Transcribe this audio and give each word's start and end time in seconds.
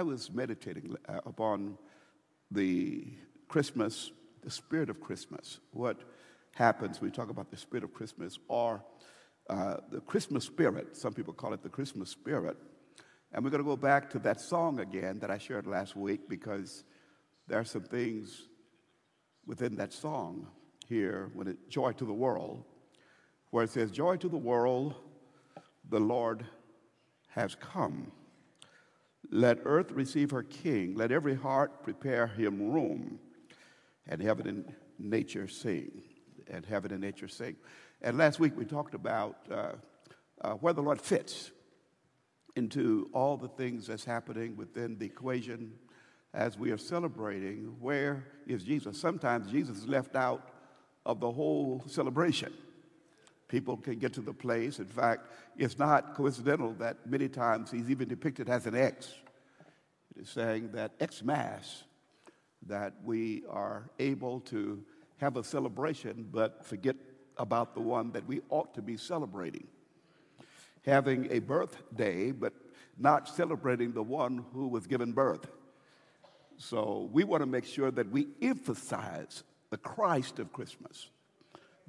I 0.00 0.02
was 0.02 0.32
meditating 0.32 0.96
uh, 1.06 1.20
upon 1.26 1.76
the 2.50 3.04
Christmas, 3.48 4.10
the 4.40 4.50
spirit 4.50 4.88
of 4.88 4.98
Christmas. 4.98 5.60
What 5.72 6.00
happens 6.54 7.02
we 7.02 7.10
talk 7.10 7.28
about 7.28 7.50
the 7.50 7.58
spirit 7.58 7.84
of 7.84 7.92
Christmas 7.92 8.38
or 8.48 8.82
uh, 9.50 9.76
the 9.90 10.00
Christmas 10.00 10.46
spirit? 10.46 10.96
Some 10.96 11.12
people 11.12 11.34
call 11.34 11.52
it 11.52 11.62
the 11.62 11.68
Christmas 11.68 12.08
spirit. 12.08 12.56
And 13.30 13.44
we're 13.44 13.50
going 13.50 13.62
to 13.62 13.68
go 13.68 13.76
back 13.76 14.08
to 14.12 14.18
that 14.20 14.40
song 14.40 14.80
again 14.80 15.18
that 15.18 15.30
I 15.30 15.36
shared 15.36 15.66
last 15.66 15.94
week 15.94 16.30
because 16.30 16.82
there 17.46 17.58
are 17.58 17.64
some 17.64 17.84
things 17.84 18.48
within 19.44 19.76
that 19.76 19.92
song 19.92 20.46
here 20.88 21.30
when 21.34 21.46
it 21.46 21.68
joy 21.68 21.92
to 21.92 22.06
the 22.06 22.14
world 22.14 22.64
where 23.50 23.64
it 23.64 23.70
says 23.70 23.90
joy 23.90 24.16
to 24.16 24.30
the 24.30 24.38
world 24.38 24.94
the 25.90 26.00
lord 26.00 26.46
has 27.28 27.54
come 27.54 28.10
let 29.30 29.58
earth 29.64 29.90
receive 29.92 30.30
her 30.30 30.42
king 30.42 30.94
let 30.94 31.12
every 31.12 31.34
heart 31.34 31.82
prepare 31.82 32.26
him 32.26 32.70
room 32.70 33.18
and 34.08 34.20
heaven 34.20 34.46
and 34.46 34.74
nature 34.98 35.46
sing 35.46 36.02
and 36.48 36.66
heaven 36.66 36.92
and 36.92 37.00
nature 37.00 37.28
sing 37.28 37.56
and 38.02 38.18
last 38.18 38.40
week 38.40 38.56
we 38.56 38.64
talked 38.64 38.94
about 38.94 39.36
uh, 39.50 39.72
uh, 40.42 40.52
where 40.54 40.72
the 40.72 40.82
lord 40.82 41.00
fits 41.00 41.52
into 42.56 43.08
all 43.12 43.36
the 43.36 43.48
things 43.48 43.86
that's 43.86 44.04
happening 44.04 44.56
within 44.56 44.98
the 44.98 45.06
equation 45.06 45.72
as 46.34 46.58
we 46.58 46.70
are 46.70 46.78
celebrating 46.78 47.74
where 47.80 48.24
is 48.46 48.62
Jesus. 48.62 49.00
Sometimes 49.00 49.50
Jesus 49.50 49.78
is 49.78 49.88
left 49.88 50.14
out 50.14 50.50
of 51.04 51.20
the 51.20 51.30
whole 51.30 51.82
celebration. 51.86 52.52
People 53.50 53.76
can 53.76 53.98
get 53.98 54.12
to 54.12 54.20
the 54.20 54.32
place. 54.32 54.78
In 54.78 54.86
fact, 54.86 55.26
it's 55.56 55.76
not 55.76 56.14
coincidental 56.14 56.72
that 56.74 57.04
many 57.04 57.28
times 57.28 57.72
he's 57.72 57.90
even 57.90 58.08
depicted 58.08 58.48
as 58.48 58.64
an 58.66 58.76
X. 58.76 59.12
It 60.14 60.22
is 60.22 60.28
saying 60.28 60.70
that 60.72 60.92
X 61.00 61.24
Mass, 61.24 61.82
that 62.68 62.94
we 63.02 63.42
are 63.50 63.90
able 63.98 64.38
to 64.40 64.80
have 65.16 65.36
a 65.36 65.42
celebration 65.42 66.28
but 66.30 66.64
forget 66.64 66.94
about 67.38 67.74
the 67.74 67.80
one 67.80 68.12
that 68.12 68.24
we 68.28 68.40
ought 68.50 68.72
to 68.74 68.82
be 68.82 68.96
celebrating. 68.96 69.66
Having 70.86 71.32
a 71.32 71.40
birthday 71.40 72.30
but 72.30 72.52
not 72.96 73.28
celebrating 73.28 73.90
the 73.90 74.02
one 74.02 74.44
who 74.54 74.68
was 74.68 74.86
given 74.86 75.10
birth. 75.10 75.50
So 76.56 77.10
we 77.12 77.24
want 77.24 77.42
to 77.42 77.48
make 77.48 77.64
sure 77.64 77.90
that 77.90 78.12
we 78.12 78.28
emphasize 78.40 79.42
the 79.70 79.76
Christ 79.76 80.38
of 80.38 80.52
Christmas. 80.52 81.08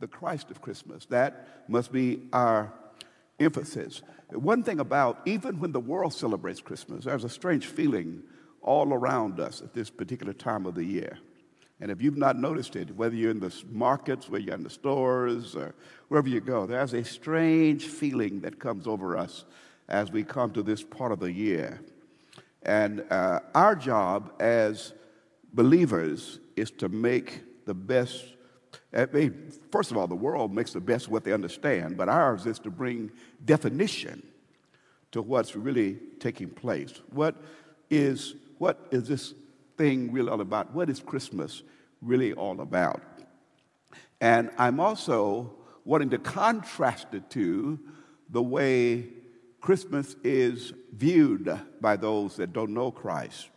The 0.01 0.07
Christ 0.07 0.51
of 0.51 0.61
Christmas. 0.61 1.05
That 1.05 1.47
must 1.69 1.91
be 1.93 2.23
our 2.33 2.73
emphasis. 3.39 4.01
One 4.31 4.63
thing 4.63 4.79
about 4.79 5.21
even 5.25 5.59
when 5.59 5.71
the 5.71 5.79
world 5.79 6.13
celebrates 6.13 6.59
Christmas, 6.59 7.05
there's 7.05 7.23
a 7.23 7.29
strange 7.29 7.67
feeling 7.67 8.23
all 8.61 8.93
around 8.93 9.39
us 9.39 9.61
at 9.61 9.73
this 9.73 9.89
particular 9.89 10.33
time 10.33 10.65
of 10.65 10.75
the 10.75 10.83
year. 10.83 11.17
And 11.79 11.89
if 11.89 12.01
you've 12.01 12.17
not 12.17 12.37
noticed 12.37 12.75
it, 12.75 12.95
whether 12.95 13.15
you're 13.15 13.31
in 13.31 13.39
the 13.39 13.53
markets, 13.71 14.29
whether 14.29 14.43
you're 14.43 14.55
in 14.55 14.63
the 14.63 14.69
stores, 14.69 15.55
or 15.55 15.73
wherever 16.09 16.29
you 16.29 16.39
go, 16.39 16.67
there's 16.67 16.93
a 16.93 17.03
strange 17.03 17.85
feeling 17.85 18.41
that 18.41 18.59
comes 18.59 18.85
over 18.85 19.17
us 19.17 19.45
as 19.89 20.11
we 20.11 20.23
come 20.23 20.51
to 20.51 20.61
this 20.61 20.83
part 20.83 21.11
of 21.11 21.19
the 21.19 21.31
year. 21.31 21.81
And 22.63 23.03
uh, 23.09 23.39
our 23.55 23.75
job 23.75 24.33
as 24.39 24.93
believers 25.53 26.39
is 26.55 26.69
to 26.71 26.89
make 26.89 27.41
the 27.65 27.73
best. 27.73 28.25
Eh, 28.93 29.05
I 29.11 29.15
mean, 29.15 29.51
first 29.71 29.91
of 29.91 29.97
all, 29.97 30.07
the 30.07 30.15
world 30.15 30.53
makes 30.53 30.73
the 30.73 30.81
best 30.81 31.07
of 31.07 31.11
what 31.11 31.23
they 31.23 31.33
understand, 31.33 31.97
but 31.97 32.09
ours 32.09 32.45
is 32.45 32.59
to 32.59 32.69
bring 32.69 33.11
definition 33.45 34.23
to 35.11 35.21
what's 35.21 35.55
really 35.55 35.97
taking 36.19 36.49
place. 36.49 37.01
What 37.11 37.35
is, 37.89 38.35
what 38.57 38.87
is 38.91 39.07
this 39.07 39.33
thing 39.77 40.11
really 40.11 40.29
all 40.29 40.41
about? 40.41 40.73
What 40.73 40.89
is 40.89 40.99
Christmas 40.99 41.63
really 42.01 42.33
all 42.33 42.61
about? 42.61 43.01
And 44.19 44.51
I'm 44.57 44.79
also 44.79 45.53
wanting 45.83 46.11
to 46.11 46.17
contrast 46.17 47.07
it 47.13 47.29
to 47.31 47.79
the 48.29 48.41
way 48.41 49.07
Christmas 49.59 50.15
is 50.23 50.73
viewed 50.93 51.59
by 51.81 51.95
those 51.95 52.35
that 52.37 52.53
don't 52.53 52.73
know 52.73 52.91
Christ. 52.91 53.49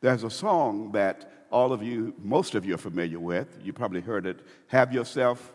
There's 0.00 0.24
a 0.24 0.30
song 0.30 0.92
that 0.92 1.32
all 1.54 1.72
of 1.72 1.84
you, 1.84 2.12
most 2.18 2.56
of 2.56 2.66
you 2.66 2.74
are 2.74 2.78
familiar 2.78 3.20
with. 3.20 3.60
You 3.62 3.72
probably 3.72 4.00
heard 4.00 4.26
it. 4.26 4.40
Have 4.66 4.92
yourself 4.92 5.52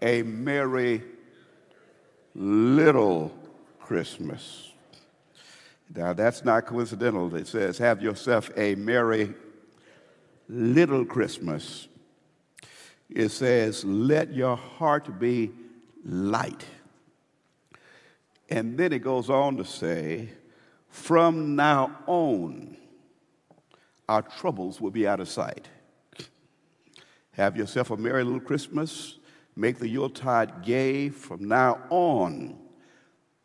a 0.00 0.22
merry 0.22 1.02
little 2.34 3.30
Christmas. 3.78 4.72
Now, 5.94 6.14
that's 6.14 6.46
not 6.46 6.64
coincidental. 6.64 7.34
It 7.34 7.46
says, 7.46 7.76
Have 7.76 8.00
yourself 8.00 8.50
a 8.56 8.74
merry 8.76 9.34
little 10.48 11.04
Christmas. 11.04 11.88
It 13.10 13.28
says, 13.28 13.84
Let 13.84 14.32
your 14.32 14.56
heart 14.56 15.18
be 15.18 15.50
light. 16.06 16.64
And 18.48 18.78
then 18.78 18.94
it 18.94 19.00
goes 19.00 19.28
on 19.28 19.58
to 19.58 19.64
say, 19.66 20.30
from 20.88 21.54
now 21.54 21.98
on, 22.06 22.77
our 24.08 24.22
troubles 24.22 24.80
will 24.80 24.90
be 24.90 25.06
out 25.06 25.20
of 25.20 25.28
sight. 25.28 25.68
Have 27.32 27.56
yourself 27.56 27.90
a 27.90 27.96
merry 27.96 28.24
little 28.24 28.40
Christmas. 28.40 29.18
Make 29.54 29.78
the 29.78 29.88
Yuletide 29.88 30.62
gay. 30.62 31.08
From 31.08 31.46
now 31.46 31.80
on, 31.90 32.58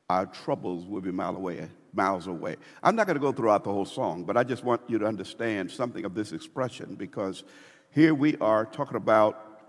our 0.09 0.25
troubles 0.25 0.85
will 0.85 1.01
be 1.01 1.12
miles 1.12 1.35
away. 1.35 1.68
Miles 1.94 2.28
away. 2.28 2.56
I'm 2.81 2.96
not 2.96 3.06
going 3.06 3.18
to 3.18 3.22
go 3.22 3.31
throughout 3.31 3.63
the 3.63 3.72
whole 3.72 3.85
song, 3.85 4.24
but 4.24 4.38
I 4.38 4.44
just 4.44 4.63
want 4.63 4.81
you 4.88 4.97
to 5.00 5.06
understand 5.06 5.69
something 5.69 6.06
of 6.06 6.16
this 6.16 6.31
expression 6.31 6.95
because 6.95 7.44
here 7.91 8.16
we 8.16 8.35
are 8.38 8.66
talking 8.66 8.97
about 8.97 9.62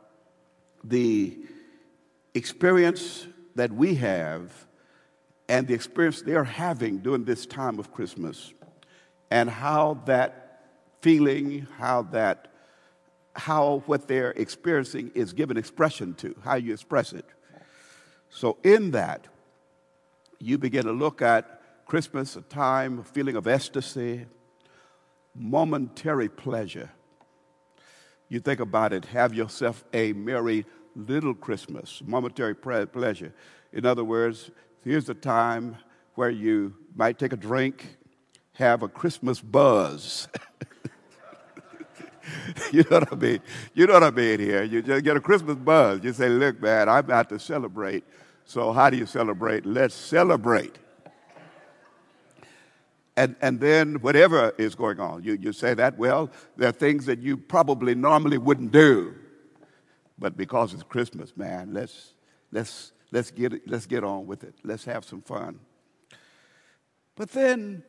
the 0.85 1.37
experience 2.35 3.27
that 3.57 3.71
we 3.73 3.95
have 3.97 4.67
and 5.49 5.67
the 5.67 5.75
experience 5.75 6.23
they're 6.23 6.45
having 6.45 6.99
during 6.99 7.25
this 7.25 7.45
time 7.45 7.79
of 7.79 7.93
Christmas, 7.93 8.55
and 9.31 9.51
how 9.51 10.01
that 10.07 10.44
feeling, 11.05 11.67
how 11.79 12.03
that, 12.03 12.49
how 13.37 13.83
what 13.87 14.09
they're 14.09 14.33
experiencing 14.33 15.11
is 15.15 15.33
given 15.33 15.57
expression 15.57 16.15
to, 16.15 16.35
how 16.43 16.55
you 16.55 16.73
express 16.73 17.13
it. 17.13 17.27
So, 18.31 18.57
in 18.65 18.91
that, 18.93 19.29
you 20.41 20.59
begin 20.59 20.85
to 20.87 20.93
look 20.93 21.23
at 21.23 21.61
Christmas, 21.87 22.37
a 22.37 22.41
time, 22.41 22.99
a 22.99 23.05
feeling 23.05 23.37
of 23.37 23.47
ecstasy, 23.47 24.27
momentary 25.35 26.29
pleasure. 26.29 26.91
You 28.29 28.41
think 28.41 28.61
about 28.61 28.93
it, 28.93 29.05
have 29.07 29.35
yourself 29.35 29.85
a 29.93 30.13
merry 30.15 30.65
little 30.97 31.35
Christmas, 31.35 32.03
momentary 32.05 32.55
pleasure. 32.55 33.33
In 33.73 33.85
other 33.85 34.05
words, 34.05 34.51
Here's 34.85 35.09
a 35.09 35.15
time 35.15 35.79
where 36.15 36.29
you 36.29 36.75
might 36.95 37.19
take 37.19 37.33
a 37.33 37.39
drink, 37.39 37.97
have 38.53 38.83
a 38.83 38.89
Christmas 38.89 39.41
buzz. 39.41 40.29
you 42.73 42.85
know 42.91 43.01
what 43.01 43.13
I 43.13 43.17
mean? 43.17 43.41
You 43.75 43.87
know 43.87 43.95
what 43.95 44.05
I 44.05 44.11
mean 44.11 44.41
here. 44.41 44.63
You 44.63 44.83
just 44.83 45.05
get 45.05 45.17
a 45.17 45.21
Christmas 45.21 45.57
buzz. 45.57 46.01
You 46.03 46.13
say, 46.13 46.29
look, 46.29 46.61
man, 46.61 46.89
I'm 46.89 46.99
about 46.99 47.29
to 47.31 47.39
celebrate. 47.39 48.05
So 48.45 48.73
how 48.73 48.91
do 48.91 48.97
you 48.97 49.07
celebrate? 49.07 49.65
Let's 49.65 49.95
celebrate. 49.95 50.79
And, 53.17 53.37
and 53.41 53.61
then 53.61 54.01
whatever 54.01 54.53
is 54.59 54.75
going 54.75 54.99
on, 54.99 55.23
you, 55.23 55.35
you 55.41 55.53
say 55.53 55.75
that, 55.75 55.97
well, 55.97 56.31
there 56.57 56.69
are 56.69 56.73
things 56.73 57.07
that 57.07 57.21
you 57.21 57.37
probably 57.37 57.95
normally 57.95 58.39
wouldn't 58.39 58.73
do. 58.73 59.15
But 60.19 60.37
because 60.37 60.75
it's 60.75 60.83
Christmas, 60.83 61.37
man, 61.37 61.73
let's, 61.73 62.15
let's 62.51 62.93
Let's 63.15 63.31
get, 63.31 63.71
let's 63.71 63.87
get 63.87 64.03
on 64.03 64.27
with 64.27 64.43
it. 64.43 64.57
Let's 64.65 64.85
have 64.87 65.05
some 65.05 65.23
fun. 65.23 65.61
But 67.15 67.31
then 67.31 67.85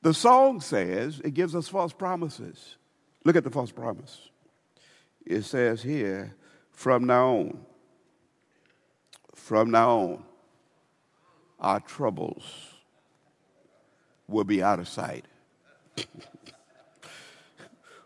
the 0.00 0.14
song 0.14 0.62
says 0.62 1.20
it 1.22 1.34
gives 1.34 1.54
us 1.54 1.68
false 1.68 1.92
promises. 1.92 2.76
Look 3.24 3.36
at 3.36 3.44
the 3.44 3.50
false 3.50 3.70
promise. 3.70 4.30
It 5.24 5.42
says 5.42 5.82
here, 5.82 6.34
from 6.70 7.04
now 7.04 7.28
on, 7.28 7.58
from 9.34 9.70
now 9.70 9.90
on, 9.90 10.24
our 11.60 11.80
troubles 11.80 12.42
will 14.26 14.44
be 14.44 14.62
out 14.62 14.80
of 14.80 14.88
sight. 14.88 15.26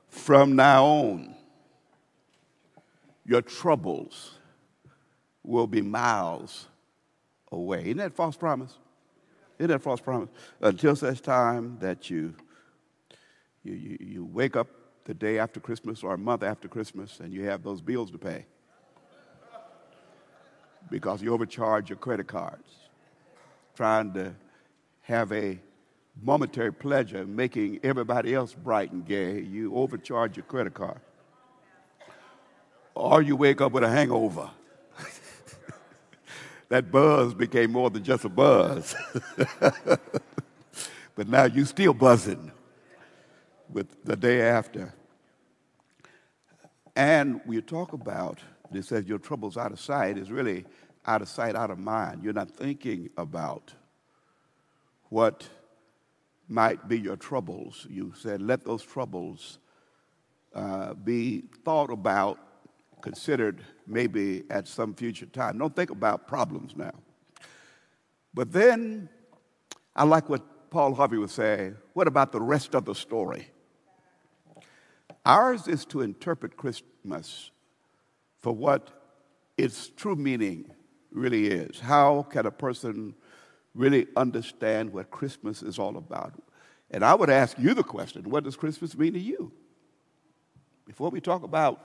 from 0.08 0.56
now 0.56 0.84
on, 0.84 1.34
your 3.24 3.40
troubles 3.42 4.32
will 5.42 5.66
be 5.66 5.80
miles 5.80 6.66
away. 7.50 7.84
Isn't 7.84 7.98
that 7.98 8.14
false 8.14 8.36
promise? 8.36 8.76
Isn't 9.58 9.70
that 9.70 9.82
false 9.82 10.00
promise? 10.00 10.28
Until 10.60 10.94
such 10.96 11.22
time 11.22 11.78
that 11.80 12.10
you, 12.10 12.34
you, 13.62 13.72
you, 13.72 13.98
you 14.00 14.24
wake 14.24 14.56
up 14.56 14.68
the 15.06 15.14
day 15.14 15.38
after 15.38 15.60
Christmas 15.60 16.02
or 16.02 16.14
a 16.14 16.18
month 16.18 16.42
after 16.42 16.68
Christmas 16.68 17.20
and 17.20 17.32
you 17.32 17.44
have 17.44 17.62
those 17.62 17.80
bills 17.80 18.10
to 18.10 18.18
pay 18.18 18.44
because 20.90 21.22
you 21.22 21.32
overcharge 21.32 21.88
your 21.88 21.96
credit 21.96 22.26
cards 22.26 22.68
trying 23.76 24.12
to 24.14 24.34
have 25.02 25.30
a 25.32 25.58
momentary 26.22 26.72
pleasure, 26.72 27.24
making 27.26 27.78
everybody 27.82 28.34
else 28.34 28.54
bright 28.54 28.90
and 28.90 29.06
gay, 29.06 29.40
you 29.40 29.74
overcharge 29.74 30.36
your 30.36 30.44
credit 30.44 30.74
card. 30.74 31.00
Or 32.94 33.22
you 33.22 33.36
wake 33.36 33.60
up 33.60 33.72
with 33.72 33.84
a 33.84 33.90
hangover. 33.90 34.50
that 36.70 36.90
buzz 36.90 37.34
became 37.34 37.72
more 37.72 37.90
than 37.90 38.02
just 38.02 38.24
a 38.24 38.28
buzz. 38.28 38.96
but 41.14 41.28
now 41.28 41.44
you're 41.44 41.66
still 41.66 41.92
buzzing 41.92 42.50
with 43.70 44.04
the 44.04 44.16
day 44.16 44.42
after. 44.42 44.94
And 46.94 47.40
we 47.46 47.60
talk 47.60 47.92
about 47.92 48.40
this 48.70 48.88
says 48.88 49.06
your 49.06 49.18
troubles 49.18 49.56
out 49.56 49.72
of 49.72 49.80
sight 49.80 50.18
is 50.18 50.30
really 50.30 50.64
out 51.06 51.22
of 51.22 51.28
sight, 51.28 51.54
out 51.54 51.70
of 51.70 51.78
mind. 51.78 52.22
You're 52.22 52.32
not 52.32 52.50
thinking 52.50 53.10
about 53.16 53.72
what 55.08 55.46
might 56.48 56.88
be 56.88 56.98
your 56.98 57.16
troubles. 57.16 57.86
You 57.88 58.12
said, 58.16 58.42
let 58.42 58.64
those 58.64 58.82
troubles 58.82 59.58
uh, 60.54 60.94
be 60.94 61.44
thought 61.64 61.90
about, 61.90 62.38
considered 63.02 63.62
maybe 63.86 64.44
at 64.50 64.66
some 64.66 64.94
future 64.94 65.26
time. 65.26 65.58
Don't 65.58 65.76
think 65.76 65.90
about 65.90 66.26
problems 66.26 66.74
now. 66.76 66.94
But 68.34 68.52
then, 68.52 69.08
I 69.94 70.04
like 70.04 70.28
what 70.28 70.70
Paul 70.70 70.94
Harvey 70.94 71.18
would 71.18 71.30
say 71.30 71.72
what 71.94 72.06
about 72.06 72.32
the 72.32 72.40
rest 72.40 72.74
of 72.74 72.84
the 72.84 72.94
story? 72.94 73.48
Ours 75.26 75.66
is 75.66 75.84
to 75.86 76.02
interpret 76.02 76.56
Christmas 76.56 77.50
for 78.40 78.52
what 78.52 78.90
its 79.58 79.88
true 79.88 80.14
meaning 80.14 80.70
really 81.10 81.48
is. 81.48 81.80
How 81.80 82.22
can 82.30 82.46
a 82.46 82.50
person 82.52 83.12
really 83.74 84.06
understand 84.16 84.92
what 84.92 85.10
Christmas 85.10 85.64
is 85.64 85.80
all 85.80 85.96
about? 85.96 86.40
And 86.92 87.04
I 87.04 87.12
would 87.12 87.28
ask 87.28 87.58
you 87.58 87.74
the 87.74 87.82
question 87.82 88.30
what 88.30 88.44
does 88.44 88.54
Christmas 88.54 88.96
mean 88.96 89.14
to 89.14 89.18
you? 89.18 89.50
Before 90.86 91.10
we 91.10 91.20
talk 91.20 91.42
about 91.42 91.80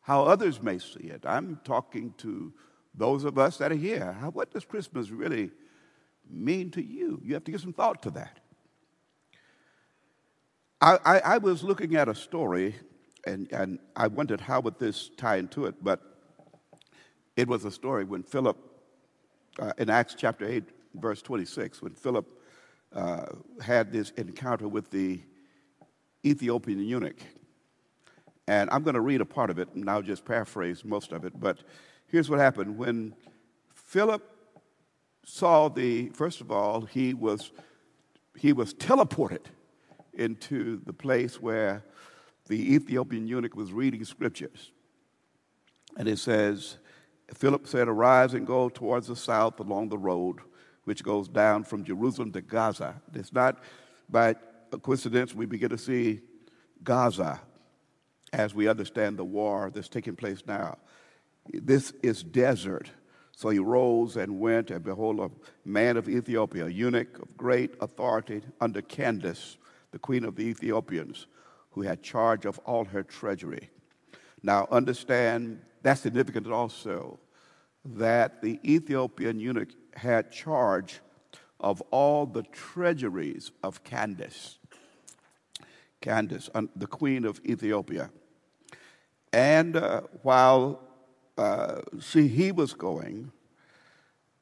how 0.00 0.24
others 0.24 0.62
may 0.62 0.78
see 0.78 1.08
it, 1.08 1.26
I'm 1.26 1.60
talking 1.64 2.14
to 2.18 2.50
those 2.94 3.24
of 3.24 3.38
us 3.38 3.58
that 3.58 3.72
are 3.72 3.76
here. 3.76 4.16
What 4.32 4.50
does 4.50 4.64
Christmas 4.64 5.10
really 5.10 5.50
mean 6.30 6.70
to 6.70 6.82
you? 6.82 7.20
You 7.22 7.34
have 7.34 7.44
to 7.44 7.50
give 7.50 7.60
some 7.60 7.74
thought 7.74 8.02
to 8.04 8.10
that. 8.12 8.39
I, 10.82 10.98
I, 11.04 11.18
I 11.18 11.38
was 11.38 11.62
looking 11.62 11.94
at 11.96 12.08
a 12.08 12.14
story, 12.14 12.74
and, 13.26 13.52
and 13.52 13.78
I 13.94 14.06
wondered 14.06 14.40
how 14.40 14.60
would 14.60 14.78
this 14.78 15.10
tie 15.18 15.36
into 15.36 15.66
it, 15.66 15.74
but 15.82 16.00
it 17.36 17.46
was 17.46 17.66
a 17.66 17.70
story 17.70 18.04
when 18.04 18.22
Philip, 18.22 18.56
uh, 19.58 19.74
in 19.76 19.90
Acts 19.90 20.14
chapter 20.16 20.46
8, 20.46 20.64
verse 20.94 21.20
26, 21.20 21.82
when 21.82 21.92
Philip 21.92 22.26
uh, 22.94 23.26
had 23.60 23.92
this 23.92 24.10
encounter 24.16 24.68
with 24.68 24.90
the 24.90 25.20
Ethiopian 26.24 26.80
eunuch. 26.80 27.20
And 28.48 28.70
I'm 28.70 28.82
going 28.82 28.94
to 28.94 29.02
read 29.02 29.20
a 29.20 29.26
part 29.26 29.50
of 29.50 29.58
it, 29.58 29.68
and 29.74 29.88
I'll 29.88 30.00
just 30.00 30.24
paraphrase 30.24 30.82
most 30.82 31.12
of 31.12 31.26
it. 31.26 31.38
But 31.38 31.58
here's 32.06 32.30
what 32.30 32.38
happened. 32.38 32.78
When 32.78 33.14
Philip 33.74 34.22
saw 35.26 35.68
the, 35.68 36.08
first 36.08 36.40
of 36.40 36.50
all, 36.50 36.80
he 36.80 37.12
was, 37.12 37.52
he 38.34 38.54
was 38.54 38.72
teleported 38.72 39.44
into 40.20 40.80
the 40.84 40.92
place 40.92 41.40
where 41.40 41.84
the 42.46 42.74
Ethiopian 42.74 43.26
eunuch 43.26 43.56
was 43.56 43.72
reading 43.72 44.04
scriptures. 44.04 44.70
And 45.96 46.06
it 46.08 46.18
says, 46.18 46.76
Philip 47.34 47.66
said, 47.66 47.88
Arise 47.88 48.34
and 48.34 48.46
go 48.46 48.68
towards 48.68 49.08
the 49.08 49.16
south 49.16 49.58
along 49.60 49.88
the 49.88 49.98
road 49.98 50.40
which 50.84 51.04
goes 51.04 51.28
down 51.28 51.64
from 51.64 51.84
Jerusalem 51.84 52.32
to 52.32 52.40
Gaza. 52.40 53.00
It's 53.14 53.32
not 53.32 53.62
by 54.08 54.34
coincidence 54.82 55.34
we 55.34 55.46
begin 55.46 55.70
to 55.70 55.78
see 55.78 56.20
Gaza 56.82 57.40
as 58.32 58.54
we 58.54 58.68
understand 58.68 59.16
the 59.16 59.24
war 59.24 59.70
that's 59.72 59.88
taking 59.88 60.16
place 60.16 60.42
now. 60.46 60.78
This 61.52 61.92
is 62.02 62.22
desert. 62.22 62.90
So 63.36 63.48
he 63.48 63.58
rose 63.58 64.16
and 64.16 64.38
went, 64.38 64.70
and 64.70 64.84
behold, 64.84 65.20
a 65.20 65.30
man 65.64 65.96
of 65.96 66.08
Ethiopia, 66.08 66.66
a 66.66 66.68
eunuch 66.68 67.18
of 67.20 67.36
great 67.36 67.74
authority 67.80 68.42
under 68.60 68.82
Candace, 68.82 69.56
the 69.92 69.98
queen 69.98 70.24
of 70.24 70.36
the 70.36 70.44
Ethiopians, 70.44 71.26
who 71.72 71.82
had 71.82 72.02
charge 72.02 72.44
of 72.44 72.58
all 72.60 72.84
her 72.84 73.02
treasury. 73.02 73.70
Now, 74.42 74.66
understand 74.70 75.60
that's 75.82 76.00
significant 76.00 76.46
also 76.46 77.18
that 77.84 78.42
the 78.42 78.60
Ethiopian 78.64 79.40
eunuch 79.40 79.70
had 79.94 80.30
charge 80.30 81.00
of 81.58 81.80
all 81.90 82.26
the 82.26 82.42
treasuries 82.44 83.52
of 83.62 83.84
Candace. 83.84 84.58
Candace, 86.00 86.48
the 86.74 86.86
queen 86.86 87.24
of 87.24 87.40
Ethiopia. 87.44 88.10
And 89.32 89.76
uh, 89.76 90.02
while 90.22 90.80
uh, 91.40 91.80
see, 92.00 92.28
he 92.28 92.52
was 92.52 92.74
going 92.74 93.32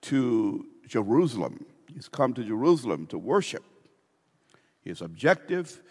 to 0.01 0.67
Jerusalem, 0.87 1.65
he's 1.95 2.09
come 2.09 2.35
to 2.35 2.43
Jerusalem 2.43 3.07
to 3.07 3.19
worship. 3.19 3.63
His 4.89 5.03
objective, 5.03 5.83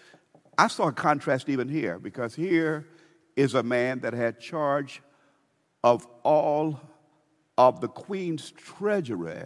I 0.58 0.68
saw 0.68 0.88
a 0.88 0.92
contrast 0.92 1.50
even 1.50 1.70
here, 1.70 2.00
because 2.00 2.34
here 2.34 2.88
is 3.36 3.54
a 3.54 3.62
man 3.62 4.00
that 4.00 4.14
had 4.14 4.40
charge 4.40 5.04
of 5.84 6.08
all 6.24 6.82
of 7.60 7.80
the 7.80 7.90
queen's 7.90 8.50
treasury, 8.50 9.44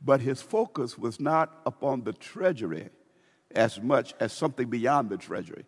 but 0.00 0.20
his 0.20 0.40
focus 0.40 0.96
was 0.96 1.18
not 1.18 1.62
upon 1.66 2.04
the 2.04 2.12
treasury 2.12 2.90
as 3.56 3.80
much 3.82 4.14
as 4.20 4.32
something 4.32 4.70
beyond 4.70 5.10
the 5.10 5.16
treasury. 5.16 5.64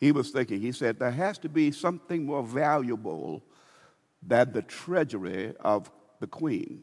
He 0.00 0.10
was 0.10 0.32
thinking, 0.32 0.60
he 0.60 0.72
said, 0.72 0.98
there 0.98 1.12
has 1.12 1.38
to 1.38 1.48
be 1.48 1.70
something 1.70 2.26
more 2.26 2.42
valuable 2.42 3.44
than 4.20 4.50
the 4.50 4.62
treasury 4.62 5.54
of 5.60 5.88
the 6.18 6.26
queen, 6.26 6.82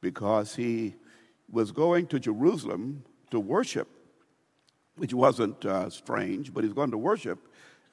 because 0.00 0.54
he 0.56 0.94
was 1.50 1.70
going 1.70 2.06
to 2.06 2.18
Jerusalem 2.18 3.04
to 3.30 3.40
worship, 3.40 3.88
which 4.96 5.14
wasn't 5.14 5.64
uh, 5.64 5.90
strange, 5.90 6.52
but 6.52 6.64
he 6.64 6.68
was 6.68 6.74
going 6.74 6.90
to 6.90 6.98
worship 6.98 7.38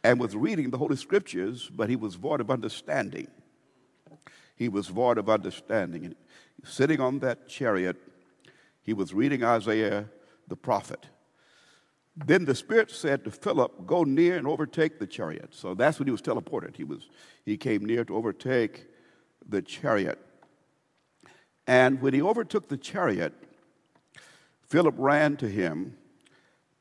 and 0.04 0.19
was 0.19 0.36
reading 0.36 0.69
the 0.69 0.78
Holy 0.78 0.95
Scriptures, 0.95 1.69
but 1.74 1.89
he 1.89 1.95
was 1.95 2.16
void 2.16 2.42
of 2.42 2.51
understanding 2.51 3.28
he 4.57 4.68
was 4.68 4.88
void 4.88 5.18
of 5.18 5.30
understanding. 5.30 6.04
And 6.04 6.16
sitting 6.63 7.00
on 7.00 7.19
that 7.19 7.48
chariot, 7.48 7.95
he 8.81 8.94
was 8.94 9.13
reading 9.13 9.44
Isaiah 9.44 10.10
the 10.48 10.56
prophet. 10.56 11.06
Then 12.16 12.45
the 12.45 12.56
Spirit 12.56 12.90
said 12.90 13.23
to 13.23 13.31
Philip, 13.31 13.85
Go 13.85 14.04
near 14.04 14.38
and 14.38 14.47
overtake 14.47 14.97
the 14.97 15.06
chariot. 15.06 15.54
So 15.54 15.76
that's 15.76 16.00
when 16.00 16.07
he 16.07 16.11
was 16.11 16.21
teleported. 16.21 16.76
He, 16.76 16.83
was, 16.83 17.07
he 17.45 17.56
came 17.56 17.85
near 17.85 18.04
to 18.06 18.16
overtake 18.16 18.88
the 19.47 19.61
chariot. 19.61 20.19
And 21.68 22.02
when 22.02 22.16
he 22.16 22.21
overtook 22.21 22.69
the 22.69 22.78
chariot, 22.78 23.33
Philip 24.68 24.95
ran 24.97 25.38
to 25.38 25.47
him 25.47 25.97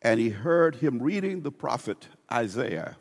and 0.02 0.20
he 0.20 0.28
heard 0.28 0.76
him 0.76 1.02
reading 1.02 1.42
the 1.42 1.52
prophet 1.52 2.08
Isaiah 2.32 2.96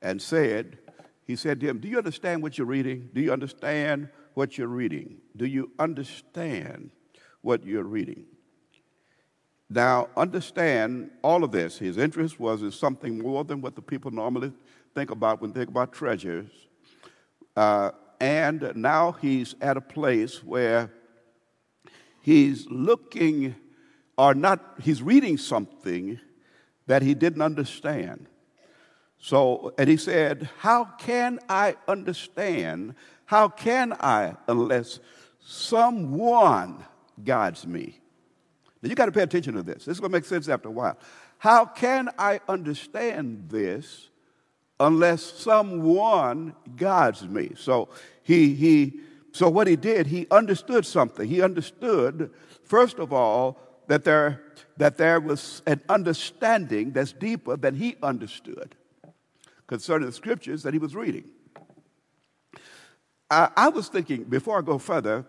and 0.00 0.20
said, 0.20 0.78
he 1.24 1.36
said 1.36 1.60
to 1.60 1.68
him, 1.68 1.78
Do 1.78 1.88
you 1.88 1.98
understand 1.98 2.42
what 2.42 2.58
you're 2.58 2.66
reading? 2.66 3.10
Do 3.12 3.20
you 3.20 3.32
understand 3.32 4.08
what 4.34 4.58
you're 4.58 4.68
reading? 4.68 5.18
Do 5.36 5.46
you 5.46 5.70
understand 5.78 6.90
what 7.40 7.64
you're 7.64 7.84
reading? 7.84 8.24
Now, 9.70 10.08
understand 10.16 11.10
all 11.22 11.44
of 11.44 11.50
this. 11.50 11.78
His 11.78 11.96
interest 11.96 12.38
was 12.38 12.62
in 12.62 12.70
something 12.70 13.18
more 13.18 13.44
than 13.44 13.62
what 13.62 13.74
the 13.74 13.80
people 13.80 14.10
normally 14.10 14.52
think 14.94 15.10
about 15.10 15.40
when 15.40 15.52
they 15.52 15.60
think 15.60 15.70
about 15.70 15.92
treasures. 15.92 16.50
Uh, 17.56 17.92
and 18.20 18.72
now 18.76 19.12
he's 19.12 19.54
at 19.60 19.76
a 19.76 19.80
place 19.80 20.44
where 20.44 20.92
he's 22.20 22.66
looking, 22.68 23.54
or 24.22 24.34
not, 24.34 24.76
he's 24.80 25.02
reading 25.02 25.36
something 25.36 26.20
that 26.86 27.02
he 27.02 27.12
didn't 27.12 27.42
understand. 27.42 28.28
So, 29.18 29.74
and 29.76 29.88
he 29.88 29.96
said, 29.96 30.48
How 30.58 30.84
can 30.84 31.40
I 31.48 31.74
understand? 31.88 32.94
How 33.24 33.48
can 33.48 33.92
I 33.94 34.36
unless 34.46 35.00
someone 35.40 36.84
guides 37.24 37.66
me? 37.66 37.98
Now, 38.80 38.90
you 38.90 38.94
got 38.94 39.06
to 39.06 39.12
pay 39.12 39.22
attention 39.22 39.54
to 39.54 39.62
this. 39.62 39.86
This 39.86 39.96
is 39.96 40.00
going 40.00 40.12
to 40.12 40.16
make 40.16 40.24
sense 40.24 40.48
after 40.48 40.68
a 40.68 40.72
while. 40.72 40.98
How 41.38 41.64
can 41.64 42.08
I 42.16 42.40
understand 42.48 43.48
this 43.48 44.08
unless 44.78 45.22
someone 45.22 46.54
guides 46.76 47.26
me? 47.26 47.52
So, 47.56 47.88
he, 48.22 48.54
he, 48.54 49.00
so 49.32 49.48
what 49.48 49.66
he 49.66 49.74
did, 49.74 50.06
he 50.06 50.28
understood 50.30 50.86
something. 50.86 51.28
He 51.28 51.42
understood, 51.42 52.30
first 52.62 53.00
of 53.00 53.12
all, 53.12 53.58
that 53.88 54.04
there, 54.04 54.42
that 54.76 54.96
there 54.96 55.20
was 55.20 55.62
an 55.66 55.80
understanding 55.88 56.92
that's 56.92 57.12
deeper 57.12 57.56
than 57.56 57.74
he 57.74 57.96
understood 58.02 58.74
concerning 59.66 60.06
the 60.06 60.12
scriptures 60.12 60.62
that 60.62 60.72
he 60.72 60.78
was 60.78 60.94
reading. 60.94 61.24
I, 63.30 63.48
I 63.56 63.68
was 63.70 63.88
thinking, 63.88 64.24
before 64.24 64.58
I 64.58 64.62
go 64.62 64.78
further, 64.78 65.24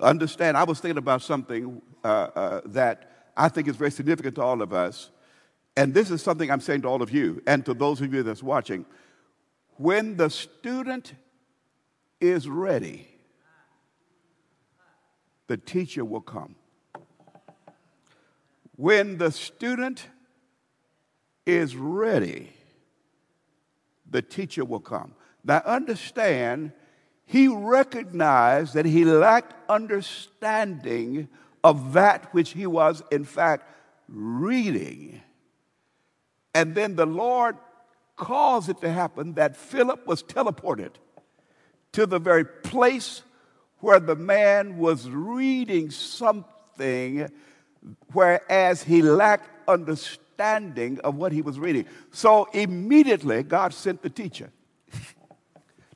understand, 0.00 0.56
I 0.56 0.64
was 0.64 0.80
thinking 0.80 0.98
about 0.98 1.22
something 1.22 1.82
uh, 2.04 2.06
uh, 2.06 2.60
that 2.66 3.30
I 3.36 3.48
think 3.48 3.68
is 3.68 3.76
very 3.76 3.90
significant 3.90 4.36
to 4.36 4.42
all 4.42 4.62
of 4.62 4.72
us. 4.72 5.10
And 5.76 5.94
this 5.94 6.10
is 6.10 6.22
something 6.22 6.50
I'm 6.50 6.60
saying 6.60 6.82
to 6.82 6.88
all 6.88 7.02
of 7.02 7.10
you 7.10 7.42
and 7.46 7.64
to 7.66 7.74
those 7.74 8.00
of 8.00 8.12
you 8.12 8.22
that's 8.22 8.42
watching. 8.42 8.84
When 9.76 10.16
the 10.16 10.28
student 10.28 11.14
is 12.20 12.48
ready, 12.48 13.08
the 15.46 15.56
teacher 15.56 16.04
will 16.04 16.20
come. 16.20 16.54
When 18.80 19.18
the 19.18 19.30
student 19.30 20.06
is 21.44 21.76
ready, 21.76 22.50
the 24.10 24.22
teacher 24.22 24.64
will 24.64 24.80
come. 24.80 25.12
Now, 25.44 25.60
understand, 25.66 26.72
he 27.26 27.46
recognized 27.46 28.72
that 28.72 28.86
he 28.86 29.04
lacked 29.04 29.52
understanding 29.68 31.28
of 31.62 31.92
that 31.92 32.32
which 32.32 32.52
he 32.52 32.66
was, 32.66 33.02
in 33.10 33.24
fact, 33.24 33.68
reading. 34.08 35.20
And 36.54 36.74
then 36.74 36.96
the 36.96 37.04
Lord 37.04 37.58
caused 38.16 38.70
it 38.70 38.80
to 38.80 38.90
happen 38.90 39.34
that 39.34 39.58
Philip 39.58 40.06
was 40.06 40.22
teleported 40.22 40.92
to 41.92 42.06
the 42.06 42.18
very 42.18 42.46
place 42.46 43.24
where 43.80 44.00
the 44.00 44.16
man 44.16 44.78
was 44.78 45.06
reading 45.10 45.90
something, 45.90 47.30
whereas 48.12 48.82
he 48.82 49.02
lacked 49.02 49.48
understanding 49.68 51.00
of 51.00 51.16
what 51.16 51.32
he 51.32 51.42
was 51.42 51.58
reading. 51.58 51.86
So 52.10 52.44
immediately, 52.52 53.42
God 53.42 53.74
sent 53.74 54.02
the 54.02 54.10
teacher. 54.10 54.50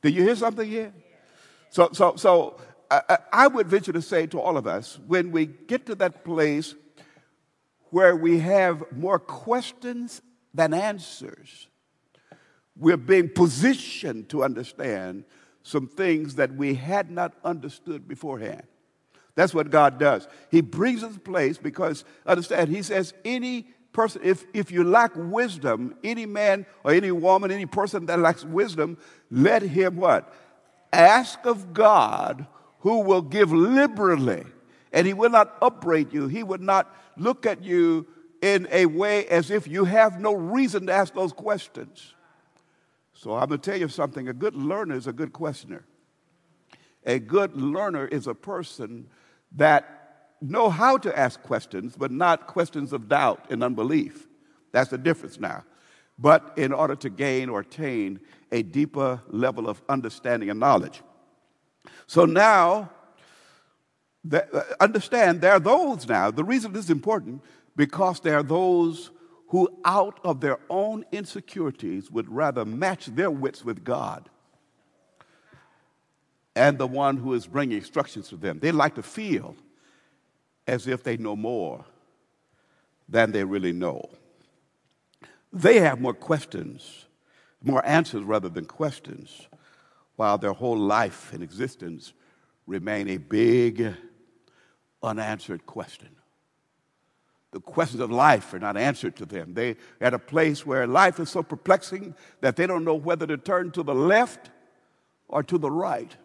Did 0.03 0.15
you 0.15 0.23
hear 0.23 0.37
something 0.37 0.69
here? 0.69 0.93
So, 1.71 1.89
so, 1.93 2.17
so 2.17 2.61
I, 2.91 3.19
I 3.33 3.47
would 3.49 3.67
venture 3.67 3.93
to 3.93 4.03
say 4.03 4.27
to 4.29 4.41
all 4.41 4.57
of 4.57 4.67
us 4.67 4.99
when 5.07 5.31
we 5.31 5.47
get 5.47 5.87
to 5.87 5.95
that 5.97 6.25
place 6.25 6.75
where 7.91 8.15
we 8.15 8.39
have 8.41 8.85
more 8.93 9.19
questions 9.19 10.21
than 10.53 10.75
answers, 10.75 11.69
we're 12.77 12.97
being 12.97 13.29
positioned 13.29 14.29
to 14.29 14.45
understand 14.45 15.25
some 15.63 15.89
things 15.89 16.35
that 16.35 16.55
we 16.55 16.75
had 16.75 17.11
not 17.11 17.35
understood 17.45 18.07
beforehand. 18.07 18.65
That's 19.35 19.55
what 19.55 19.71
God 19.71 19.99
does. 19.99 20.29
He 20.51 20.61
brings 20.61 21.03
us 21.03 21.17
a 21.17 21.21
place 21.21 21.59
because, 21.59 22.05
understand, 22.25 22.71
He 22.71 22.83
says, 22.83 23.15
any 23.25 23.69
person, 23.93 24.21
if, 24.25 24.45
if 24.53 24.71
you 24.71 24.85
lack 24.85 25.13
wisdom, 25.15 25.97
any 26.05 26.27
man 26.27 26.67
or 26.85 26.93
any 26.93 27.11
woman, 27.11 27.51
any 27.51 27.67
person 27.67 28.07
that 28.07 28.19
lacks 28.19 28.45
wisdom, 28.45 28.99
let 29.31 29.63
him 29.63 29.97
what? 29.97 30.33
Ask 30.93 31.45
of 31.47 31.73
God 31.73 32.47
who 32.81 33.01
will 33.01 33.23
give 33.23 33.51
liberally, 33.51 34.45
and 34.93 35.07
He 35.07 35.15
will 35.15 35.31
not 35.31 35.57
upbraid 35.63 36.13
you. 36.13 36.29
He 36.29 36.43
would 36.43 36.61
not 36.61 36.95
look 37.17 37.47
at 37.47 37.65
you 37.65 38.07
in 38.43 38.69
a 38.71 38.87
way 38.87 39.27
as 39.29 39.51
if 39.51 39.67
you 39.67 39.87
have 39.87 40.21
no 40.21 40.35
reason 40.35 40.87
to 40.87 40.93
ask 40.93 41.15
those 41.15 41.33
questions. 41.33 42.15
So 43.15 43.35
I'm 43.35 43.49
going 43.49 43.61
to 43.61 43.71
tell 43.71 43.81
you 43.81 43.89
something. 43.89 44.29
A 44.29 44.35
good 44.35 44.55
learner 44.55 44.95
is 44.95 45.07
a 45.07 45.13
good 45.13 45.33
questioner. 45.33 45.87
A 47.07 47.19
good 47.19 47.57
learner 47.57 48.07
is 48.07 48.27
a 48.27 48.35
person 48.35 49.09
that 49.57 49.95
know 50.41 50.69
how 50.69 50.99
to 50.99 51.19
ask 51.19 51.43
questions, 51.43 51.97
but 51.97 52.11
not 52.11 52.47
questions 52.47 52.93
of 52.93 53.09
doubt 53.09 53.47
and 53.51 53.63
unbelief. 53.63 54.27
That's 54.73 54.91
the 54.91 54.99
difference 54.99 55.39
now. 55.39 55.65
But 56.19 56.53
in 56.57 56.73
order 56.73 56.97
to 56.97 57.11
gain 57.11 57.49
or 57.49 57.61
attain 57.61 58.21
a 58.53 58.63
deeper 58.63 59.21
level 59.29 59.69
of 59.69 59.83
understanding 59.89 60.51
and 60.51 60.61
knowledge. 60.61 61.03
So 62.07 62.25
now, 62.25 62.91
the, 64.23 64.47
uh, 64.55 64.65
understand 64.81 65.41
there 65.41 65.53
are 65.53 65.61
those 65.61 66.09
now. 66.09 66.31
The 66.31 66.45
reason 66.45 66.73
this 66.73 66.85
is 66.85 66.91
important 66.91 67.43
because 67.77 68.21
there 68.21 68.39
are 68.39 68.43
those 68.43 69.11
who, 69.49 69.69
out 69.85 70.21
of 70.25 70.41
their 70.41 70.59
own 70.71 71.05
insecurities, 71.13 72.11
would 72.11 72.29
rather 72.29 72.65
match 72.65 73.07
their 73.07 73.31
wits 73.31 73.65
with 73.65 73.85
God 73.85 74.31
and 76.57 76.79
the 76.79 76.87
one 76.87 77.17
who 77.17 77.35
is 77.35 77.47
bringing 77.47 77.79
instructions 77.79 78.29
to 78.29 78.37
them. 78.37 78.59
They 78.61 78.73
like 78.73 78.95
to 78.95 79.03
feel 79.03 79.57
as 80.67 80.87
if 80.87 81.03
they 81.03 81.17
know 81.17 81.37
more 81.37 81.85
than 83.09 83.33
they 83.33 83.45
really 83.45 83.73
know. 83.73 84.09
They 85.53 85.81
have 85.81 86.01
more 86.01 86.15
questions, 86.15 87.07
more 87.63 87.85
answers 87.87 88.23
rather 88.23 88.49
than 88.49 88.65
questions 88.65 89.49
while 90.17 90.39
their 90.39 90.53
whole 90.53 90.79
life 90.79 91.33
and 91.33 91.43
existence 91.43 92.13
remain 92.67 93.09
a 93.09 93.17
big 93.17 93.95
unanswered 95.03 95.67
question. 95.67 96.09
The 97.51 97.61
questions 97.61 98.01
of 98.01 98.11
life 98.11 98.53
are 98.53 98.59
not 98.59 98.77
answered 98.77 99.15
to 99.17 99.27
them. 99.27 99.55
They 99.55 99.71
are 99.71 99.77
at 100.01 100.15
a 100.15 100.19
place 100.19 100.67
where 100.67 100.87
life 100.87 101.21
is 101.21 101.31
so 101.31 101.43
perplexing 101.43 102.15
that 102.41 102.57
they 102.57 102.67
don't 102.67 102.85
know 102.85 102.95
whether 102.95 103.27
to 103.27 103.37
turn 103.37 103.71
to 103.73 103.83
the 103.83 103.95
left 103.95 104.51
or 105.29 105.43
to 105.45 105.59
the 105.59 105.71
right. 105.71 106.17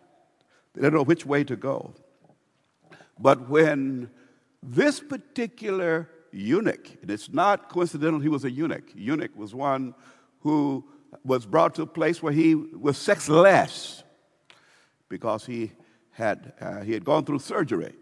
They 0.73 0.81
don't 0.81 0.93
know 0.93 1.03
which 1.03 1.25
way 1.25 1.43
to 1.43 1.55
go. 1.55 1.93
But 3.19 3.49
when 3.49 4.09
this 4.61 4.99
particular 4.99 6.09
eunuch, 6.31 6.97
and 7.01 7.11
it's 7.11 7.31
not 7.31 7.69
coincidental 7.69 8.19
he 8.19 8.29
was 8.29 8.45
a 8.45 8.51
eunuch, 8.51 8.91
eunuch 8.95 9.35
was 9.35 9.53
one 9.53 9.95
who 10.41 10.85
was 11.25 11.45
brought 11.45 11.75
to 11.75 11.81
a 11.81 11.87
place 11.87 12.21
where 12.21 12.33
he 12.33 12.55
was 12.55 12.97
sexless 12.97 14.03
because 15.09 15.45
he 15.45 15.71
had, 16.11 16.53
uh, 16.61 16.81
he 16.81 16.93
had 16.93 17.03
gone 17.03 17.25
through 17.25 17.39
surgery. 17.39 17.93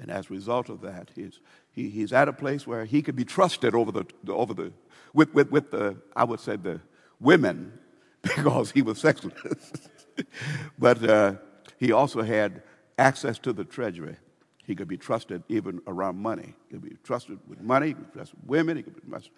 And 0.00 0.10
as 0.10 0.30
a 0.30 0.32
result 0.32 0.68
of 0.68 0.80
that, 0.82 1.10
he's, 1.14 1.40
he, 1.70 1.88
he's 1.88 2.12
at 2.12 2.28
a 2.28 2.32
place 2.32 2.66
where 2.66 2.84
he 2.84 3.02
could 3.02 3.16
be 3.16 3.24
trusted 3.24 3.74
over 3.74 3.92
the, 3.92 4.04
over 4.28 4.54
the 4.54 4.72
with, 5.14 5.32
with, 5.34 5.50
with 5.50 5.70
the, 5.70 5.96
I 6.14 6.24
would 6.24 6.40
say, 6.40 6.56
the 6.56 6.80
women 7.20 7.78
because 8.22 8.70
he 8.70 8.82
was 8.82 8.98
sexless. 8.98 9.32
but 10.78 11.02
uh, 11.08 11.34
he 11.78 11.92
also 11.92 12.22
had 12.22 12.62
access 12.98 13.38
to 13.40 13.52
the 13.52 13.64
treasury. 13.64 14.16
He 14.64 14.74
could 14.74 14.88
be 14.88 14.98
trusted 14.98 15.42
even 15.48 15.80
around 15.86 16.16
money. 16.16 16.54
He 16.68 16.74
could 16.74 16.82
be 16.82 16.96
trusted 17.02 17.38
with 17.48 17.60
money, 17.60 17.88
he 17.88 17.94
could 17.94 18.12
be 18.12 18.18
trusted 18.18 18.38
with 18.40 18.48
women. 18.48 18.76
He 18.76 18.82
could 18.82 18.96
be 18.96 19.08
trusted. 19.08 19.32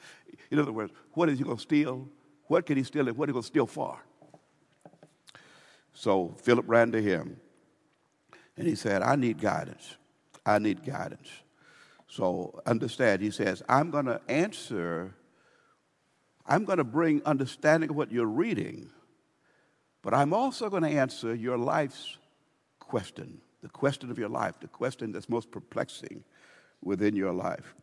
In 0.51 0.59
other 0.59 0.73
words, 0.73 0.93
what 1.13 1.29
is 1.29 1.39
he 1.39 1.45
going 1.45 1.57
to 1.57 1.63
steal? 1.63 2.09
What 2.49 2.67
can 2.67 2.77
he 2.77 2.83
steal 2.83 3.07
and 3.07 3.17
what 3.17 3.29
is 3.29 3.31
he 3.31 3.35
going 3.35 3.43
to 3.43 3.47
steal 3.47 3.67
for? 3.67 4.01
So 5.93 6.35
Philip 6.43 6.65
ran 6.69 6.93
to 6.93 7.01
him 7.01 7.37
and 8.57 8.67
he 8.67 8.75
said, 8.75 9.03
I 9.03 9.17
need 9.17 9.41
guidance. 9.41 9.97
I 10.45 10.59
need 10.59 10.85
guidance. 10.85 11.29
So 12.09 12.61
understand, 12.67 13.23
he 13.23 13.31
says, 13.31 13.63
I'm 13.69 13.91
going 13.91 14.07
to 14.07 14.21
answer, 14.29 15.15
I'm 16.45 16.65
going 16.65 16.79
to 16.79 16.85
bring 16.85 17.23
understanding 17.25 17.91
of 17.91 17.97
what 17.97 18.11
you're 18.11 18.27
reading, 18.27 18.91
but 20.03 20.15
I'm 20.15 20.33
also 20.33 20.71
going 20.71 20.83
to 20.83 20.91
answer 20.91 21.35
your 21.35 21.59
life's 21.59 22.17
question 22.79 23.41
the 23.63 23.69
question 23.69 24.11
of 24.11 24.19
your 24.19 24.29
life, 24.29 24.59
the 24.61 24.69
question 24.69 25.13
that's 25.13 25.29
most 25.29 25.51
perplexing 25.51 26.25
within 26.83 27.15
your 27.15 27.33
life. 27.33 27.75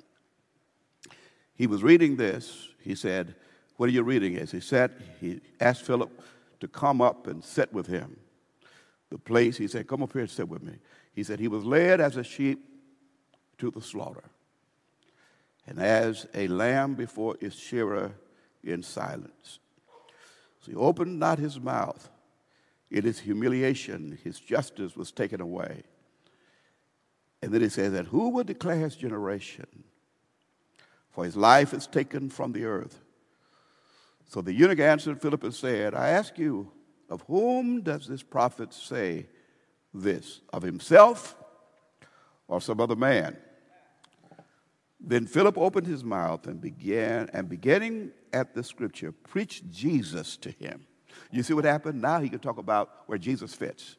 He 1.55 1.67
was 1.67 1.83
reading 1.83 2.15
this. 2.15 2.69
He 2.79 2.95
said, 2.95 3.35
What 3.77 3.89
are 3.89 3.91
you 3.93 4.03
reading? 4.03 4.37
As 4.37 4.51
he 4.51 4.59
said, 4.59 4.91
he 5.19 5.41
asked 5.59 5.83
Philip 5.83 6.21
to 6.59 6.67
come 6.67 7.01
up 7.01 7.27
and 7.27 7.43
sit 7.43 7.71
with 7.71 7.87
him. 7.87 8.17
The 9.09 9.17
place, 9.17 9.57
he 9.57 9.67
said, 9.67 9.87
Come 9.87 10.03
up 10.03 10.13
here 10.13 10.21
and 10.21 10.29
sit 10.29 10.49
with 10.49 10.63
me. 10.63 10.73
He 11.13 11.23
said, 11.23 11.39
He 11.39 11.47
was 11.47 11.63
led 11.63 12.01
as 12.01 12.17
a 12.17 12.23
sheep 12.23 12.63
to 13.59 13.71
the 13.71 13.81
slaughter, 13.81 14.23
and 15.65 15.79
as 15.79 16.27
a 16.33 16.47
lamb 16.47 16.93
before 16.93 17.35
its 17.41 17.55
shearer 17.55 18.11
in 18.63 18.83
silence. 18.83 19.59
So 20.67 20.71
he 20.71 20.77
opened 20.77 21.17
not 21.17 21.39
his 21.39 21.59
mouth. 21.61 22.09
In 22.91 23.03
his 23.03 23.19
humiliation, 23.19 24.19
his 24.21 24.37
justice 24.39 24.97
was 24.97 25.11
taken 25.11 25.39
away. 25.39 25.83
And 27.41 27.53
then 27.53 27.61
he 27.61 27.69
says 27.69 27.93
that 27.93 28.07
who 28.07 28.29
will 28.29 28.43
declare 28.43 28.75
his 28.75 28.95
generation? 28.95 29.85
For 31.11 31.23
his 31.23 31.37
life 31.37 31.73
is 31.73 31.87
taken 31.87 32.29
from 32.29 32.51
the 32.51 32.65
earth. 32.65 32.99
So 34.27 34.41
the 34.41 34.53
eunuch 34.53 34.79
answered 34.79 35.21
Philip 35.21 35.43
and 35.43 35.53
said, 35.53 35.95
I 35.95 36.09
ask 36.09 36.37
you, 36.37 36.69
of 37.09 37.21
whom 37.27 37.81
does 37.81 38.05
this 38.05 38.23
prophet 38.23 38.73
say 38.73 39.27
this? 39.93 40.41
Of 40.51 40.63
himself 40.63 41.37
or 42.49 42.59
some 42.59 42.81
other 42.81 42.97
man? 42.97 43.37
Then 44.99 45.25
Philip 45.25 45.57
opened 45.57 45.87
his 45.87 46.03
mouth 46.03 46.47
and 46.47 46.59
began, 46.59 47.29
and 47.33 47.47
beginning 47.47 48.11
at 48.33 48.53
the 48.53 48.63
scripture, 48.63 49.11
preached 49.11 49.69
Jesus 49.69 50.37
to 50.37 50.51
him. 50.51 50.87
You 51.31 51.43
see 51.43 51.53
what 51.53 51.65
happened? 51.65 52.01
Now 52.01 52.19
he 52.19 52.29
could 52.29 52.41
talk 52.41 52.57
about 52.57 52.89
where 53.05 53.17
Jesus 53.17 53.53
fits. 53.53 53.97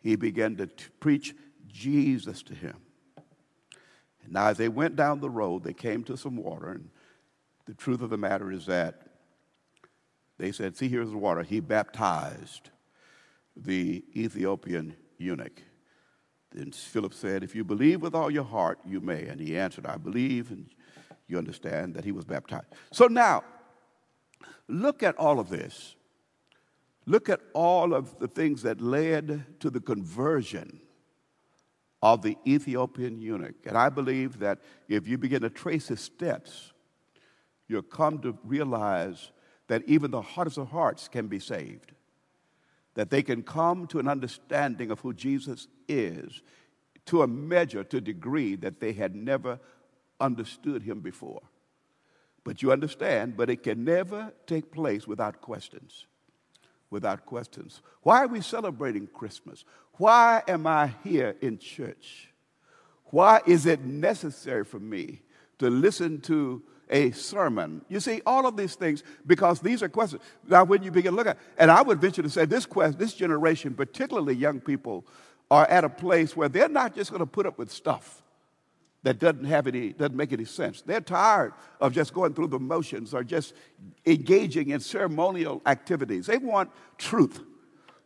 He 0.00 0.16
began 0.16 0.56
to 0.56 0.66
t- 0.66 0.86
preach 0.98 1.34
Jesus 1.68 2.42
to 2.44 2.54
him. 2.54 2.76
And 4.24 4.32
now, 4.32 4.46
as 4.46 4.56
they 4.56 4.68
went 4.68 4.96
down 4.96 5.20
the 5.20 5.30
road, 5.30 5.62
they 5.62 5.74
came 5.74 6.02
to 6.04 6.16
some 6.16 6.36
water. 6.36 6.70
And 6.70 6.88
the 7.66 7.74
truth 7.74 8.00
of 8.00 8.10
the 8.10 8.18
matter 8.18 8.50
is 8.50 8.66
that 8.66 9.02
they 10.38 10.52
said, 10.52 10.76
See, 10.76 10.88
here's 10.88 11.10
the 11.10 11.18
water. 11.18 11.42
He 11.42 11.60
baptized 11.60 12.70
the 13.56 14.04
Ethiopian 14.16 14.96
eunuch. 15.18 15.62
Then 16.52 16.72
Philip 16.72 17.14
said, 17.14 17.42
If 17.42 17.54
you 17.54 17.64
believe 17.64 18.02
with 18.02 18.14
all 18.14 18.30
your 18.30 18.44
heart, 18.44 18.78
you 18.86 19.00
may. 19.00 19.26
And 19.26 19.40
he 19.40 19.56
answered, 19.56 19.86
I 19.86 19.96
believe, 19.96 20.50
and 20.50 20.68
you 21.28 21.38
understand 21.38 21.94
that 21.94 22.04
he 22.04 22.12
was 22.12 22.24
baptized. 22.24 22.66
So 22.92 23.06
now, 23.06 23.44
look 24.68 25.02
at 25.02 25.16
all 25.16 25.38
of 25.38 25.48
this. 25.48 25.94
Look 27.06 27.28
at 27.28 27.40
all 27.54 27.94
of 27.94 28.18
the 28.18 28.28
things 28.28 28.62
that 28.62 28.80
led 28.80 29.60
to 29.60 29.70
the 29.70 29.80
conversion 29.80 30.80
of 32.02 32.22
the 32.22 32.36
Ethiopian 32.46 33.20
eunuch. 33.20 33.66
And 33.66 33.76
I 33.76 33.88
believe 33.88 34.38
that 34.40 34.60
if 34.88 35.06
you 35.06 35.18
begin 35.18 35.42
to 35.42 35.50
trace 35.50 35.88
his 35.88 36.00
steps, 36.00 36.72
you'll 37.68 37.82
come 37.82 38.18
to 38.20 38.36
realize 38.44 39.30
that 39.68 39.82
even 39.86 40.10
the 40.10 40.22
hardest 40.22 40.58
of 40.58 40.68
hearts 40.70 41.08
can 41.08 41.28
be 41.28 41.38
saved, 41.38 41.92
that 42.94 43.10
they 43.10 43.22
can 43.22 43.42
come 43.42 43.86
to 43.88 43.98
an 43.98 44.08
understanding 44.08 44.90
of 44.90 45.00
who 45.00 45.12
Jesus 45.12 45.68
is 45.88 46.42
to 47.06 47.22
a 47.22 47.26
measure, 47.26 47.84
to 47.84 47.96
a 47.96 48.00
degree 48.00 48.54
that 48.56 48.80
they 48.80 48.92
had 48.92 49.14
never 49.14 49.58
understood 50.20 50.82
him 50.82 51.00
before. 51.00 51.42
But 52.44 52.62
you 52.62 52.72
understand, 52.72 53.36
but 53.36 53.50
it 53.50 53.62
can 53.62 53.84
never 53.84 54.32
take 54.46 54.72
place 54.72 55.06
without 55.06 55.40
questions. 55.40 56.06
Without 56.90 57.26
questions. 57.26 57.82
Why 58.02 58.24
are 58.24 58.28
we 58.28 58.40
celebrating 58.40 59.06
Christmas? 59.06 59.64
Why 59.94 60.42
am 60.48 60.66
I 60.66 60.94
here 61.04 61.36
in 61.40 61.58
church? 61.58 62.28
Why 63.06 63.40
is 63.46 63.66
it 63.66 63.80
necessary 63.84 64.64
for 64.64 64.80
me 64.80 65.22
to 65.58 65.68
listen 65.68 66.20
to 66.22 66.62
a 66.90 67.12
sermon? 67.12 67.82
You 67.88 68.00
see, 68.00 68.20
all 68.26 68.46
of 68.46 68.56
these 68.56 68.74
things, 68.74 69.02
because 69.26 69.60
these 69.60 69.82
are 69.82 69.88
questions. 69.88 70.22
Now, 70.46 70.64
when 70.64 70.82
you 70.82 70.90
begin 70.90 71.12
to 71.12 71.16
look 71.16 71.26
at, 71.26 71.38
and 71.56 71.70
I 71.70 71.82
would 71.82 72.00
venture 72.00 72.22
to 72.22 72.30
say 72.30 72.44
this 72.44 72.66
quest, 72.66 72.98
this 72.98 73.14
generation, 73.14 73.74
particularly 73.74 74.34
young 74.34 74.60
people, 74.60 75.06
are 75.50 75.66
at 75.66 75.84
a 75.84 75.88
place 75.88 76.36
where 76.36 76.48
they're 76.48 76.68
not 76.68 76.94
just 76.94 77.10
going 77.10 77.20
to 77.20 77.26
put 77.26 77.46
up 77.46 77.58
with 77.58 77.72
stuff 77.72 78.22
that 79.02 79.18
doesn't 79.18 79.44
have 79.44 79.66
any 79.66 79.92
doesn't 79.92 80.16
make 80.16 80.32
any 80.32 80.44
sense. 80.44 80.82
They're 80.82 81.00
tired 81.00 81.54
of 81.80 81.92
just 81.92 82.12
going 82.12 82.34
through 82.34 82.48
the 82.48 82.58
motions 82.58 83.14
or 83.14 83.24
just 83.24 83.54
engaging 84.06 84.70
in 84.70 84.80
ceremonial 84.80 85.62
activities. 85.66 86.26
They 86.26 86.38
want 86.38 86.70
truth. 86.98 87.40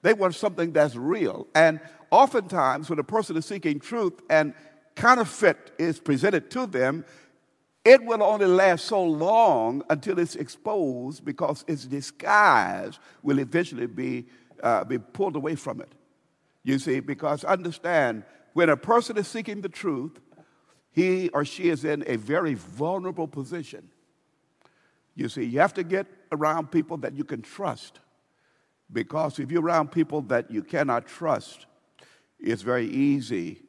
They 0.03 0.15
want 0.15 0.35
something 0.35 0.73
that's 0.73 0.95
real. 0.95 1.49
And 1.55 1.81
oftentimes 2.11 2.91
when 2.91 2.99
a 2.99 3.05
person 3.05 3.37
is 3.37 3.47
seeking 3.47 3.81
truth 3.81 4.21
and 4.31 4.55
counterfeit 4.95 5.73
is 5.79 5.99
presented 5.99 6.51
to 6.53 6.67
them, 6.67 7.05
it 7.85 8.03
will 8.03 8.23
only 8.23 8.47
last 8.47 8.87
so 8.87 9.03
long 9.03 9.83
until 9.91 10.19
it's 10.19 10.37
exposed 10.37 11.25
because 11.25 11.65
its 11.69 11.85
disguise 11.85 12.99
will 13.23 13.39
eventually 13.39 13.87
be, 13.87 14.27
uh, 14.63 14.85
be 14.85 14.99
pulled 14.99 15.37
away 15.37 15.55
from 15.55 15.81
it. 15.81 15.93
You 16.63 16.79
see, 16.79 17.01
because 17.01 17.45
understand, 17.45 18.25
when 18.55 18.71
a 18.71 18.77
person 18.77 19.19
is 19.19 19.29
seeking 19.29 19.61
the 19.61 19.69
truth, 19.69 20.19
he 20.93 21.29
or 21.31 21.45
she 21.45 21.69
is 21.69 21.85
in 21.85 22.05
a 22.07 22.17
very 22.17 22.55
vulnerable 22.55 23.29
position. 23.29 23.91
You 25.15 25.29
see, 25.29 25.45
you 25.45 25.61
have 25.61 25.75
to 25.75 25.85
get 25.85 26.07
around 26.33 26.71
people 26.71 26.97
that 26.99 27.15
you 27.15 27.25
can 27.25 27.43
trust. 27.43 28.01
Because 28.93 29.39
if 29.39 29.51
you're 29.51 29.63
around 29.63 29.93
people 29.93 30.23
that 30.23 30.51
you 30.51 30.63
cannot 30.63 31.07
trust, 31.07 31.67
it's 32.39 32.63
very 32.63 32.87
easy 32.87 33.61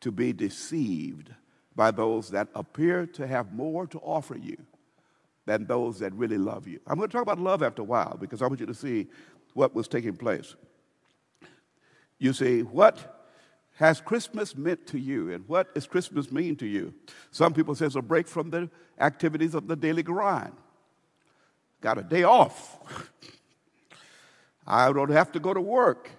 to 0.00 0.10
be 0.10 0.32
deceived 0.32 1.30
by 1.76 1.90
those 1.90 2.30
that 2.30 2.48
appear 2.54 3.06
to 3.06 3.26
have 3.26 3.52
more 3.52 3.86
to 3.86 3.98
offer 3.98 4.36
you 4.36 4.56
than 5.44 5.66
those 5.66 6.00
that 6.00 6.12
really 6.14 6.38
love 6.38 6.66
you. 6.66 6.80
I'm 6.86 6.96
going 6.96 7.08
to 7.08 7.12
talk 7.12 7.22
about 7.22 7.38
love 7.38 7.62
after 7.62 7.82
a 7.82 7.84
while 7.84 8.16
because 8.18 8.42
I 8.42 8.46
want 8.46 8.58
you 8.58 8.66
to 8.66 8.74
see 8.74 9.06
what 9.52 9.74
was 9.74 9.86
taking 9.86 10.16
place. 10.16 10.56
You 12.18 12.32
see, 12.32 12.62
what 12.62 13.28
has 13.74 14.00
Christmas 14.00 14.56
meant 14.56 14.86
to 14.88 14.98
you 14.98 15.30
and 15.30 15.46
what 15.46 15.74
does 15.74 15.86
Christmas 15.86 16.32
mean 16.32 16.56
to 16.56 16.66
you? 16.66 16.94
Some 17.30 17.52
people 17.52 17.74
say 17.74 17.86
it's 17.86 17.94
a 17.94 18.02
break 18.02 18.26
from 18.26 18.50
the 18.50 18.70
activities 18.98 19.54
of 19.54 19.68
the 19.68 19.76
daily 19.76 20.02
grind. 20.02 20.54
Got 21.82 21.98
a 21.98 22.02
day 22.02 22.24
off. 22.24 22.78
I 24.66 24.92
don't 24.92 25.10
have 25.10 25.30
to 25.32 25.38
go 25.38 25.54
to 25.54 25.60
work 25.60 26.10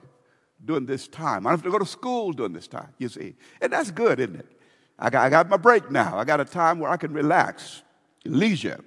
during 0.63 0.85
this 0.85 1.07
time. 1.07 1.45
I 1.45 1.49
don't 1.49 1.59
have 1.59 1.65
to 1.65 1.71
go 1.71 1.79
to 1.79 1.85
school 1.85 2.31
during 2.31 2.53
this 2.53 2.67
time, 2.67 2.89
you 2.97 3.09
see. 3.09 3.35
And 3.59 3.73
that's 3.73 3.91
good, 3.91 4.19
isn't 4.19 4.35
it? 4.35 4.56
I 4.99 5.09
got, 5.09 5.25
I 5.25 5.29
got 5.29 5.49
my 5.49 5.57
break 5.57 5.91
now. 5.91 6.17
I 6.17 6.25
got 6.25 6.39
a 6.39 6.45
time 6.45 6.79
where 6.79 6.89
I 6.89 6.97
can 6.97 7.13
relax, 7.13 7.83
leisure. 8.25 8.79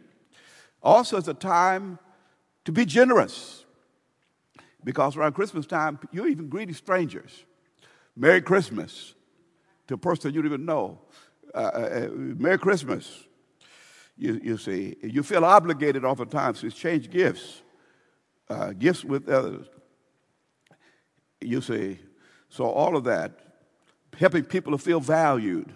Also, 0.82 1.16
it's 1.16 1.28
a 1.28 1.34
time 1.34 1.98
to 2.64 2.72
be 2.72 2.84
generous 2.84 3.64
because 4.82 5.16
around 5.16 5.34
Christmas 5.34 5.66
time, 5.66 5.98
you're 6.12 6.28
even 6.28 6.48
greeting 6.48 6.74
strangers. 6.74 7.44
Merry 8.16 8.40
Christmas 8.40 9.14
to 9.86 9.94
a 9.94 9.98
person 9.98 10.32
you 10.32 10.42
don't 10.42 10.52
even 10.52 10.64
know. 10.64 10.98
Uh, 11.54 11.58
uh, 11.58 11.60
uh, 11.60 12.08
Merry 12.12 12.58
Christmas. 12.58 13.24
You, 14.16 14.38
you 14.42 14.58
see, 14.58 14.96
you 15.02 15.22
feel 15.22 15.44
obligated 15.44 16.04
oftentimes 16.04 16.60
to 16.60 16.66
exchange 16.66 17.10
gifts, 17.10 17.62
uh, 18.48 18.72
gifts 18.72 19.04
with 19.04 19.28
others. 19.28 19.66
You 21.40 21.60
see, 21.62 21.98
so 22.50 22.66
all 22.66 22.96
of 22.96 23.04
that, 23.04 23.32
helping 24.18 24.44
people 24.44 24.72
to 24.72 24.78
feel 24.78 25.00
valued. 25.00 25.72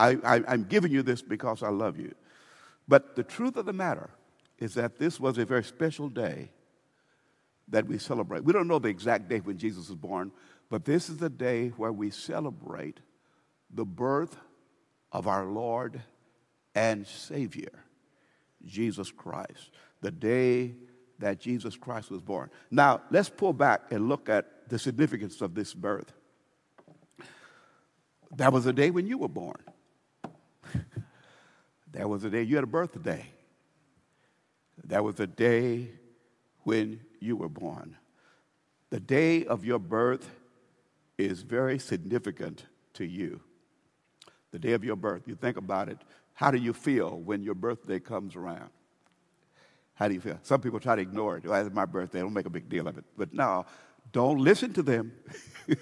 I, 0.00 0.16
I, 0.24 0.42
I'm 0.48 0.64
giving 0.64 0.90
you 0.90 1.02
this 1.02 1.20
because 1.20 1.62
I 1.62 1.68
love 1.68 1.98
you. 1.98 2.14
But 2.88 3.16
the 3.16 3.22
truth 3.22 3.56
of 3.56 3.66
the 3.66 3.72
matter 3.72 4.08
is 4.58 4.74
that 4.74 4.98
this 4.98 5.20
was 5.20 5.36
a 5.36 5.44
very 5.44 5.62
special 5.62 6.08
day 6.08 6.50
that 7.68 7.86
we 7.86 7.98
celebrate. 7.98 8.42
We 8.42 8.54
don't 8.54 8.66
know 8.66 8.78
the 8.78 8.88
exact 8.88 9.28
date 9.28 9.44
when 9.44 9.58
Jesus 9.58 9.88
was 9.88 9.96
born, 9.96 10.32
but 10.70 10.86
this 10.86 11.10
is 11.10 11.18
the 11.18 11.28
day 11.28 11.68
where 11.76 11.92
we 11.92 12.10
celebrate 12.10 12.98
the 13.70 13.84
birth 13.84 14.36
of 15.12 15.26
our 15.26 15.44
Lord 15.44 16.00
and 16.74 17.06
Savior, 17.06 17.84
Jesus 18.64 19.12
Christ, 19.12 19.70
the 20.00 20.10
day 20.10 20.74
that 21.18 21.38
Jesus 21.38 21.76
Christ 21.76 22.10
was 22.10 22.22
born. 22.22 22.48
Now, 22.70 23.02
let's 23.10 23.28
pull 23.28 23.52
back 23.52 23.92
and 23.92 24.08
look 24.08 24.30
at 24.30 24.68
the 24.68 24.78
significance 24.78 25.42
of 25.42 25.54
this 25.54 25.74
birth. 25.74 26.10
That 28.36 28.52
was 28.52 28.64
the 28.64 28.72
day 28.72 28.90
when 28.90 29.06
you 29.06 29.18
were 29.18 29.28
born. 29.28 29.60
That 31.92 32.08
was 32.08 32.22
the 32.22 32.30
day 32.30 32.42
you 32.42 32.56
had 32.56 32.64
a 32.64 32.68
birthday. 32.68 33.26
That 34.84 35.04
was 35.04 35.16
the 35.16 35.26
day 35.26 35.90
when 36.62 37.00
you 37.20 37.36
were 37.36 37.48
born. 37.48 37.96
The 38.90 39.00
day 39.00 39.44
of 39.44 39.64
your 39.64 39.78
birth 39.78 40.28
is 41.18 41.42
very 41.42 41.78
significant 41.78 42.64
to 42.94 43.04
you. 43.04 43.40
The 44.50 44.58
day 44.58 44.72
of 44.72 44.84
your 44.84 44.96
birth, 44.96 45.22
you 45.26 45.36
think 45.36 45.56
about 45.56 45.88
it. 45.88 45.98
How 46.34 46.50
do 46.50 46.58
you 46.58 46.72
feel 46.72 47.18
when 47.20 47.42
your 47.42 47.54
birthday 47.54 48.00
comes 48.00 48.34
around? 48.34 48.70
How 49.94 50.08
do 50.08 50.14
you 50.14 50.20
feel? 50.20 50.38
Some 50.42 50.60
people 50.60 50.80
try 50.80 50.96
to 50.96 51.02
ignore 51.02 51.36
it. 51.36 51.44
Well, 51.44 51.64
it's 51.64 51.74
my 51.74 51.84
birthday. 51.84 52.20
I 52.20 52.22
don't 52.22 52.32
make 52.32 52.46
a 52.46 52.50
big 52.50 52.68
deal 52.68 52.88
of 52.88 52.96
it. 52.96 53.04
But 53.16 53.34
no, 53.34 53.66
don't 54.12 54.38
listen 54.38 54.72
to 54.72 54.82
them. 54.82 55.12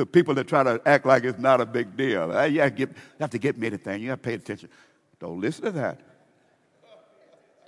the 0.00 0.06
people 0.06 0.32
that 0.32 0.48
try 0.48 0.62
to 0.62 0.80
act 0.86 1.04
like 1.04 1.24
it's 1.24 1.38
not 1.38 1.60
a 1.60 1.66
big 1.66 1.94
deal. 1.94 2.32
Uh, 2.32 2.44
you, 2.44 2.62
have 2.62 2.74
get, 2.74 2.88
you 2.88 3.20
have 3.20 3.30
to 3.30 3.38
get 3.38 3.58
me 3.58 3.66
anything. 3.66 4.00
You 4.00 4.08
have 4.10 4.22
to 4.22 4.28
pay 4.28 4.34
attention. 4.34 4.70
Don't 5.18 5.38
listen 5.38 5.66
to 5.66 5.70
that. 5.72 6.00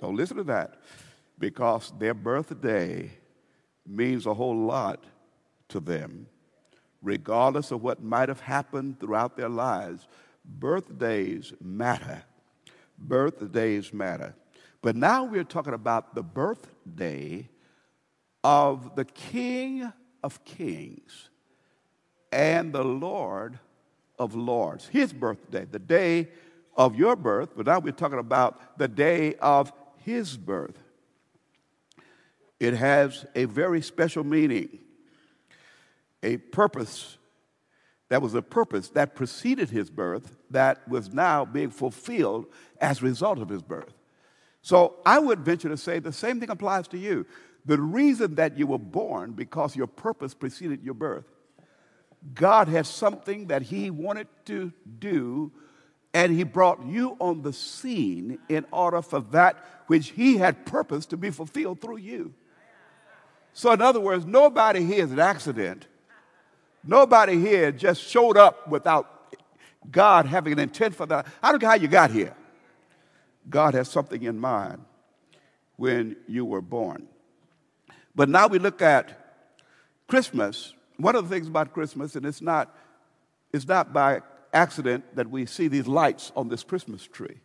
Don't 0.01 0.15
listen 0.15 0.37
to 0.37 0.43
that. 0.45 0.79
Because 1.37 1.93
their 1.99 2.15
birthday 2.15 3.11
means 3.85 4.25
a 4.25 4.33
whole 4.33 4.57
lot 4.57 5.03
to 5.69 5.79
them, 5.79 6.25
regardless 7.03 7.69
of 7.69 7.83
what 7.83 8.01
might 8.01 8.29
have 8.29 8.41
happened 8.41 8.99
throughout 8.99 9.37
their 9.37 9.49
lives. 9.49 10.07
Birthdays 10.43 11.53
matter. 11.61 12.23
Birthdays 12.97 13.93
matter. 13.93 14.33
But 14.81 14.95
now 14.95 15.23
we're 15.23 15.43
talking 15.43 15.75
about 15.75 16.15
the 16.15 16.23
birthday 16.23 17.47
of 18.43 18.95
the 18.95 19.05
King 19.05 19.93
of 20.23 20.43
Kings 20.43 21.29
and 22.33 22.73
the 22.73 22.83
Lord 22.83 23.59
of 24.17 24.35
Lords. 24.35 24.87
His 24.87 25.13
birthday, 25.13 25.65
the 25.65 25.79
day 25.79 26.29
of 26.75 26.95
your 26.95 27.15
birth, 27.15 27.51
but 27.55 27.67
now 27.67 27.79
we're 27.79 27.91
talking 27.91 28.19
about 28.19 28.77
the 28.77 28.87
day 28.87 29.35
of 29.35 29.71
his 29.97 30.35
birth. 30.35 30.77
It 32.59 32.73
has 32.73 33.25
a 33.35 33.45
very 33.45 33.81
special 33.81 34.23
meaning 34.23 34.79
a 36.23 36.37
purpose 36.37 37.17
that 38.09 38.21
was 38.21 38.33
a 38.33 38.41
purpose 38.41 38.89
that 38.89 39.15
preceded 39.15 39.69
his 39.69 39.89
birth 39.89 40.37
that 40.49 40.87
was 40.87 41.11
now 41.13 41.45
being 41.45 41.69
fulfilled 41.69 42.45
as 42.79 43.01
a 43.01 43.05
result 43.05 43.39
of 43.39 43.49
his 43.49 43.61
birth. 43.61 43.93
So 44.61 44.95
I 45.05 45.19
would 45.19 45.39
venture 45.39 45.69
to 45.69 45.77
say 45.77 45.99
the 45.99 46.13
same 46.13 46.39
thing 46.39 46.49
applies 46.49 46.87
to 46.89 46.97
you. 46.97 47.25
The 47.65 47.79
reason 47.79 48.35
that 48.35 48.57
you 48.57 48.67
were 48.67 48.79
born 48.79 49.33
because 49.33 49.75
your 49.75 49.87
purpose 49.87 50.33
preceded 50.33 50.83
your 50.83 50.93
birth. 50.93 51.25
God 52.33 52.67
had 52.67 52.85
something 52.85 53.47
that 53.47 53.63
he 53.63 53.89
wanted 53.89 54.27
to 54.45 54.71
do 54.99 55.51
and 56.13 56.31
he 56.31 56.43
brought 56.43 56.85
you 56.85 57.17
on 57.19 57.41
the 57.41 57.53
scene 57.53 58.39
in 58.47 58.65
order 58.71 59.01
for 59.01 59.19
that 59.31 59.57
which 59.87 60.09
he 60.09 60.37
had 60.37 60.65
purposed 60.65 61.09
to 61.09 61.17
be 61.17 61.31
fulfilled 61.31 61.81
through 61.81 61.97
you. 61.97 62.33
So 63.53 63.71
in 63.71 63.81
other 63.81 63.99
words, 63.99 64.25
nobody 64.25 64.83
here 64.85 65.03
is 65.03 65.11
an 65.11 65.19
accident 65.19 65.87
Nobody 66.83 67.39
here 67.39 67.71
just 67.71 68.01
showed 68.01 68.35
up 68.35 68.67
without 68.67 69.35
God 69.89 70.25
having 70.25 70.53
an 70.53 70.59
intent 70.59 70.95
for 70.95 71.05
that. 71.05 71.27
I 71.41 71.51
don't 71.51 71.59
care 71.59 71.69
how 71.69 71.75
you 71.75 71.87
got 71.87 72.11
here. 72.11 72.35
God 73.49 73.73
has 73.73 73.89
something 73.89 74.21
in 74.21 74.37
mind 74.39 74.83
when 75.77 76.17
you 76.27 76.45
were 76.45 76.61
born. 76.61 77.07
But 78.15 78.29
now 78.29 78.47
we 78.47 78.59
look 78.59 78.81
at 78.81 79.41
Christmas. 80.07 80.73
One 80.97 81.15
of 81.15 81.27
the 81.27 81.35
things 81.35 81.47
about 81.47 81.73
Christmas, 81.73 82.15
and 82.15 82.25
it's 82.25 82.41
not, 82.41 82.75
it's 83.51 83.67
not 83.67 83.93
by 83.93 84.21
accident 84.53 85.15
that 85.15 85.29
we 85.29 85.45
see 85.45 85.67
these 85.67 85.87
lights 85.87 86.31
on 86.35 86.49
this 86.49 86.63
Christmas 86.63 87.03
tree. 87.03 87.39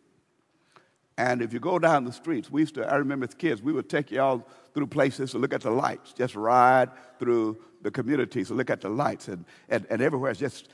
And 1.16 1.42
if 1.42 1.52
you 1.52 1.58
go 1.58 1.80
down 1.80 2.04
the 2.04 2.12
streets, 2.12 2.50
we 2.50 2.62
used 2.62 2.76
to, 2.76 2.86
I 2.86 2.96
remember 2.96 3.26
as 3.26 3.34
kids, 3.34 3.60
we 3.60 3.72
would 3.72 3.88
take 3.88 4.12
y'all 4.12 4.46
through 4.72 4.86
places 4.86 5.32
to 5.32 5.38
look 5.38 5.52
at 5.52 5.62
the 5.62 5.70
lights, 5.70 6.12
just 6.12 6.36
ride 6.36 6.90
through 7.18 7.58
the 7.82 7.90
communities 7.90 8.48
to 8.48 8.54
look 8.54 8.70
at 8.70 8.82
the 8.82 8.88
lights. 8.88 9.26
And, 9.26 9.44
and, 9.68 9.84
and 9.90 10.00
everywhere 10.00 10.30
it's 10.30 10.38
just 10.38 10.68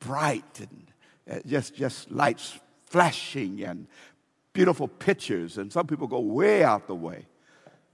bright 0.00 0.60
and 0.60 0.92
uh, 1.30 1.40
just, 1.46 1.76
just 1.76 2.10
lights 2.10 2.58
flashing 2.86 3.62
and 3.62 3.86
beautiful 4.52 4.88
pictures. 4.88 5.58
And 5.58 5.72
some 5.72 5.86
people 5.86 6.08
go 6.08 6.18
way 6.18 6.64
out 6.64 6.88
the 6.88 6.96
way 6.96 7.26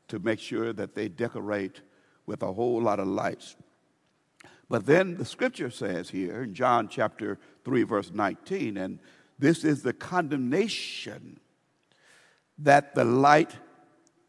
to 0.08 0.18
make 0.18 0.40
sure 0.40 0.72
that 0.72 0.94
they 0.94 1.08
decorate 1.08 1.82
with 2.24 2.42
a 2.42 2.52
whole 2.52 2.80
lot 2.80 2.98
of 2.98 3.06
lights. 3.06 3.56
But 4.68 4.86
then 4.86 5.16
the 5.16 5.24
scripture 5.24 5.70
says 5.70 6.10
here 6.10 6.42
in 6.42 6.54
John 6.54 6.88
chapter 6.88 7.38
3, 7.64 7.82
verse 7.82 8.10
19, 8.12 8.76
and 8.76 8.98
this 9.38 9.64
is 9.64 9.82
the 9.82 9.92
condemnation 9.92 11.40
that 12.58 12.94
the 12.94 13.04
light 13.04 13.52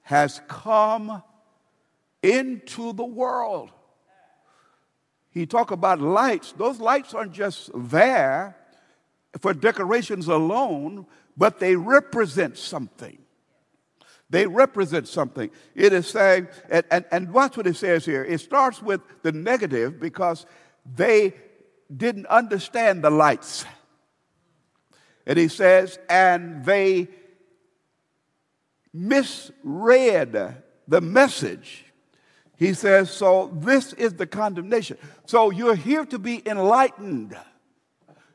has 0.01 0.41
come 0.47 1.21
into 2.21 2.93
the 2.93 3.05
world. 3.05 3.71
He 5.29 5.45
talk 5.45 5.71
about 5.71 5.99
lights. 5.99 6.53
Those 6.53 6.79
lights 6.79 7.13
aren't 7.13 7.33
just 7.33 7.69
there 7.75 8.55
for 9.39 9.53
decorations 9.53 10.27
alone, 10.27 11.05
but 11.35 11.59
they 11.59 11.75
represent 11.75 12.57
something. 12.57 13.24
They 14.29 14.47
represent 14.47 15.07
something. 15.07 15.51
It 15.75 15.93
is 15.93 16.07
saying, 16.07 16.47
and, 16.69 16.85
and, 16.89 17.05
and 17.11 17.31
watch 17.33 17.57
what 17.57 17.67
it 17.67 17.75
says 17.75 18.05
here. 18.05 18.23
It 18.23 18.39
starts 18.39 18.81
with 18.81 19.01
the 19.21 19.31
negative 19.31 19.99
because 19.99 20.45
they 20.95 21.33
didn't 21.95 22.25
understand 22.27 23.03
the 23.03 23.11
lights. 23.11 23.65
And 25.27 25.37
he 25.37 25.47
says, 25.47 25.99
and 26.09 26.65
they 26.65 27.07
misread 28.93 30.63
the 30.87 31.01
message. 31.01 31.85
He 32.57 32.73
says, 32.73 33.11
So 33.11 33.51
this 33.53 33.93
is 33.93 34.13
the 34.13 34.27
condemnation. 34.27 34.97
So 35.25 35.51
you're 35.51 35.75
here 35.75 36.05
to 36.05 36.19
be 36.19 36.47
enlightened. 36.47 37.37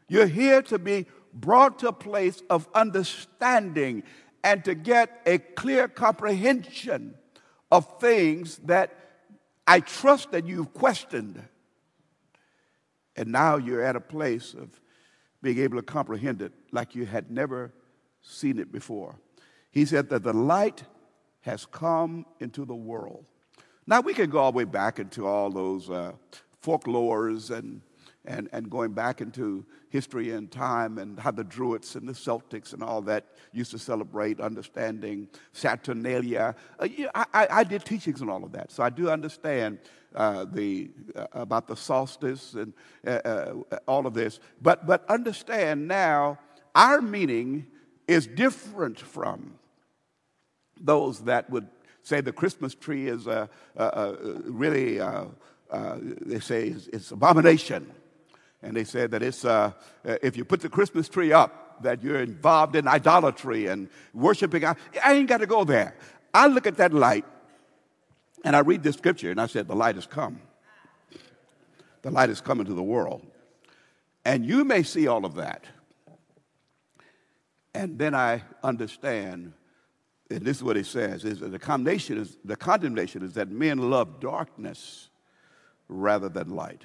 You're 0.08 0.26
here 0.26 0.62
to 0.62 0.78
be 0.78 1.06
brought 1.32 1.78
to 1.80 1.88
a 1.88 1.92
place 1.92 2.42
of 2.50 2.68
understanding 2.74 4.02
and 4.42 4.64
to 4.64 4.74
get 4.74 5.20
a 5.26 5.38
clear 5.38 5.88
comprehension 5.88 7.14
of 7.70 8.00
things 8.00 8.58
that 8.64 8.94
I 9.66 9.80
trust 9.80 10.32
that 10.32 10.46
you've 10.46 10.72
questioned. 10.74 11.42
And 13.16 13.30
now 13.30 13.56
you're 13.56 13.82
at 13.82 13.96
a 13.96 14.00
place 14.00 14.54
of 14.54 14.80
being 15.42 15.58
able 15.58 15.76
to 15.76 15.82
comprehend 15.82 16.42
it 16.42 16.52
like 16.72 16.94
you 16.94 17.06
had 17.06 17.30
never 17.30 17.72
seen 18.22 18.58
it 18.58 18.72
before. 18.72 19.16
He 19.70 19.84
said 19.84 20.08
that 20.10 20.22
the 20.22 20.32
light 20.32 20.82
has 21.42 21.64
come 21.66 22.26
into 22.40 22.64
the 22.64 22.74
world. 22.74 23.24
Now 23.86 24.00
we 24.00 24.14
can 24.14 24.30
go 24.30 24.38
all 24.38 24.52
the 24.52 24.58
way 24.58 24.64
back 24.64 24.98
into 24.98 25.26
all 25.26 25.50
those 25.50 25.88
uh, 25.88 26.12
folklores 26.62 27.50
and, 27.50 27.80
and, 28.30 28.48
and 28.52 28.70
going 28.70 28.92
back 28.92 29.20
into 29.20 29.66
history 29.88 30.30
and 30.30 30.50
time 30.50 30.98
and 30.98 31.18
how 31.18 31.32
the 31.32 31.42
Druids 31.42 31.96
and 31.96 32.08
the 32.08 32.12
Celtics 32.12 32.72
and 32.72 32.82
all 32.82 33.02
that 33.02 33.26
used 33.52 33.72
to 33.72 33.78
celebrate 33.78 34.40
understanding 34.40 35.28
Saturnalia. 35.52 36.54
Uh, 36.78 36.88
I, 37.14 37.48
I, 37.50 37.64
did 37.64 37.84
teachings 37.84 38.22
on 38.22 38.30
all 38.30 38.44
of 38.44 38.52
that, 38.52 38.70
so 38.70 38.84
I 38.84 38.90
do 38.90 39.10
understand 39.10 39.80
uh, 40.14 40.46
the, 40.50 40.90
uh, 41.16 41.26
about 41.32 41.66
the 41.66 41.76
solstice 41.76 42.54
and 42.54 42.72
uh, 43.04 43.10
uh, 43.10 43.54
all 43.88 44.06
of 44.06 44.14
this. 44.14 44.38
But, 44.62 44.86
but 44.86 45.04
understand 45.10 45.88
now, 45.88 46.38
our 46.74 47.02
meaning 47.02 47.66
is 48.06 48.28
different 48.28 49.00
from 49.00 49.54
those 50.80 51.20
that 51.24 51.50
would 51.50 51.66
say 52.02 52.20
the 52.20 52.32
Christmas 52.32 52.74
tree 52.74 53.08
is 53.08 53.26
uh, 53.26 53.46
uh, 53.76 53.80
uh 53.80 54.16
really, 54.44 55.00
uh, 55.00 55.24
they 56.00 56.40
say 56.40 56.68
it's, 56.68 56.86
it's, 56.88 57.10
abomination. 57.10 57.92
And 58.62 58.76
they 58.76 58.84
said 58.84 59.10
that 59.12 59.22
it's, 59.22 59.44
uh, 59.44 59.72
if 60.04 60.36
you 60.36 60.44
put 60.44 60.60
the 60.60 60.68
Christmas 60.68 61.08
tree 61.08 61.32
up, 61.32 61.82
that 61.82 62.02
you're 62.02 62.20
involved 62.20 62.76
in 62.76 62.86
idolatry 62.86 63.66
and 63.66 63.88
worshiping. 64.12 64.64
I, 64.64 64.76
I 65.02 65.14
ain't 65.14 65.28
got 65.28 65.38
to 65.38 65.46
go 65.46 65.64
there. 65.64 65.96
I 66.34 66.46
look 66.46 66.66
at 66.66 66.76
that 66.76 66.92
light 66.92 67.24
and 68.44 68.54
I 68.54 68.60
read 68.60 68.82
this 68.82 68.96
scripture 68.96 69.30
and 69.30 69.40
I 69.40 69.46
said, 69.46 69.66
The 69.66 69.74
light 69.74 69.94
has 69.94 70.06
come. 70.06 70.40
The 72.02 72.10
light 72.10 72.28
has 72.28 72.40
come 72.40 72.60
into 72.60 72.74
the 72.74 72.82
world. 72.82 73.26
And 74.24 74.44
you 74.44 74.64
may 74.64 74.82
see 74.82 75.06
all 75.06 75.24
of 75.24 75.36
that. 75.36 75.64
And 77.74 77.98
then 77.98 78.14
I 78.14 78.42
understand 78.62 79.54
and 80.30 80.42
this 80.42 80.58
is 80.58 80.62
what 80.62 80.76
he 80.76 80.84
says, 80.84 81.24
is 81.24 81.40
the 81.40 81.58
condemnation 81.58 82.18
is, 82.18 82.38
the 82.44 82.56
condemnation 82.56 83.22
is 83.24 83.34
that 83.34 83.50
men 83.50 83.90
love 83.90 84.20
darkness 84.20 85.08
rather 85.88 86.28
than 86.28 86.50
light. 86.50 86.84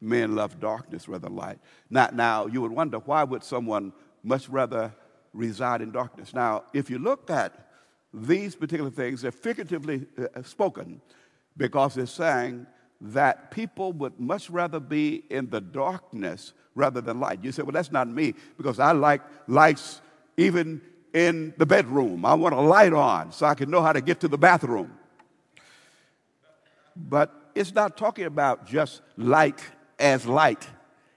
Men 0.00 0.34
love 0.34 0.60
darkness 0.60 1.08
rather 1.08 1.28
than 1.28 1.36
light. 1.36 1.58
Now, 1.88 2.10
now, 2.12 2.46
you 2.46 2.60
would 2.60 2.72
wonder, 2.72 2.98
why 2.98 3.24
would 3.24 3.42
someone 3.42 3.92
much 4.22 4.48
rather 4.48 4.94
reside 5.32 5.80
in 5.80 5.90
darkness? 5.90 6.34
Now, 6.34 6.64
if 6.72 6.90
you 6.90 6.98
look 6.98 7.30
at 7.30 7.68
these 8.12 8.54
particular 8.54 8.90
things, 8.90 9.22
they're 9.22 9.32
figuratively 9.32 10.06
uh, 10.18 10.42
spoken 10.42 11.00
because 11.56 11.94
they're 11.94 12.06
saying 12.06 12.66
that 13.00 13.50
people 13.50 13.92
would 13.92 14.18
much 14.18 14.50
rather 14.50 14.80
be 14.80 15.24
in 15.30 15.50
the 15.50 15.60
darkness 15.60 16.52
rather 16.74 17.00
than 17.00 17.20
light. 17.20 17.42
You 17.42 17.52
say, 17.52 17.62
well, 17.62 17.72
that's 17.72 17.92
not 17.92 18.08
me 18.08 18.34
because 18.56 18.78
I 18.78 18.92
like 18.92 19.22
lights 19.46 20.00
even 20.36 20.80
in 21.12 21.54
the 21.56 21.66
bedroom. 21.66 22.24
I 22.24 22.34
want 22.34 22.54
a 22.54 22.60
light 22.60 22.92
on 22.92 23.32
so 23.32 23.46
I 23.46 23.54
can 23.54 23.70
know 23.70 23.82
how 23.82 23.92
to 23.92 24.00
get 24.00 24.20
to 24.20 24.28
the 24.28 24.38
bathroom. 24.38 24.92
But 26.94 27.50
it's 27.54 27.74
not 27.74 27.96
talking 27.96 28.24
about 28.24 28.66
just 28.66 29.02
light 29.16 29.60
as 29.98 30.26
light 30.26 30.68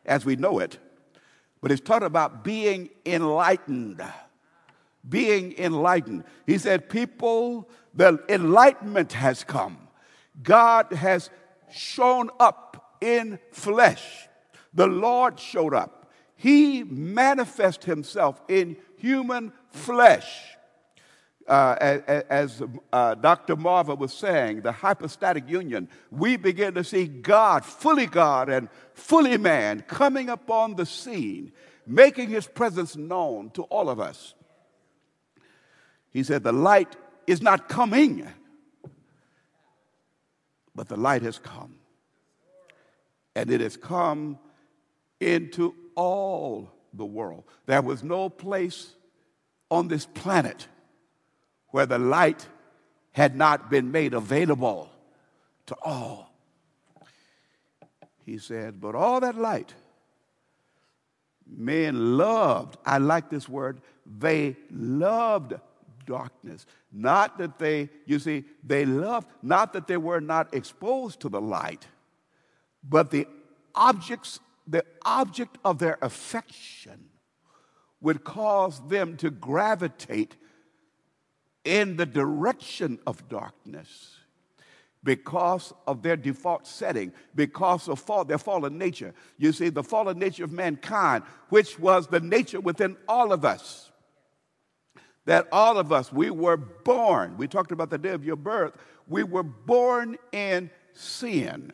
as 0.06 0.26
we 0.26 0.36
know 0.36 0.60
it, 0.60 0.78
but 1.62 1.72
it's 1.72 1.82
talking 1.82 2.06
about 2.06 2.44
being 2.44 2.90
enlightened. 3.06 4.04
Being 5.08 5.58
enlightened. 5.58 6.24
He 6.46 6.58
said, 6.58 6.90
People, 6.90 7.70
the 7.94 8.24
enlightenment 8.30 9.14
has 9.14 9.44
come. 9.44 9.78
God 10.44 10.92
has 10.92 11.30
shown 11.72 12.30
up 12.40 12.98
in 13.02 13.40
flesh. 13.52 14.28
The 14.74 14.88
Lord 14.88 15.40
showed 15.40 15.74
up. 15.74 16.12
He 16.36 16.84
manifested 16.84 17.86
himself 17.86 18.42
in 18.48 18.78
human 18.98 19.52
flesh. 19.72 20.58
Uh, 21.50 21.76
as, 22.30 22.62
uh, 22.94 23.16
Dr. 23.16 23.56
Marva 23.56 23.96
was 23.96 24.14
saying, 24.14 24.62
the 24.62 24.72
hypostatic 24.72 25.50
union, 25.50 25.90
we 26.12 26.38
begin 26.38 26.76
to 26.76 26.84
see 26.84 27.08
God, 27.08 27.66
fully 27.66 28.06
God 28.06 28.50
and 28.50 28.70
fully 28.94 29.36
man, 29.36 29.82
coming 29.88 30.30
upon 30.30 30.76
the 30.76 30.86
scene, 30.86 31.52
making 31.88 32.30
his 32.30 32.46
presence 32.46 32.96
known 32.96 33.50
to 33.52 33.64
all 33.64 33.90
of 33.90 34.00
us. 34.00 34.36
He 36.12 36.22
said, 36.22 36.44
The 36.44 36.52
light 36.52 36.96
is 37.26 37.42
not 37.42 37.68
coming, 37.68 38.28
but 40.76 40.88
the 40.88 40.98
light 40.98 41.24
has 41.24 41.40
come. 41.40 41.78
And 43.36 43.50
it 43.50 43.62
has 43.62 43.76
come 43.76 44.38
into 45.20 45.74
all 45.96 46.72
the 46.94 47.06
world. 47.06 47.44
There 47.66 47.82
was 47.82 48.04
no 48.04 48.30
place 48.30 48.94
on 49.72 49.88
this 49.88 50.06
planet 50.06 50.68
where 51.72 51.86
the 51.86 52.00
light 52.00 52.48
had 53.12 53.36
not 53.36 53.70
been 53.70 53.92
made 53.92 54.14
available 54.14 54.90
to 55.66 55.76
all. 55.82 56.32
He 58.26 58.38
said, 58.38 58.80
but 58.80 58.96
all 58.96 59.20
that 59.22 59.36
light, 59.36 59.74
men 61.48 62.18
loved, 62.18 62.78
I 62.86 63.00
like 63.00 63.30
this 63.30 63.50
word, 63.50 63.82
they 64.06 64.56
loved 64.72 65.54
darkness. 66.06 66.66
Not 66.92 67.38
that 67.38 67.60
they, 67.60 67.90
you 68.06 68.20
see, 68.20 68.46
they 68.64 68.86
loved, 68.86 69.28
not 69.42 69.74
that 69.74 69.88
they 69.88 69.98
were 69.98 70.22
not 70.22 70.54
exposed 70.54 71.20
to 71.22 71.30
the 71.30 71.42
light, 71.42 71.88
but 72.84 73.12
the 73.12 73.28
objects, 73.76 74.40
the 74.68 74.86
object 75.04 75.58
of 75.66 75.80
their 75.80 75.98
affection 76.02 77.10
would 78.02 78.24
cause 78.24 78.82
them 78.88 79.18
to 79.18 79.30
gravitate 79.30 80.36
in 81.64 81.98
the 81.98 82.06
direction 82.06 83.00
of 83.06 83.28
darkness. 83.30 84.16
because 85.04 85.74
of 85.88 86.02
their 86.02 86.18
default 86.18 86.68
setting, 86.68 87.14
because 87.34 87.88
of 87.88 88.00
fall, 88.00 88.26
their 88.26 88.38
fallen 88.38 88.78
nature. 88.78 89.14
You 89.38 89.54
see, 89.54 89.70
the 89.70 89.84
fallen 89.84 90.20
nature 90.20 90.44
of 90.44 90.52
mankind, 90.52 91.24
which 91.50 91.80
was 91.80 92.08
the 92.08 92.20
nature 92.20 92.60
within 92.60 92.98
all 93.08 93.32
of 93.32 93.46
us. 93.46 93.92
That 95.26 95.48
all 95.52 95.78
of 95.78 95.92
us, 95.94 96.12
we 96.12 96.30
were 96.30 96.58
born, 96.58 97.38
we 97.38 97.48
talked 97.48 97.72
about 97.72 97.90
the 97.90 97.98
day 97.98 98.10
of 98.10 98.26
your 98.26 98.36
birth, 98.36 98.74
we 99.08 99.24
were 99.24 99.44
born 99.44 100.18
in 100.32 100.70
sin. 100.94 101.72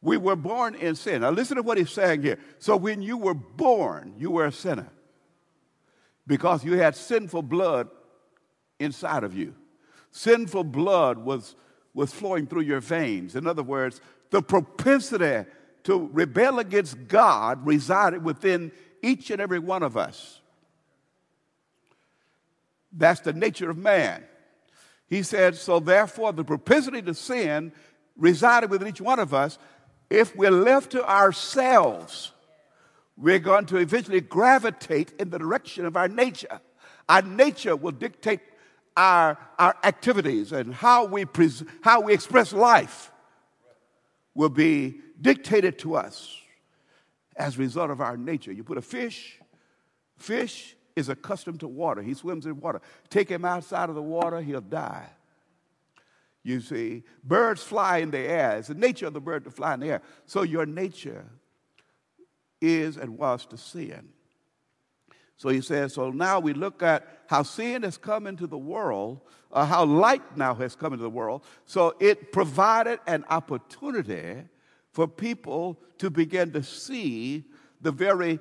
We 0.00 0.16
were 0.16 0.36
born 0.36 0.74
in 0.74 0.96
sin. 0.96 1.20
Now, 1.20 1.30
listen 1.30 1.56
to 1.56 1.62
what 1.62 1.78
he's 1.78 1.90
saying 1.90 2.22
here. 2.22 2.38
So, 2.58 2.76
when 2.76 3.02
you 3.02 3.16
were 3.16 3.34
born, 3.34 4.14
you 4.18 4.32
were 4.32 4.46
a 4.46 4.52
sinner 4.52 4.88
because 6.26 6.64
you 6.64 6.72
had 6.72 6.96
sinful 6.96 7.42
blood 7.42 7.88
inside 8.82 9.24
of 9.24 9.36
you. 9.36 9.54
Sinful 10.10 10.64
blood 10.64 11.18
was 11.18 11.54
was 11.94 12.12
flowing 12.12 12.46
through 12.46 12.62
your 12.62 12.80
veins. 12.80 13.36
In 13.36 13.46
other 13.46 13.62
words, 13.62 14.00
the 14.30 14.42
propensity 14.42 15.48
to 15.84 16.10
rebel 16.12 16.58
against 16.58 17.08
God 17.08 17.66
resided 17.66 18.24
within 18.24 18.72
each 19.02 19.30
and 19.30 19.40
every 19.40 19.58
one 19.58 19.82
of 19.82 19.96
us. 19.96 20.40
That's 22.92 23.20
the 23.20 23.32
nature 23.32 23.70
of 23.70 23.76
man. 23.76 24.24
He 25.08 25.22
said, 25.22 25.56
so 25.56 25.80
therefore, 25.80 26.32
the 26.32 26.44
propensity 26.44 27.02
to 27.02 27.14
sin 27.14 27.72
resided 28.16 28.70
within 28.70 28.88
each 28.88 29.00
one 29.00 29.18
of 29.18 29.34
us. 29.34 29.58
If 30.08 30.34
we're 30.36 30.50
left 30.50 30.92
to 30.92 31.06
ourselves, 31.06 32.32
we're 33.16 33.38
going 33.38 33.66
to 33.66 33.76
eventually 33.76 34.20
gravitate 34.20 35.12
in 35.18 35.30
the 35.30 35.38
direction 35.38 35.84
of 35.84 35.96
our 35.96 36.08
nature. 36.08 36.60
Our 37.08 37.22
nature 37.22 37.76
will 37.76 37.92
dictate 37.92 38.40
our, 38.96 39.38
our 39.58 39.76
activities 39.84 40.52
and 40.52 40.74
how 40.74 41.04
we, 41.04 41.24
pres- 41.24 41.64
how 41.80 42.00
we 42.00 42.12
express 42.12 42.52
life 42.52 43.10
will 44.34 44.48
be 44.48 44.96
dictated 45.20 45.78
to 45.80 45.94
us 45.94 46.36
as 47.36 47.56
a 47.56 47.58
result 47.58 47.90
of 47.90 48.00
our 48.00 48.16
nature. 48.16 48.52
You 48.52 48.64
put 48.64 48.78
a 48.78 48.82
fish, 48.82 49.38
fish 50.16 50.76
is 50.96 51.08
accustomed 51.08 51.60
to 51.60 51.68
water. 51.68 52.02
He 52.02 52.14
swims 52.14 52.46
in 52.46 52.60
water. 52.60 52.80
Take 53.08 53.28
him 53.28 53.44
outside 53.44 53.88
of 53.88 53.94
the 53.94 54.02
water, 54.02 54.40
he'll 54.40 54.60
die. 54.60 55.08
You 56.44 56.60
see, 56.60 57.04
birds 57.22 57.62
fly 57.62 57.98
in 57.98 58.10
the 58.10 58.18
air. 58.18 58.58
It's 58.58 58.68
the 58.68 58.74
nature 58.74 59.06
of 59.06 59.12
the 59.12 59.20
bird 59.20 59.44
to 59.44 59.50
fly 59.50 59.74
in 59.74 59.80
the 59.80 59.86
air. 59.86 60.02
So 60.26 60.42
your 60.42 60.66
nature 60.66 61.24
is 62.60 62.96
and 62.96 63.16
was 63.16 63.46
to 63.46 63.56
sin. 63.56 64.08
So 65.42 65.48
he 65.48 65.60
says, 65.60 65.94
so 65.94 66.10
now 66.12 66.38
we 66.38 66.52
look 66.52 66.84
at 66.84 67.04
how 67.26 67.42
sin 67.42 67.82
has 67.82 67.98
come 67.98 68.28
into 68.28 68.46
the 68.46 68.56
world, 68.56 69.22
uh, 69.50 69.66
how 69.66 69.84
light 69.84 70.36
now 70.36 70.54
has 70.54 70.76
come 70.76 70.92
into 70.92 71.02
the 71.02 71.10
world. 71.10 71.42
So 71.66 71.96
it 71.98 72.30
provided 72.30 73.00
an 73.08 73.24
opportunity 73.28 74.44
for 74.92 75.08
people 75.08 75.80
to 75.98 76.10
begin 76.10 76.52
to 76.52 76.62
see 76.62 77.42
the 77.80 77.90
very, 77.90 78.38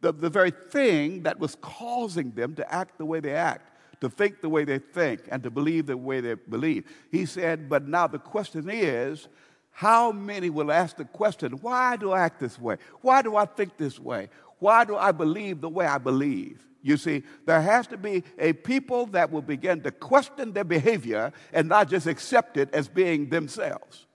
the, 0.00 0.12
the 0.12 0.28
very 0.28 0.50
thing 0.70 1.22
that 1.22 1.38
was 1.38 1.56
causing 1.60 2.32
them 2.32 2.56
to 2.56 2.74
act 2.74 2.98
the 2.98 3.06
way 3.06 3.20
they 3.20 3.34
act, 3.36 3.70
to 4.00 4.08
think 4.08 4.40
the 4.40 4.48
way 4.48 4.64
they 4.64 4.80
think, 4.80 5.28
and 5.30 5.40
to 5.44 5.52
believe 5.52 5.86
the 5.86 5.96
way 5.96 6.20
they 6.20 6.34
believe. 6.34 6.84
He 7.12 7.26
said, 7.26 7.68
but 7.68 7.86
now 7.86 8.08
the 8.08 8.18
question 8.18 8.68
is, 8.68 9.28
how 9.70 10.10
many 10.10 10.50
will 10.50 10.72
ask 10.72 10.96
the 10.96 11.04
question, 11.04 11.52
why 11.60 11.94
do 11.96 12.10
I 12.10 12.22
act 12.22 12.40
this 12.40 12.58
way? 12.58 12.78
Why 13.02 13.22
do 13.22 13.36
I 13.36 13.44
think 13.44 13.76
this 13.76 14.00
way? 14.00 14.30
Why 14.64 14.86
do 14.86 14.96
I 14.96 15.12
believe 15.12 15.60
the 15.60 15.68
way 15.68 15.84
I 15.84 15.98
believe? 15.98 16.66
You 16.80 16.96
see, 16.96 17.22
there 17.44 17.60
has 17.60 17.86
to 17.88 17.98
be 17.98 18.24
a 18.38 18.54
people 18.54 19.04
that 19.08 19.30
will 19.30 19.42
begin 19.42 19.82
to 19.82 19.90
question 19.90 20.54
their 20.54 20.64
behavior 20.64 21.34
and 21.52 21.68
not 21.68 21.90
just 21.90 22.06
accept 22.06 22.56
it 22.56 22.72
as 22.72 22.88
being 22.88 23.28
themselves. 23.28 24.06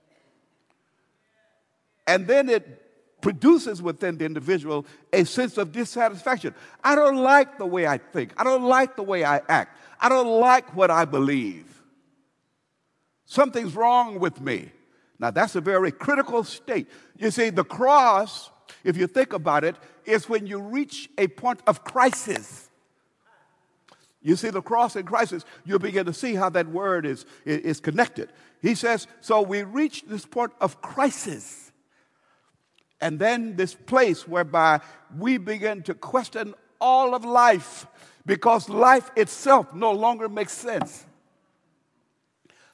And 2.04 2.26
then 2.26 2.48
it 2.48 3.20
produces 3.20 3.80
within 3.80 4.18
the 4.18 4.24
individual 4.24 4.86
a 5.12 5.22
sense 5.22 5.56
of 5.56 5.70
dissatisfaction. 5.70 6.52
I 6.82 6.96
don't 6.96 7.18
like 7.18 7.56
the 7.56 7.66
way 7.66 7.86
I 7.86 7.98
think. 7.98 8.32
I 8.36 8.42
don't 8.42 8.64
like 8.64 8.96
the 8.96 9.04
way 9.04 9.22
I 9.22 9.42
act. 9.48 9.78
I 10.00 10.08
don't 10.08 10.40
like 10.40 10.74
what 10.74 10.90
I 10.90 11.04
believe. 11.04 11.80
Something's 13.24 13.76
wrong 13.76 14.18
with 14.18 14.40
me. 14.40 14.72
Now, 15.20 15.30
that's 15.30 15.54
a 15.54 15.60
very 15.60 15.92
critical 15.92 16.42
state. 16.42 16.88
You 17.16 17.30
see, 17.30 17.50
the 17.50 17.62
cross 17.62 18.49
if 18.84 18.96
you 18.96 19.06
think 19.06 19.32
about 19.32 19.64
it, 19.64 19.76
is 20.04 20.28
when 20.28 20.46
you 20.46 20.60
reach 20.60 21.08
a 21.18 21.28
point 21.28 21.60
of 21.66 21.84
crisis. 21.84 22.68
You 24.22 24.36
see 24.36 24.50
the 24.50 24.62
cross 24.62 24.96
in 24.96 25.06
crisis, 25.06 25.44
you'll 25.64 25.78
begin 25.78 26.06
to 26.06 26.12
see 26.12 26.34
how 26.34 26.50
that 26.50 26.68
word 26.68 27.06
is, 27.06 27.24
is 27.44 27.80
connected. 27.80 28.30
He 28.60 28.74
says, 28.74 29.06
So 29.20 29.40
we 29.40 29.62
reach 29.62 30.04
this 30.06 30.26
point 30.26 30.52
of 30.60 30.82
crisis. 30.82 31.72
And 33.00 33.18
then 33.18 33.56
this 33.56 33.74
place 33.74 34.28
whereby 34.28 34.80
we 35.16 35.38
begin 35.38 35.82
to 35.84 35.94
question 35.94 36.54
all 36.80 37.14
of 37.14 37.24
life 37.24 37.86
because 38.26 38.68
life 38.68 39.10
itself 39.16 39.72
no 39.74 39.92
longer 39.92 40.28
makes 40.28 40.52
sense. 40.52 41.06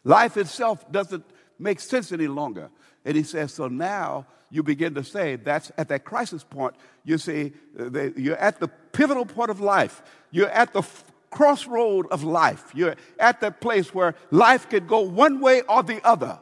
Life 0.02 0.36
itself 0.36 0.90
doesn't 0.90 1.24
make 1.58 1.78
sense 1.78 2.10
any 2.10 2.26
longer. 2.26 2.70
And 3.04 3.16
he 3.16 3.22
says, 3.22 3.54
So 3.54 3.68
now 3.68 4.26
you 4.50 4.62
begin 4.62 4.94
to 4.94 5.04
say 5.04 5.36
that's 5.36 5.72
at 5.76 5.88
that 5.88 6.04
crisis 6.04 6.44
point, 6.44 6.74
you 7.04 7.18
see, 7.18 7.52
uh, 7.78 8.10
you're 8.16 8.36
at 8.36 8.60
the 8.60 8.68
pivotal 8.68 9.26
point 9.26 9.50
of 9.50 9.60
life. 9.60 10.02
You're 10.30 10.50
at 10.50 10.72
the 10.72 10.82
crossroad 11.30 12.06
of 12.10 12.22
life. 12.22 12.70
You're 12.74 12.96
at 13.18 13.40
that 13.40 13.60
place 13.60 13.94
where 13.94 14.14
life 14.30 14.68
could 14.68 14.86
go 14.86 15.00
one 15.00 15.40
way 15.40 15.62
or 15.62 15.82
the 15.82 16.04
other. 16.06 16.38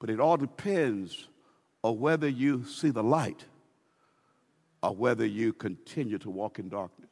But 0.00 0.10
it 0.10 0.18
all 0.18 0.36
depends 0.36 1.28
on 1.84 2.00
whether 2.00 2.28
you 2.28 2.64
see 2.64 2.90
the 2.90 3.02
light 3.04 3.44
or 4.82 4.94
whether 4.94 5.24
you 5.24 5.52
continue 5.52 6.18
to 6.18 6.30
walk 6.30 6.58
in 6.58 6.68
darkness. 6.68 7.10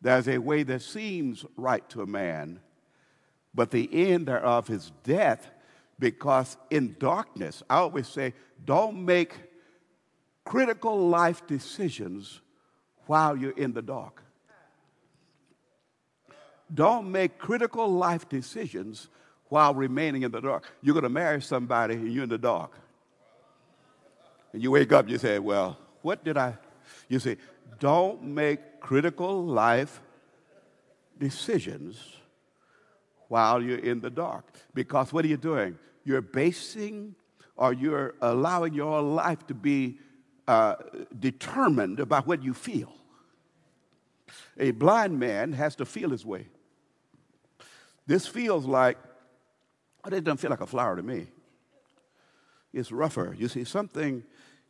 There's 0.00 0.28
a 0.28 0.38
way 0.38 0.62
that 0.64 0.82
seems 0.82 1.44
right 1.56 1.88
to 1.90 2.02
a 2.02 2.06
man, 2.06 2.60
but 3.54 3.70
the 3.70 3.88
end 4.12 4.26
thereof 4.26 4.70
is 4.70 4.92
death 5.04 5.50
because 5.98 6.56
in 6.70 6.96
darkness, 6.98 7.62
I 7.68 7.76
always 7.76 8.08
say, 8.08 8.34
don't 8.64 9.04
make 9.04 9.34
critical 10.44 11.08
life 11.08 11.46
decisions 11.46 12.40
while 13.06 13.36
you're 13.36 13.50
in 13.52 13.72
the 13.72 13.82
dark. 13.82 14.22
Don't 16.72 17.10
make 17.10 17.38
critical 17.38 17.88
life 17.88 18.28
decisions 18.28 19.08
while 19.48 19.74
remaining 19.74 20.22
in 20.22 20.30
the 20.30 20.40
dark. 20.40 20.64
You're 20.82 20.92
going 20.92 21.04
to 21.04 21.08
marry 21.08 21.40
somebody 21.40 21.94
and 21.94 22.12
you're 22.12 22.24
in 22.24 22.28
the 22.28 22.38
dark. 22.38 22.72
And 24.52 24.62
you 24.62 24.70
wake 24.70 24.92
up 24.92 25.04
and 25.04 25.10
you 25.10 25.18
say, 25.18 25.38
Well, 25.38 25.78
what 26.02 26.24
did 26.24 26.36
I? 26.36 26.54
You 27.08 27.18
say, 27.18 27.38
Don't 27.78 28.22
make 28.22 28.80
critical 28.80 29.44
life 29.44 30.00
decisions 31.18 31.98
while 33.28 33.62
you're 33.62 33.78
in 33.78 34.00
the 34.00 34.10
dark. 34.10 34.44
Because 34.74 35.12
what 35.12 35.24
are 35.24 35.28
you 35.28 35.36
doing? 35.36 35.78
You're 36.04 36.22
basing 36.22 37.14
or 37.56 37.72
you're 37.72 38.14
allowing 38.22 38.72
your 38.72 39.02
life 39.02 39.46
to 39.48 39.54
be 39.54 39.98
uh, 40.46 40.76
determined 41.18 42.08
by 42.08 42.20
what 42.20 42.42
you 42.42 42.54
feel. 42.54 42.92
A 44.58 44.70
blind 44.70 45.18
man 45.18 45.52
has 45.52 45.76
to 45.76 45.84
feel 45.84 46.10
his 46.10 46.24
way. 46.24 46.46
This 48.06 48.26
feels 48.26 48.64
like, 48.64 48.96
oh, 50.04 50.14
it 50.14 50.24
doesn't 50.24 50.38
feel 50.38 50.50
like 50.50 50.60
a 50.60 50.66
flower 50.66 50.96
to 50.96 51.02
me. 51.02 51.26
It's 52.72 52.90
rougher. 52.90 53.34
You 53.38 53.48
see, 53.48 53.64
something, 53.64 54.22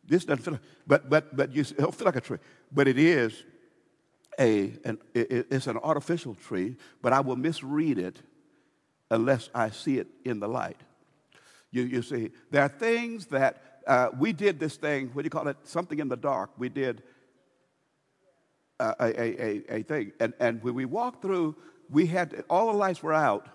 this 0.04 0.24
doesn't 0.24 0.42
feel 0.42 0.54
like, 0.54 0.62
but, 0.86 1.10
but, 1.10 1.36
but 1.36 1.54
you 1.54 1.64
see, 1.64 1.74
it 1.74 1.80
don't 1.80 1.94
feel 1.94 2.06
like 2.06 2.16
a 2.16 2.20
tree. 2.20 2.38
But 2.72 2.88
it 2.88 2.98
is 2.98 3.44
a, 4.38 4.72
an, 4.84 4.98
it, 5.14 5.46
it's 5.50 5.66
an 5.66 5.76
artificial 5.78 6.34
tree, 6.34 6.76
but 7.02 7.12
I 7.12 7.20
will 7.20 7.36
misread 7.36 7.98
it 7.98 8.20
unless 9.10 9.50
I 9.54 9.70
see 9.70 9.98
it 9.98 10.08
in 10.24 10.40
the 10.40 10.48
light. 10.48 10.80
You, 11.70 11.82
you 11.82 12.02
see, 12.02 12.30
there 12.50 12.62
are 12.62 12.68
things 12.68 13.26
that 13.26 13.80
uh, 13.86 14.08
we 14.18 14.32
did 14.32 14.60
this 14.60 14.76
thing, 14.76 15.10
what 15.12 15.22
do 15.22 15.26
you 15.26 15.30
call 15.30 15.48
it? 15.48 15.56
Something 15.64 15.98
in 15.98 16.08
the 16.08 16.16
dark. 16.16 16.50
We 16.58 16.68
did 16.68 17.02
uh, 18.80 18.94
a, 19.00 19.20
a, 19.20 19.76
a, 19.76 19.82
thing. 19.82 20.12
And, 20.20 20.34
and 20.38 20.62
when 20.62 20.74
we 20.74 20.84
walked 20.84 21.22
through, 21.22 21.56
we 21.90 22.06
had, 22.06 22.44
all 22.48 22.70
the 22.70 22.78
lights 22.78 23.02
were 23.02 23.14
out. 23.14 23.48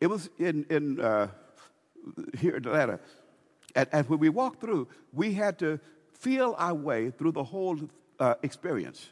It 0.00 0.08
was 0.08 0.28
in, 0.38 0.66
in 0.68 1.00
uh, 1.00 1.28
here 2.38 2.56
in 2.56 2.66
Atlanta. 2.66 3.00
And, 3.74 3.88
and, 3.92 4.08
when 4.08 4.18
we 4.18 4.28
walked 4.28 4.60
through, 4.60 4.88
we 5.12 5.32
had 5.32 5.58
to 5.60 5.80
feel 6.12 6.54
our 6.58 6.74
way 6.74 7.10
through 7.10 7.32
the 7.32 7.44
whole 7.44 7.78
uh, 8.20 8.34
experience. 8.42 9.08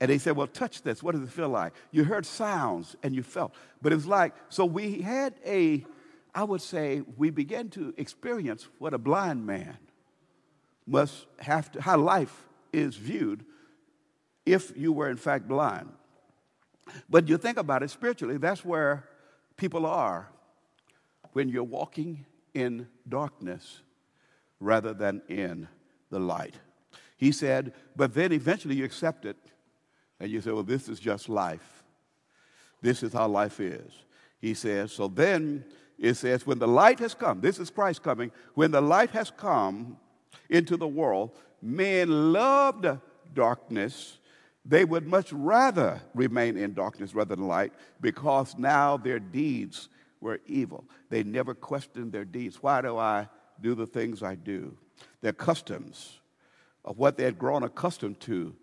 And 0.00 0.10
they 0.10 0.18
said, 0.18 0.36
Well, 0.36 0.48
touch 0.48 0.82
this. 0.82 1.02
What 1.02 1.14
does 1.14 1.22
it 1.22 1.30
feel 1.30 1.48
like? 1.48 1.72
You 1.90 2.04
heard 2.04 2.26
sounds 2.26 2.96
and 3.02 3.14
you 3.14 3.22
felt. 3.22 3.54
But 3.80 3.92
it 3.92 3.96
was 3.96 4.06
like, 4.06 4.34
so 4.48 4.64
we 4.64 5.00
had 5.00 5.34
a 5.46 5.86
I 6.34 6.44
would 6.44 6.62
say 6.62 7.02
we 7.16 7.30
begin 7.30 7.68
to 7.70 7.92
experience 7.96 8.68
what 8.78 8.94
a 8.94 8.98
blind 8.98 9.46
man 9.46 9.76
must 10.86 11.26
have 11.40 11.70
to, 11.72 11.82
how 11.82 11.98
life 11.98 12.48
is 12.72 12.96
viewed 12.96 13.44
if 14.46 14.76
you 14.76 14.92
were 14.92 15.10
in 15.10 15.16
fact 15.16 15.46
blind. 15.46 15.92
But 17.08 17.28
you 17.28 17.36
think 17.36 17.58
about 17.58 17.82
it 17.82 17.90
spiritually, 17.90 18.38
that's 18.38 18.64
where 18.64 19.08
people 19.56 19.86
are 19.86 20.28
when 21.32 21.48
you're 21.48 21.62
walking 21.64 22.26
in 22.54 22.88
darkness 23.08 23.80
rather 24.58 24.92
than 24.92 25.22
in 25.28 25.68
the 26.10 26.18
light. 26.18 26.54
He 27.16 27.32
said, 27.32 27.72
but 27.94 28.14
then 28.14 28.32
eventually 28.32 28.74
you 28.74 28.84
accept 28.84 29.24
it 29.24 29.36
and 30.18 30.30
you 30.30 30.40
say, 30.40 30.50
well, 30.50 30.62
this 30.62 30.88
is 30.88 30.98
just 30.98 31.28
life. 31.28 31.82
This 32.80 33.02
is 33.02 33.12
how 33.12 33.28
life 33.28 33.60
is. 33.60 33.92
He 34.40 34.54
says, 34.54 34.92
so 34.92 35.08
then 35.08 35.64
it 36.02 36.14
says, 36.14 36.44
when 36.44 36.58
the 36.58 36.66
light 36.66 36.98
has 36.98 37.14
come, 37.14 37.40
this 37.40 37.60
is 37.60 37.70
Christ 37.70 38.02
coming, 38.02 38.32
when 38.54 38.72
the 38.72 38.80
light 38.80 39.10
has 39.10 39.30
come 39.30 39.96
into 40.50 40.76
the 40.76 40.86
world, 40.86 41.30
men 41.62 42.32
loved 42.32 42.86
darkness. 43.32 44.18
They 44.64 44.84
would 44.84 45.06
much 45.06 45.32
rather 45.32 46.02
remain 46.12 46.56
in 46.56 46.74
darkness 46.74 47.14
rather 47.14 47.36
than 47.36 47.46
light 47.46 47.72
because 48.00 48.58
now 48.58 48.96
their 48.96 49.20
deeds 49.20 49.88
were 50.20 50.40
evil. 50.44 50.84
They 51.08 51.22
never 51.22 51.54
questioned 51.54 52.10
their 52.10 52.24
deeds. 52.24 52.60
Why 52.60 52.82
do 52.82 52.98
I 52.98 53.28
do 53.60 53.76
the 53.76 53.86
things 53.86 54.24
I 54.24 54.34
do? 54.34 54.76
Their 55.20 55.32
customs 55.32 56.18
of 56.84 56.98
what 56.98 57.16
they 57.16 57.24
had 57.24 57.38
grown 57.38 57.62
accustomed 57.62 58.18
to 58.20 58.56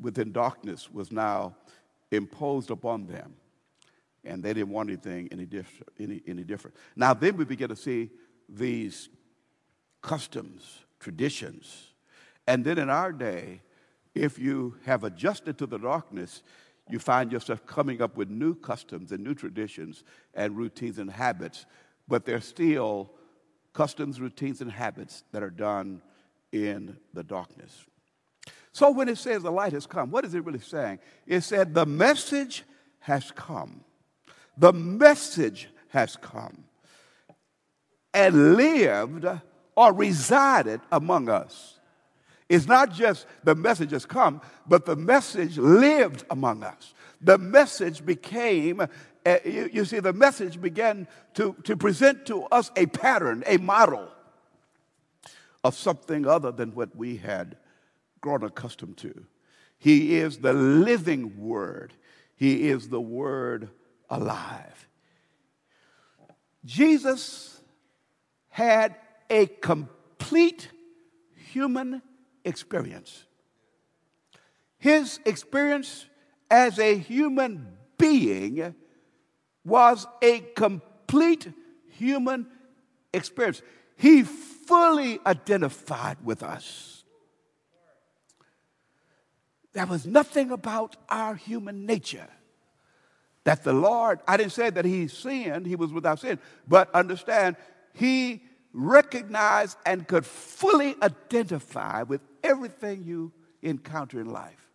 within 0.00 0.32
darkness 0.32 0.90
was 0.90 1.12
now 1.12 1.54
imposed 2.10 2.72
upon 2.72 3.06
them. 3.06 3.34
And 4.24 4.42
they 4.42 4.52
didn't 4.52 4.70
want 4.70 4.88
anything 4.88 5.28
any, 5.30 5.46
diff- 5.46 5.82
any, 5.98 6.22
any 6.26 6.44
different. 6.44 6.76
Now, 6.96 7.14
then 7.14 7.36
we 7.36 7.44
begin 7.44 7.68
to 7.68 7.76
see 7.76 8.10
these 8.48 9.08
customs, 10.02 10.80
traditions. 11.00 11.88
And 12.46 12.64
then 12.64 12.78
in 12.78 12.90
our 12.90 13.12
day, 13.12 13.62
if 14.14 14.38
you 14.38 14.76
have 14.84 15.04
adjusted 15.04 15.58
to 15.58 15.66
the 15.66 15.78
darkness, 15.78 16.42
you 16.90 16.98
find 16.98 17.30
yourself 17.30 17.64
coming 17.66 18.00
up 18.00 18.16
with 18.16 18.30
new 18.30 18.54
customs 18.54 19.12
and 19.12 19.22
new 19.22 19.34
traditions 19.34 20.04
and 20.34 20.56
routines 20.56 20.98
and 20.98 21.10
habits, 21.10 21.66
but 22.08 22.24
they're 22.24 22.40
still 22.40 23.10
customs, 23.72 24.20
routines, 24.20 24.60
and 24.60 24.72
habits 24.72 25.24
that 25.32 25.42
are 25.42 25.50
done 25.50 26.00
in 26.52 26.96
the 27.12 27.22
darkness. 27.22 27.84
So 28.72 28.90
when 28.90 29.08
it 29.08 29.18
says 29.18 29.42
the 29.42 29.52
light 29.52 29.72
has 29.72 29.86
come, 29.86 30.10
what 30.10 30.24
is 30.24 30.34
it 30.34 30.44
really 30.44 30.60
saying? 30.60 31.00
It 31.26 31.42
said 31.42 31.74
the 31.74 31.86
message 31.86 32.64
has 33.00 33.30
come. 33.32 33.84
The 34.58 34.72
message 34.72 35.68
has 35.88 36.16
come 36.16 36.64
and 38.12 38.56
lived 38.56 39.26
or 39.76 39.92
resided 39.92 40.80
among 40.90 41.28
us. 41.28 41.78
It's 42.48 42.66
not 42.66 42.92
just 42.92 43.26
the 43.44 43.54
message 43.54 43.92
has 43.92 44.04
come, 44.04 44.40
but 44.66 44.84
the 44.84 44.96
message 44.96 45.58
lived 45.58 46.24
among 46.30 46.64
us. 46.64 46.94
The 47.20 47.38
message 47.38 48.04
became, 48.04 48.80
uh, 48.80 49.38
you, 49.44 49.70
you 49.72 49.84
see, 49.84 50.00
the 50.00 50.12
message 50.12 50.60
began 50.60 51.06
to, 51.34 51.54
to 51.64 51.76
present 51.76 52.26
to 52.26 52.44
us 52.44 52.70
a 52.74 52.86
pattern, 52.86 53.44
a 53.46 53.58
model 53.58 54.08
of 55.62 55.74
something 55.74 56.26
other 56.26 56.50
than 56.50 56.74
what 56.74 56.96
we 56.96 57.16
had 57.16 57.56
grown 58.20 58.42
accustomed 58.42 58.96
to. 58.98 59.26
He 59.78 60.16
is 60.16 60.38
the 60.38 60.52
living 60.52 61.38
word, 61.38 61.92
He 62.34 62.68
is 62.68 62.88
the 62.88 63.00
word 63.00 63.68
alive. 64.10 64.88
Jesus 66.64 67.60
had 68.48 68.96
a 69.30 69.46
complete 69.46 70.68
human 71.34 72.02
experience. 72.44 73.24
His 74.78 75.20
experience 75.24 76.06
as 76.50 76.78
a 76.78 76.96
human 76.96 77.76
being 77.96 78.74
was 79.64 80.06
a 80.22 80.40
complete 80.54 81.52
human 81.88 82.46
experience. 83.12 83.62
He 83.96 84.22
fully 84.22 85.18
identified 85.26 86.18
with 86.22 86.42
us. 86.42 87.04
There 89.72 89.86
was 89.86 90.06
nothing 90.06 90.50
about 90.50 90.96
our 91.08 91.34
human 91.34 91.86
nature 91.86 92.28
that 93.48 93.64
the 93.64 93.72
Lord, 93.72 94.20
I 94.28 94.36
didn't 94.36 94.52
say 94.52 94.68
that 94.68 94.84
he 94.84 95.08
sinned, 95.08 95.64
he 95.64 95.74
was 95.74 95.90
without 95.90 96.18
sin, 96.18 96.38
but 96.68 96.94
understand, 96.94 97.56
he 97.94 98.42
recognized 98.74 99.78
and 99.86 100.06
could 100.06 100.26
fully 100.26 100.96
identify 101.00 102.02
with 102.02 102.20
everything 102.44 103.04
you 103.04 103.32
encounter 103.62 104.20
in 104.20 104.28
life. 104.28 104.68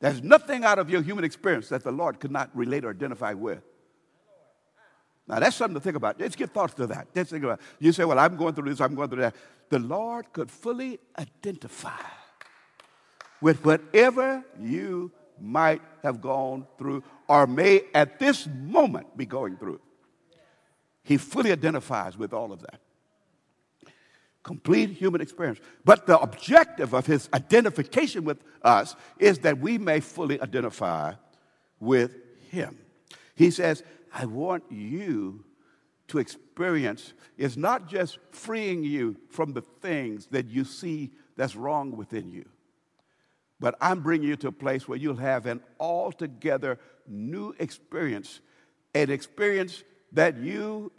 There's 0.00 0.22
nothing 0.22 0.64
out 0.64 0.78
of 0.78 0.90
your 0.90 1.00
human 1.00 1.24
experience 1.24 1.70
that 1.70 1.82
the 1.82 1.92
Lord 1.92 2.20
could 2.20 2.30
not 2.30 2.50
relate 2.54 2.84
or 2.84 2.90
identify 2.90 3.32
with. 3.32 3.62
Now, 5.26 5.40
that's 5.40 5.56
something 5.56 5.76
to 5.76 5.80
think 5.80 5.96
about. 5.96 6.20
Let's 6.20 6.36
give 6.36 6.50
thoughts 6.50 6.74
to 6.74 6.88
that. 6.88 7.08
Let's 7.14 7.30
think 7.30 7.42
about 7.42 7.60
it. 7.60 7.64
You 7.78 7.92
say, 7.92 8.04
well, 8.04 8.18
I'm 8.18 8.36
going 8.36 8.52
through 8.52 8.68
this, 8.68 8.82
I'm 8.82 8.94
going 8.94 9.08
through 9.08 9.22
that. 9.22 9.34
The 9.70 9.78
Lord 9.78 10.30
could 10.34 10.50
fully 10.50 10.98
identify 11.18 12.04
with 13.40 13.64
whatever 13.64 14.44
you 14.60 15.10
might 15.40 15.82
have 16.02 16.20
gone 16.20 16.66
through 16.78 17.02
or 17.28 17.46
may 17.46 17.82
at 17.94 18.18
this 18.18 18.46
moment 18.46 19.16
be 19.16 19.26
going 19.26 19.56
through. 19.56 19.80
He 21.02 21.16
fully 21.16 21.52
identifies 21.52 22.16
with 22.16 22.32
all 22.32 22.52
of 22.52 22.60
that 22.60 22.80
complete 24.48 24.88
human 24.88 25.20
experience. 25.20 25.60
But 25.84 26.06
the 26.06 26.18
objective 26.18 26.94
of 26.94 27.04
his 27.04 27.28
identification 27.34 28.24
with 28.24 28.42
us 28.62 28.96
is 29.18 29.40
that 29.40 29.58
we 29.58 29.76
may 29.76 30.00
fully 30.00 30.40
identify 30.40 31.12
with 31.80 32.16
him. 32.50 32.78
He 33.34 33.50
says, 33.50 33.82
I 34.10 34.24
want 34.24 34.64
you 34.70 35.44
to 36.08 36.18
experience 36.18 37.12
is 37.36 37.58
not 37.58 37.88
just 37.88 38.18
freeing 38.30 38.82
you 38.82 39.16
from 39.28 39.52
the 39.52 39.60
things 39.60 40.26
that 40.28 40.48
you 40.48 40.64
see 40.64 41.10
that's 41.36 41.54
wrong 41.54 41.94
within 41.94 42.30
you, 42.30 42.46
but 43.60 43.76
I'm 43.80 44.00
bringing 44.00 44.28
you 44.28 44.36
to 44.36 44.48
a 44.48 44.52
place 44.52 44.86
where 44.86 44.98
you'll 44.98 45.16
have 45.16 45.46
an 45.46 45.60
altogether 45.80 46.78
new 47.06 47.54
experience, 47.58 48.40
an 48.94 49.10
experience 49.10 49.82
that 50.12 50.36
you 50.38 50.92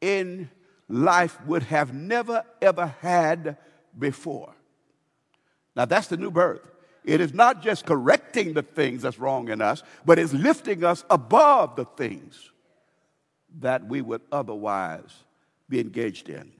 in 0.00 0.50
life 0.88 1.40
would 1.46 1.62
have 1.64 1.94
never, 1.94 2.44
ever 2.60 2.94
had 3.00 3.56
before. 3.98 4.54
Now, 5.76 5.84
that's 5.84 6.08
the 6.08 6.16
new 6.16 6.30
birth. 6.30 6.70
It 7.04 7.20
is 7.20 7.34
not 7.34 7.62
just 7.62 7.84
correcting 7.84 8.54
the 8.54 8.62
things 8.62 9.02
that's 9.02 9.18
wrong 9.18 9.48
in 9.48 9.60
us, 9.60 9.82
but 10.04 10.18
it's 10.18 10.32
lifting 10.32 10.84
us 10.84 11.04
above 11.10 11.76
the 11.76 11.84
things 11.84 12.50
that 13.60 13.86
we 13.86 14.00
would 14.00 14.22
otherwise 14.32 15.24
be 15.68 15.80
engaged 15.80 16.28
in. 16.28 16.52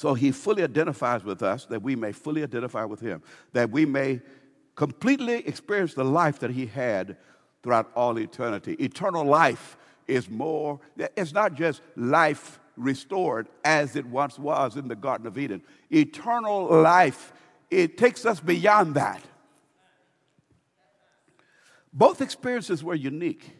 So 0.00 0.14
he 0.14 0.30
fully 0.30 0.62
identifies 0.62 1.24
with 1.24 1.42
us 1.42 1.66
that 1.66 1.82
we 1.82 1.94
may 1.94 2.12
fully 2.12 2.42
identify 2.42 2.86
with 2.86 3.00
him, 3.00 3.22
that 3.52 3.70
we 3.70 3.84
may 3.84 4.22
completely 4.74 5.46
experience 5.46 5.92
the 5.92 6.04
life 6.04 6.38
that 6.38 6.50
he 6.52 6.64
had 6.64 7.18
throughout 7.62 7.92
all 7.94 8.18
eternity. 8.18 8.72
Eternal 8.82 9.26
life 9.26 9.76
is 10.08 10.30
more, 10.30 10.80
it's 10.96 11.34
not 11.34 11.52
just 11.52 11.82
life 11.96 12.60
restored 12.78 13.48
as 13.62 13.94
it 13.94 14.06
once 14.06 14.38
was 14.38 14.76
in 14.76 14.88
the 14.88 14.96
Garden 14.96 15.26
of 15.26 15.36
Eden. 15.36 15.60
Eternal 15.90 16.64
life, 16.80 17.34
it 17.70 17.98
takes 17.98 18.24
us 18.24 18.40
beyond 18.40 18.94
that. 18.94 19.22
Both 21.92 22.22
experiences 22.22 22.82
were 22.82 22.94
unique 22.94 23.50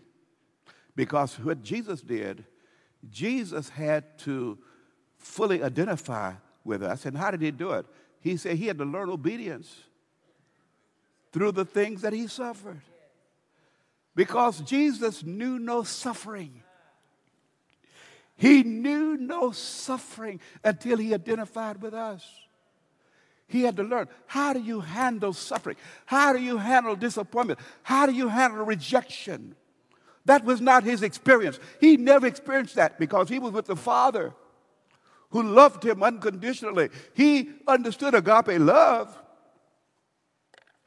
because 0.96 1.38
what 1.38 1.62
Jesus 1.62 2.00
did, 2.00 2.46
Jesus 3.10 3.68
had 3.68 4.18
to 4.20 4.56
fully 5.20 5.62
identify 5.62 6.32
with 6.64 6.82
us. 6.82 7.06
And 7.06 7.16
how 7.16 7.30
did 7.30 7.42
he 7.42 7.50
do 7.50 7.72
it? 7.72 7.86
He 8.20 8.36
said 8.36 8.56
he 8.56 8.66
had 8.66 8.78
to 8.78 8.84
learn 8.84 9.08
obedience 9.08 9.74
through 11.32 11.52
the 11.52 11.64
things 11.64 12.02
that 12.02 12.12
he 12.12 12.26
suffered. 12.26 12.80
Because 14.16 14.60
Jesus 14.60 15.22
knew 15.22 15.58
no 15.58 15.82
suffering. 15.84 16.62
He 18.36 18.62
knew 18.62 19.16
no 19.16 19.52
suffering 19.52 20.40
until 20.64 20.98
he 20.98 21.14
identified 21.14 21.80
with 21.80 21.94
us. 21.94 22.26
He 23.46 23.62
had 23.62 23.76
to 23.76 23.82
learn 23.82 24.08
how 24.26 24.52
do 24.52 24.60
you 24.60 24.80
handle 24.80 25.32
suffering? 25.32 25.76
How 26.06 26.32
do 26.32 26.40
you 26.40 26.56
handle 26.56 26.96
disappointment? 26.96 27.58
How 27.82 28.06
do 28.06 28.12
you 28.12 28.28
handle 28.28 28.64
rejection? 28.64 29.56
That 30.24 30.44
was 30.44 30.60
not 30.60 30.84
his 30.84 31.02
experience. 31.02 31.58
He 31.80 31.96
never 31.96 32.26
experienced 32.26 32.76
that 32.76 32.98
because 32.98 33.28
he 33.28 33.38
was 33.38 33.52
with 33.52 33.66
the 33.66 33.76
Father 33.76 34.32
who 35.30 35.42
loved 35.42 35.84
him 35.84 36.02
unconditionally. 36.02 36.90
He 37.14 37.50
understood 37.66 38.14
agape 38.14 38.60
love, 38.60 39.16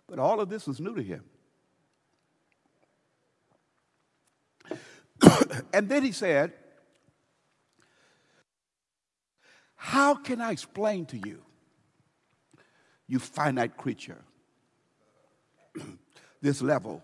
but 0.08 0.20
all 0.20 0.39
of 0.39 0.50
this 0.50 0.68
was 0.68 0.80
new 0.80 0.96
to 0.96 1.04
him. 1.04 1.24
and 5.74 5.89
then 5.89 6.04
he 6.04 6.12
said, 6.12 6.54
How 9.76 10.16
can 10.16 10.41
I 10.41 10.52
explain 10.52 11.06
to 11.08 11.18
you, 11.18 11.41
you 13.08 13.20
finite 13.20 13.78
creature, 13.78 14.24
this 16.41 16.62
level 16.62 17.02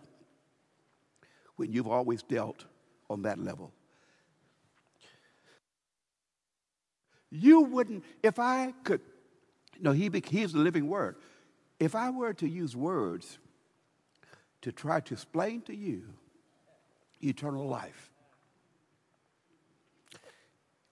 when 1.59 1.73
you've 1.73 1.87
always 1.87 2.23
dealt 2.23 2.63
on 3.09 3.23
that 3.23 3.37
level. 3.37 3.73
You 7.31 7.61
wouldn't, 7.61 8.03
if 8.23 8.39
I 8.39 8.73
could, 8.83 9.01
no, 9.79 9.91
he, 9.91 10.09
he's 10.27 10.53
the 10.53 10.59
living 10.59 10.87
word. 10.87 11.15
If 11.79 11.95
I 11.95 12.09
were 12.09 12.33
to 12.33 12.47
use 12.47 12.75
words 12.75 13.37
to 14.61 14.71
try 14.71 14.99
to 14.99 15.13
explain 15.13 15.61
to 15.61 15.75
you 15.75 16.03
eternal 17.21 17.67
life, 17.67 18.11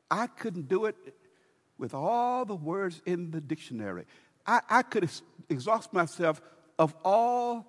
I 0.09 0.27
couldn't 0.27 0.67
do 0.69 0.85
it 0.85 0.95
with 1.77 1.93
all 1.93 2.45
the 2.45 2.55
words 2.55 3.01
in 3.05 3.31
the 3.31 3.41
dictionary. 3.41 4.05
I, 4.45 4.61
I 4.69 4.81
could 4.83 5.03
ex- 5.03 5.21
exhaust 5.49 5.91
myself 5.91 6.41
of 6.79 6.95
all, 7.03 7.65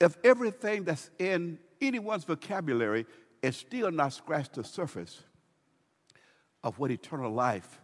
of 0.00 0.18
everything 0.24 0.84
that's 0.84 1.10
in 1.18 1.58
anyone's 1.80 2.24
vocabulary 2.24 3.06
and 3.42 3.54
still 3.54 3.90
not 3.90 4.12
scratch 4.12 4.50
the 4.50 4.64
surface 4.64 5.22
of 6.64 6.78
what 6.80 6.90
eternal 6.90 7.30
life 7.30 7.80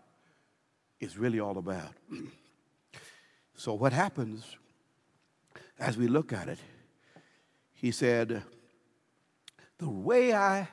is 0.99 1.17
really 1.17 1.39
all 1.39 1.59
about. 1.59 1.93
so, 3.55 3.75
what 3.75 3.93
happens 3.93 4.57
as 5.79 5.97
we 5.97 6.09
look 6.09 6.33
at 6.33 6.49
it, 6.49 6.59
he 7.75 7.93
said, 7.93 8.43
The 9.79 9.89
way 9.89 10.35
I 10.35 10.69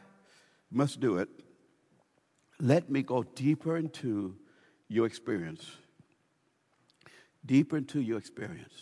must 0.71 0.99
do 0.99 1.17
it, 1.17 1.29
let 2.59 2.89
me 2.89 3.03
go 3.03 3.23
deeper 3.23 3.77
into 3.77 4.35
your 4.87 5.05
experience. 5.05 5.69
Deeper 7.45 7.77
into 7.77 8.01
your 8.01 8.17
experience. 8.17 8.73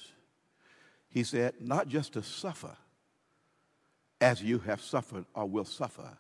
He 1.10 1.24
said, 1.24 1.54
not 1.62 1.88
just 1.88 2.14
to 2.14 2.24
suffer 2.24 2.76
as 4.20 4.42
you 4.42 4.60
have 4.60 4.82
suffered 4.82 5.26
or 5.34 5.46
will 5.46 5.66
suffer. 5.66 6.18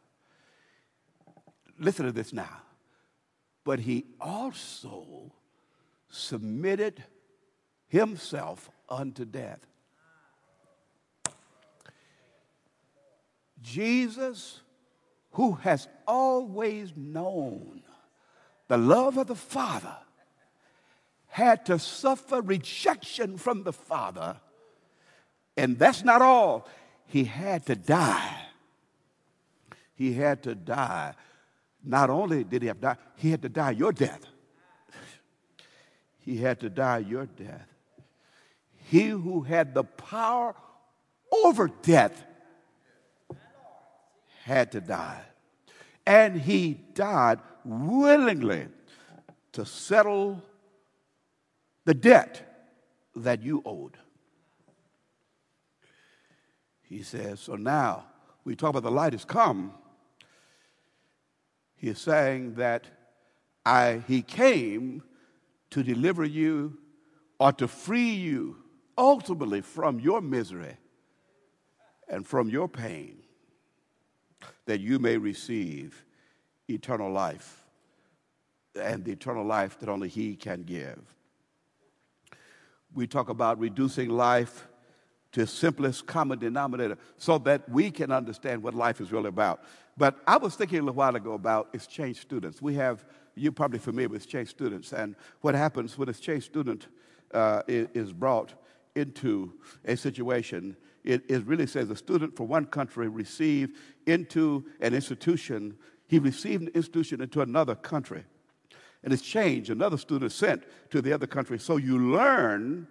Listen 1.79 2.05
to 2.05 2.11
this 2.11 2.31
now. 2.31 2.64
But 3.65 3.79
he 3.79 4.05
also 4.21 5.33
submitted 6.07 7.03
himself 7.87 8.69
unto 8.87 9.25
death. 9.25 9.59
Jesus, 13.61 14.61
who 15.31 15.53
has 15.53 15.87
always 16.07 16.93
known 16.95 17.81
the 18.67 18.77
love 18.77 19.17
of 19.17 19.27
the 19.27 19.35
Father, 19.35 19.97
had 21.27 21.65
to 21.65 21.79
suffer 21.79 22.41
rejection 22.41 23.37
from 23.37 23.63
the 23.63 23.73
Father. 23.73 24.37
And 25.57 25.77
that's 25.77 26.03
not 26.03 26.21
all. 26.21 26.67
He 27.07 27.25
had 27.25 27.65
to 27.65 27.75
die. 27.75 28.45
He 29.95 30.13
had 30.13 30.43
to 30.43 30.55
die. 30.55 31.15
Not 31.85 32.09
only 32.09 32.43
did 32.43 32.63
he 32.63 32.67
have 32.67 32.77
to 32.77 32.87
die, 32.87 32.97
he 33.15 33.31
had 33.31 33.41
to 33.43 33.49
die 33.49 33.71
your 33.71 33.91
death. 33.91 34.25
He 36.19 36.37
had 36.37 36.59
to 36.61 36.69
die 36.69 36.97
your 36.97 37.27
death. 37.27 37.67
He 38.89 39.09
who 39.09 39.41
had 39.41 39.75
the 39.75 39.83
power 39.83 40.55
over 41.31 41.69
death 41.83 42.23
had 44.43 44.71
to 44.71 44.81
die. 44.81 45.21
And 46.07 46.39
he 46.39 46.73
died 46.93 47.39
willingly 47.63 48.67
to 49.53 49.65
settle 49.65 50.41
the 51.85 51.93
debt 51.93 52.41
that 53.15 53.43
you 53.43 53.61
owed. 53.65 53.97
He 56.81 57.03
says, 57.03 57.39
so 57.39 57.55
now 57.55 58.05
we 58.43 58.55
talk 58.55 58.71
about 58.71 58.83
the 58.83 58.91
light 58.91 59.13
has 59.13 59.25
come. 59.25 59.73
He 61.75 61.89
is 61.89 61.99
saying 61.99 62.55
that 62.55 62.85
I, 63.65 64.03
he 64.07 64.21
came 64.21 65.03
to 65.71 65.83
deliver 65.83 66.23
you 66.23 66.77
or 67.39 67.51
to 67.53 67.67
free 67.67 68.11
you 68.11 68.57
ultimately 68.97 69.61
from 69.61 69.99
your 69.99 70.21
misery 70.21 70.77
and 72.07 72.25
from 72.25 72.49
your 72.49 72.67
pain, 72.67 73.17
that 74.65 74.79
you 74.79 74.99
may 74.99 75.17
receive 75.17 76.05
eternal 76.69 77.11
life 77.11 77.65
and 78.79 79.03
the 79.03 79.11
eternal 79.11 79.45
life 79.45 79.79
that 79.79 79.89
only 79.89 80.07
He 80.07 80.35
can 80.35 80.63
give. 80.63 80.99
We 82.93 83.07
talk 83.07 83.29
about 83.29 83.59
reducing 83.59 84.09
life 84.09 84.67
to 85.35 85.41
the 85.41 85.47
simplest 85.47 86.07
common 86.07 86.39
denominator 86.39 86.97
so 87.17 87.37
that 87.37 87.67
we 87.67 87.91
can 87.91 88.09
understand 88.09 88.63
what 88.63 88.73
life 88.73 89.01
is 89.01 89.11
really 89.11 89.27
about. 89.27 89.63
But 89.97 90.17
I 90.25 90.37
was 90.37 90.55
thinking 90.55 90.79
a 90.79 90.81
little 90.81 90.95
while 90.95 91.13
ago 91.13 91.33
about 91.33 91.69
exchange 91.73 92.21
students. 92.21 92.61
We 92.61 92.75
have, 92.75 93.03
you're 93.35 93.51
probably 93.51 93.79
familiar 93.79 94.07
with 94.07 94.23
exchange 94.23 94.47
students, 94.47 94.93
and 94.93 95.13
what 95.41 95.53
happens 95.53 95.97
when 95.97 96.07
an 96.07 96.11
exchange 96.11 96.45
student 96.45 96.87
uh, 97.33 97.63
is 97.67 98.13
brought 98.13 98.53
into 98.95 99.51
a 99.83 99.97
situation, 99.97 100.77
it, 101.03 101.21
it 101.27 101.45
really 101.45 101.67
says 101.67 101.89
a 101.89 101.97
student 101.97 102.37
from 102.37 102.47
one 102.47 102.65
country 102.65 103.09
received 103.09 103.75
into 104.07 104.63
an 104.79 104.93
institution, 104.93 105.75
he 106.07 106.17
received 106.17 106.63
an 106.63 106.69
institution 106.73 107.19
into 107.19 107.41
another 107.41 107.75
country. 107.75 108.23
And 109.03 109.11
it's 109.11 109.21
changed. 109.21 109.69
Another 109.69 109.97
student 109.97 110.31
sent 110.31 110.63
to 110.91 111.01
the 111.01 111.11
other 111.11 111.27
country. 111.27 111.59
So 111.59 111.75
you 111.75 112.13
learn 112.13 112.87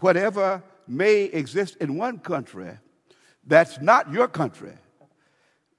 whatever 0.00 0.62
may 0.88 1.24
exist 1.24 1.76
in 1.76 1.96
one 1.96 2.18
country 2.18 2.78
that's 3.46 3.80
not 3.80 4.12
your 4.12 4.28
country. 4.28 4.72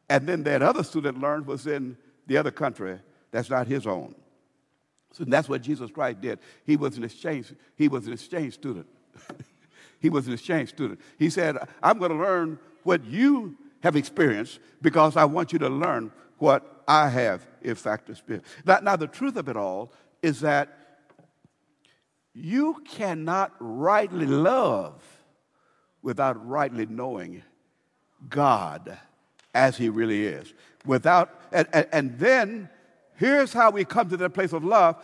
And 0.10 0.28
then 0.28 0.44
that 0.44 0.62
other 0.62 0.84
student 0.84 1.20
learned 1.20 1.48
was 1.48 1.66
in 1.66 1.98
the 2.28 2.38
other 2.38 2.52
country 2.52 3.00
that's 3.32 3.50
not 3.50 3.68
his 3.68 3.88
own. 3.88 4.16
So 5.14 5.24
that's 5.24 5.48
what 5.48 5.62
Jesus 5.62 5.92
Christ 5.92 6.22
did. 6.22 6.40
He 6.66 6.76
was 6.76 6.98
an 6.98 7.04
exchange, 7.04 7.54
he 7.76 7.88
was 7.88 8.08
an 8.08 8.14
exchange 8.14 8.54
student. 8.54 8.88
he 10.00 10.10
was 10.10 10.28
an 10.28 10.34
exchange 10.34 10.70
student. 10.70 11.00
He 11.18 11.30
said, 11.30 11.58
I'm 11.82 12.00
going 12.00 12.12
to 12.12 12.18
learn 12.18 12.60
what 12.84 13.06
you 13.06 13.56
have 13.82 13.96
experienced 13.96 14.60
because 14.82 15.16
I 15.16 15.26
want 15.26 15.54
you 15.54 15.60
to 15.60 15.70
learn 15.70 16.12
what 16.38 16.84
I 16.88 17.10
have, 17.10 17.46
in 17.62 17.76
fact, 17.76 18.10
experienced. 18.10 18.50
Now, 18.66 18.80
now 18.80 18.96
the 18.96 19.08
truth 19.08 19.38
of 19.38 19.48
it 19.48 19.56
all 19.56 19.94
is 20.22 20.42
that 20.42 20.78
you 22.34 22.82
cannot 22.86 23.54
rightly 23.60 24.26
love 24.26 25.02
without 26.02 26.46
rightly 26.48 26.86
knowing 26.86 27.44
God 28.30 28.98
as 29.54 29.78
He 29.78 29.90
really 29.90 30.26
is. 30.26 30.54
Without, 30.86 31.40
and, 31.52 31.68
and, 31.74 31.88
and 31.92 32.20
then 32.20 32.70
here's 33.16 33.54
how 33.54 33.70
we 33.70 33.86
come 33.86 34.10
to 34.10 34.18
that 34.18 34.34
place 34.34 34.54
of 34.54 34.64
love. 34.64 34.98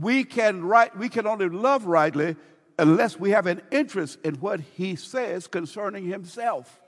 We 0.00 0.24
can, 0.24 0.64
right, 0.64 0.96
we 0.96 1.08
can 1.08 1.26
only 1.26 1.48
love 1.48 1.86
rightly 1.86 2.36
unless 2.78 3.18
we 3.18 3.30
have 3.30 3.46
an 3.46 3.62
interest 3.70 4.18
in 4.24 4.36
what 4.36 4.60
He 4.60 4.96
says 4.96 5.46
concerning 5.46 6.06
Himself. 6.06 6.80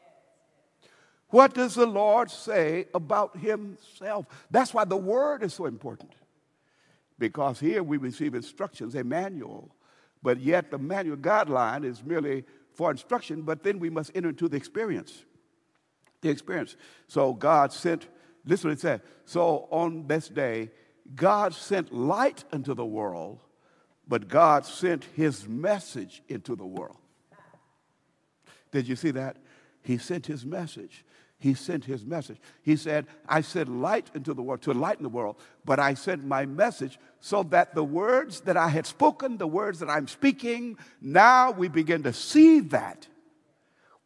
What 1.30 1.55
does 1.55 1.74
the 1.74 1.86
Lord 1.86 2.30
say 2.30 2.86
about 2.94 3.36
Himself? 3.36 4.26
That's 4.51 4.72
why 4.72 4.84
the 4.84 4.96
Word 4.96 5.42
is 5.42 5.55
so 5.55 5.66
important. 5.66 6.12
Because 7.18 7.59
here 7.59 7.82
we 7.82 7.96
receive 7.96 8.34
instructions, 8.34 8.94
a 8.94 9.03
manual 9.03 9.70
but 10.22 10.40
yet, 10.40 10.70
the 10.70 10.78
manual 10.78 11.16
guideline 11.16 11.84
is 11.84 12.04
merely 12.04 12.44
for 12.72 12.90
instruction, 12.90 13.42
but 13.42 13.62
then 13.62 13.78
we 13.78 13.90
must 13.90 14.10
enter 14.14 14.30
into 14.30 14.48
the 14.48 14.56
experience. 14.56 15.24
The 16.20 16.30
experience. 16.30 16.76
So, 17.06 17.32
God 17.32 17.72
sent, 17.72 18.08
listen 18.44 18.70
is 18.70 18.72
what 18.72 18.72
it 18.72 18.80
said. 18.80 19.02
So, 19.24 19.68
on 19.70 20.06
this 20.06 20.28
day, 20.28 20.70
God 21.14 21.54
sent 21.54 21.92
light 21.92 22.44
into 22.52 22.74
the 22.74 22.84
world, 22.84 23.40
but 24.06 24.28
God 24.28 24.66
sent 24.66 25.04
his 25.14 25.48
message 25.48 26.22
into 26.28 26.56
the 26.56 26.66
world. 26.66 26.96
Did 28.70 28.88
you 28.88 28.96
see 28.96 29.12
that? 29.12 29.36
He 29.82 29.98
sent 29.98 30.26
his 30.26 30.44
message 30.44 31.04
he 31.39 31.55
sent 31.55 31.84
his 31.84 32.05
message. 32.05 32.39
He 32.62 32.76
said, 32.76 33.07
I 33.28 33.43
sent 33.43 33.68
light 33.68 34.11
into 34.14 34.34
the 34.34 34.43
world 34.43 34.62
to 34.62 34.72
enlighten 34.72 35.05
the 35.05 35.09
world, 35.09 35.36
but 35.64 35.78
I 35.78 35.95
sent 35.95 36.24
my 36.24 36.47
message 36.47 36.99
so 37.20 37.45
that 37.45 37.74
the 37.74 37.84
words 37.84 38.41
that 38.43 38.57
I 38.57 38.68
had 38.68 38.86
spoken, 38.86 39.39
the 39.39 39.47
words 39.47 39.78
that 39.78 39.89
I'm 39.89 40.09
speaking, 40.09 40.78
now 41.01 41.53
we 41.53 41.68
begin 41.68 42.03
to 42.03 42.12
see 42.12 42.61
that. 42.61 43.07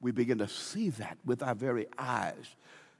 We 0.01 0.11
begin 0.11 0.39
to 0.39 0.49
see 0.49 0.91
that 0.91 1.16
with 1.24 1.43
our 1.43 1.55
very 1.55 1.87
eyes. 1.97 2.55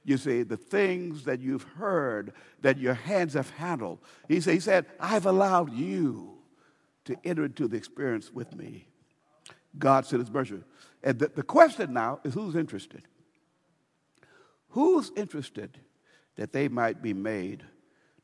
You 0.05 0.16
see, 0.16 0.43
the 0.43 0.57
things 0.57 1.24
that 1.24 1.41
you've 1.41 1.62
heard, 1.62 2.33
that 2.62 2.78
your 2.78 2.95
hands 2.95 3.35
have 3.35 3.51
handled. 3.51 3.99
He 4.28 4.41
said, 4.41 4.55
he 4.55 4.61
said 4.61 4.87
I've 4.99 5.26
allowed 5.26 5.72
you 5.74 6.39
to 7.05 7.16
enter 7.24 7.45
into 7.45 7.68
the 7.68 7.76
experience 7.76 8.33
with 8.33 8.55
me. 8.57 8.87
God 9.78 10.07
sent 10.07 10.20
his 10.20 10.30
mercy. 10.30 10.61
And 11.03 11.18
the, 11.18 11.28
the 11.28 11.43
question 11.43 11.93
now 11.93 12.20
is 12.24 12.35
who's 12.35 12.57
interested? 12.57 13.03
Who's 14.72 15.12
interested 15.16 15.78
that 16.36 16.52
they 16.52 16.68
might 16.68 17.02
be 17.02 17.12
made 17.12 17.62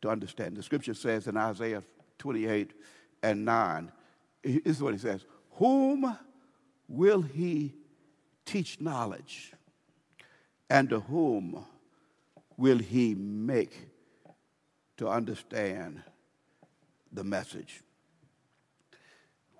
to 0.02 0.08
understand? 0.08 0.56
The 0.56 0.62
scripture 0.62 0.94
says 0.94 1.26
in 1.26 1.36
Isaiah 1.36 1.82
28 2.18 2.72
and 3.22 3.44
9, 3.44 3.92
this 4.42 4.60
is 4.64 4.82
what 4.82 4.94
he 4.94 4.98
says 4.98 5.24
Whom 5.52 6.16
will 6.88 7.22
he 7.22 7.74
teach 8.44 8.80
knowledge? 8.80 9.52
And 10.70 10.88
to 10.90 11.00
whom 11.00 11.64
will 12.56 12.78
he 12.78 13.14
make 13.14 13.88
to 14.98 15.08
understand 15.08 16.02
the 17.12 17.24
message? 17.24 17.82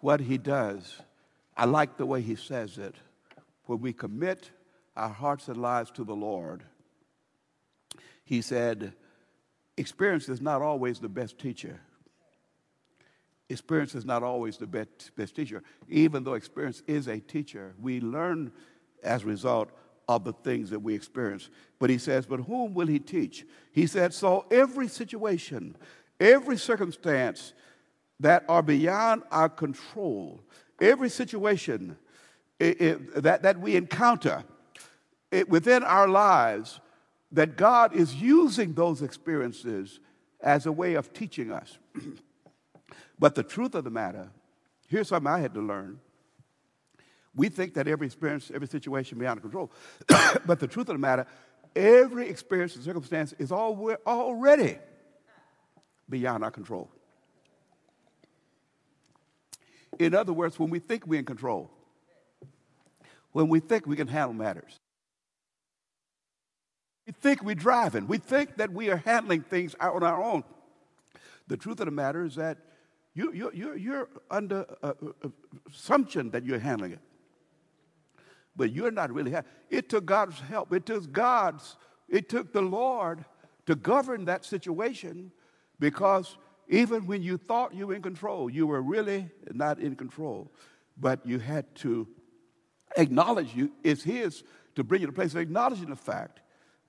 What 0.01 0.20
he 0.20 0.39
does, 0.39 0.97
I 1.57 1.64
like 1.64 1.97
the 1.97 2.07
way 2.07 2.20
he 2.22 2.36
says 2.36 2.78
it. 2.78 2.95
When 3.64 3.80
we 3.80 3.93
commit 3.93 4.51
our 4.97 5.09
hearts 5.09 5.49
and 5.49 5.61
lives 5.61 5.91
to 5.93 6.05
the 6.05 6.14
Lord, 6.14 6.62
he 8.29 8.43
said, 8.43 8.93
experience 9.79 10.29
is 10.29 10.43
not 10.43 10.61
always 10.61 11.01
the 11.01 11.09
best 11.09 11.39
teacher. 11.39 11.81
Experience 13.49 13.95
is 13.95 14.05
not 14.05 14.22
always 14.22 14.59
the 14.59 14.66
best, 14.66 15.12
best 15.16 15.35
teacher. 15.35 15.62
Even 15.89 16.24
though 16.24 16.35
experience 16.35 16.83
is 16.87 17.07
a 17.07 17.20
teacher, 17.20 17.74
we 17.81 18.03
learn 18.03 18.53
as 19.03 19.22
a 19.22 19.26
result 19.26 19.70
of 20.11 20.24
the 20.24 20.35
things 20.35 20.68
that 20.68 20.79
we 20.79 20.95
experience. 20.95 21.49
But 21.79 21.89
he 21.89 21.97
says, 21.97 22.26
But 22.26 22.41
whom 22.41 22.74
will 22.74 22.87
he 22.87 22.99
teach? 22.99 23.47
He 23.72 23.87
said, 23.87 24.12
So 24.12 24.45
every 24.51 24.89
situation, 24.89 25.74
every 26.20 26.59
circumstance 26.59 27.55
that 28.20 28.45
are 28.47 28.62
beyond 28.62 29.22
our 29.31 29.49
control, 29.49 30.43
every 30.83 31.09
situation 31.09 31.97
it, 32.61 32.79
it, 32.79 33.22
that, 33.22 33.41
that 33.41 33.59
we 33.59 33.74
encounter 33.74 34.45
it, 35.31 35.49
within 35.49 35.83
our 35.83 36.09
lives, 36.09 36.81
that 37.33 37.57
God 37.57 37.95
is 37.95 38.14
using 38.14 38.72
those 38.74 39.03
experiences 39.03 40.01
as 40.41 40.66
a 40.66 40.72
way 40.72 40.95
of 40.95 41.12
teaching 41.12 41.53
us. 41.53 41.79
but 43.18 43.35
the 43.35 43.43
truth 43.43 43.74
of 43.74 43.85
the 43.85 43.91
matter, 43.91 44.31
here's 44.89 45.09
something 45.09 45.31
I 45.31 45.41
had 45.41 45.55
to 45.55 45.61
learn. 45.61 46.01
We 47.35 47.49
think 47.49 47.74
that 47.74 47.87
every 47.87 48.07
experience, 48.07 48.51
every 48.53 48.66
situation 48.66 49.18
beyond 49.18 49.43
control. 49.43 49.70
but 50.47 50.59
the 50.59 50.66
truth 50.66 50.89
of 50.89 50.95
the 50.95 50.99
matter, 50.99 51.26
every 51.76 52.29
experience 52.29 52.74
and 52.76 52.85
circumstance 52.85 53.35
is 53.39 53.53
already 53.53 54.79
beyond 56.09 56.45
our 56.45 56.51
control. 56.51 56.91
In 59.99 60.14
other 60.14 60.33
words, 60.33 60.59
when 60.59 60.70
we 60.70 60.79
think 60.79 61.07
we're 61.07 61.18
in 61.18 61.24
control, 61.24 61.70
when 63.33 63.49
we 63.49 63.61
think 63.61 63.87
we 63.87 63.97
can 63.97 64.09
handle 64.09 64.33
matters, 64.33 64.79
we 67.09 67.13
think 67.13 67.43
we're 67.43 67.55
driving. 67.55 68.07
We 68.07 68.19
think 68.19 68.59
that 68.59 68.71
we 68.71 68.91
are 68.91 68.99
handling 68.99 69.41
things 69.41 69.75
on 69.81 70.03
our 70.03 70.23
own. 70.23 70.45
The 71.47 71.57
truth 71.57 71.81
of 71.81 71.87
the 71.87 71.91
matter 71.91 72.23
is 72.23 72.35
that 72.35 72.59
you, 73.15 73.33
you, 73.33 73.51
you're, 73.55 73.77
you're 73.79 74.09
under 74.31 74.67
assumption 75.73 76.31
that 76.33 76.45
you're 76.45 76.59
handling 76.59 76.93
it. 76.93 76.99
But 78.55 78.73
you're 78.75 78.91
not 78.91 79.11
really. 79.11 79.35
It 79.71 79.89
took 79.89 80.05
God's 80.05 80.39
help. 80.39 80.71
It 80.71 80.85
took 80.85 81.11
God's, 81.11 81.79
it 82.11 82.29
took 82.29 82.53
the 82.53 82.61
Lord 82.61 83.25
to 83.65 83.75
govern 83.75 84.27
that 84.27 84.45
situation 84.45 85.33
because 85.81 86.37
even 86.69 87.07
when 87.07 87.23
you 87.23 87.39
thought 87.39 87.73
you 87.73 87.87
were 87.87 87.95
in 87.95 88.03
control, 88.03 88.51
you 88.51 88.67
were 88.67 88.83
really 88.83 89.31
not 89.55 89.79
in 89.79 89.97
control. 89.97 90.53
But 90.99 91.25
you 91.25 91.39
had 91.39 91.75
to 91.77 92.07
acknowledge 92.99 93.55
you, 93.55 93.73
it's 93.83 94.03
His 94.03 94.45
to 94.75 94.85
bring 94.85 95.01
you 95.01 95.07
to 95.07 95.13
a 95.13 95.15
place 95.15 95.33
of 95.33 95.41
acknowledging 95.41 95.89
the 95.89 95.97
fact 95.97 96.41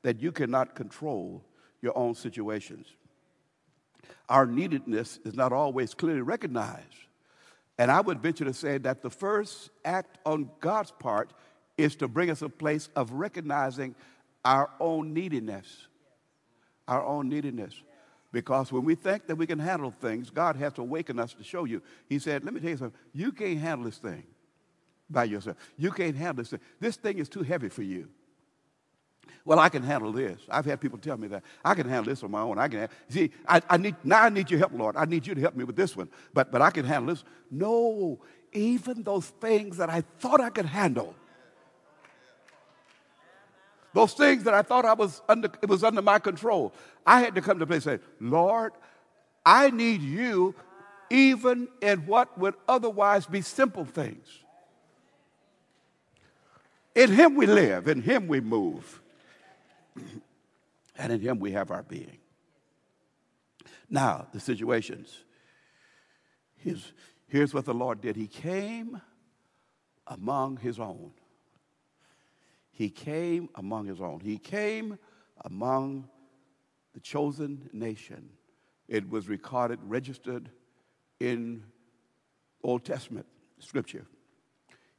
that 0.03 0.21
you 0.21 0.31
cannot 0.31 0.75
control 0.75 1.43
your 1.81 1.97
own 1.97 2.15
situations. 2.15 2.87
Our 4.27 4.45
neededness 4.45 5.19
is 5.25 5.33
not 5.33 5.51
always 5.51 5.93
clearly 5.93 6.21
recognized. 6.21 6.85
And 7.77 7.89
I 7.89 8.01
would 8.01 8.19
venture 8.21 8.45
to 8.45 8.53
say 8.53 8.77
that 8.79 9.01
the 9.01 9.09
first 9.09 9.69
act 9.85 10.17
on 10.25 10.49
God's 10.59 10.91
part 10.91 11.31
is 11.77 11.95
to 11.97 12.07
bring 12.07 12.29
us 12.29 12.41
a 12.41 12.49
place 12.49 12.89
of 12.95 13.11
recognizing 13.13 13.95
our 14.43 14.69
own 14.79 15.13
neediness. 15.13 15.87
Our 16.87 17.03
own 17.03 17.29
neediness. 17.29 17.73
Because 18.31 18.71
when 18.71 18.83
we 18.83 18.95
think 18.95 19.27
that 19.27 19.37
we 19.37 19.47
can 19.47 19.59
handle 19.59 19.91
things, 19.91 20.29
God 20.29 20.55
has 20.57 20.73
to 20.73 20.81
awaken 20.81 21.19
us 21.19 21.33
to 21.33 21.43
show 21.43 21.63
you. 21.63 21.81
He 22.07 22.19
said, 22.19 22.43
Let 22.43 22.53
me 22.53 22.59
tell 22.59 22.69
you 22.69 22.77
something. 22.77 22.99
You 23.13 23.31
can't 23.31 23.59
handle 23.59 23.85
this 23.85 23.97
thing 23.97 24.23
by 25.09 25.23
yourself. 25.23 25.57
You 25.77 25.91
can't 25.91 26.15
handle 26.15 26.43
this 26.43 26.51
thing. 26.51 26.59
This 26.79 26.97
thing 26.97 27.17
is 27.17 27.29
too 27.29 27.41
heavy 27.41 27.69
for 27.69 27.81
you. 27.81 28.09
Well, 29.45 29.59
I 29.59 29.69
can 29.69 29.83
handle 29.83 30.11
this. 30.11 30.39
I've 30.49 30.65
had 30.65 30.79
people 30.81 30.97
tell 30.97 31.17
me 31.17 31.27
that. 31.29 31.43
I 31.63 31.73
can 31.73 31.87
handle 31.87 32.11
this 32.11 32.23
on 32.23 32.31
my 32.31 32.41
own. 32.41 32.59
I 32.59 32.67
can 32.67 32.89
see, 33.07 33.31
I, 33.47 33.61
I, 33.69 33.77
need 33.77 33.95
now 34.03 34.23
I 34.23 34.29
need 34.29 34.51
your 34.51 34.59
help, 34.59 34.73
Lord. 34.73 34.95
I 34.95 35.05
need 35.05 35.25
you 35.25 35.33
to 35.33 35.41
help 35.41 35.55
me 35.55 35.63
with 35.63 35.75
this 35.75 35.95
one. 35.95 36.09
But 36.33 36.51
but 36.51 36.61
I 36.61 36.69
can 36.69 36.85
handle 36.85 37.13
this. 37.13 37.23
No, 37.49 38.19
even 38.51 39.03
those 39.03 39.27
things 39.27 39.77
that 39.77 39.89
I 39.89 40.01
thought 40.19 40.41
I 40.41 40.49
could 40.49 40.65
handle. 40.65 41.15
Those 43.93 44.13
things 44.13 44.43
that 44.43 44.53
I 44.53 44.61
thought 44.61 44.85
I 44.85 44.93
was 44.93 45.21
under, 45.27 45.49
it 45.61 45.69
was 45.69 45.83
under 45.83 46.01
my 46.01 46.19
control. 46.19 46.73
I 47.05 47.21
had 47.21 47.33
to 47.35 47.41
come 47.41 47.57
to 47.57 47.63
a 47.63 47.67
place 47.67 47.87
and 47.87 47.99
say, 47.99 48.05
Lord, 48.19 48.73
I 49.43 49.71
need 49.71 50.01
you 50.01 50.53
even 51.09 51.67
in 51.81 52.05
what 52.05 52.37
would 52.37 52.53
otherwise 52.67 53.25
be 53.25 53.41
simple 53.41 53.85
things. 53.85 54.27
In 56.93 57.11
Him 57.11 57.35
we 57.35 57.47
live, 57.47 57.87
in 57.87 58.01
Him 58.03 58.27
we 58.27 58.41
move 58.41 59.01
and 60.97 61.11
in 61.13 61.21
him 61.21 61.39
we 61.39 61.51
have 61.51 61.71
our 61.71 61.83
being. 61.83 62.19
Now, 63.89 64.27
the 64.31 64.39
situations. 64.39 65.23
Here's, 66.57 66.93
here's 67.27 67.53
what 67.53 67.65
the 67.65 67.73
Lord 67.73 68.01
did 68.01 68.15
He 68.15 68.27
came 68.27 69.01
among 70.07 70.57
His 70.57 70.79
own. 70.79 71.11
He 72.71 72.89
came 72.89 73.49
among 73.55 73.87
His 73.87 73.99
own. 73.99 74.19
He 74.19 74.37
came 74.37 74.97
among 75.45 76.07
the 76.93 76.99
chosen 76.99 77.69
nation. 77.73 78.29
It 78.87 79.09
was 79.09 79.27
recorded, 79.27 79.79
registered 79.83 80.49
in 81.19 81.63
Old 82.63 82.83
Testament 82.83 83.27
scripture. 83.59 84.05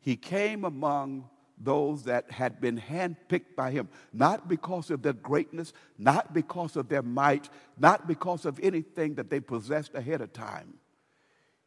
He 0.01 0.16
came 0.16 0.64
among 0.64 1.28
those 1.61 2.05
that 2.05 2.31
had 2.31 2.61
been 2.61 2.81
handpicked 2.81 3.55
by 3.55 3.71
him, 3.71 3.89
not 4.13 4.49
because 4.49 4.91
of 4.91 5.03
their 5.03 5.13
greatness, 5.13 5.73
not 5.99 6.33
because 6.33 6.75
of 6.77 6.89
their 6.89 7.03
might, 7.03 7.51
not 7.79 8.09
because 8.09 8.47
of 8.47 8.59
anything 8.61 9.15
that 9.15 9.29
they 9.29 9.41
possessed 9.41 9.95
ahead 9.95 10.23
of 10.23 10.33
time. 10.33 10.75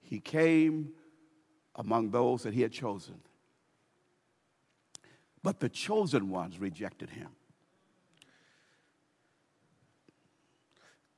He 0.01 0.19
came 0.19 0.89
among 1.75 2.09
those 2.09 2.43
that 2.43 2.53
he 2.53 2.61
had 2.61 2.71
chosen. 2.71 3.19
But 5.43 5.59
the 5.59 5.69
chosen 5.69 6.29
ones 6.29 6.57
rejected 6.57 7.09
him. 7.09 7.29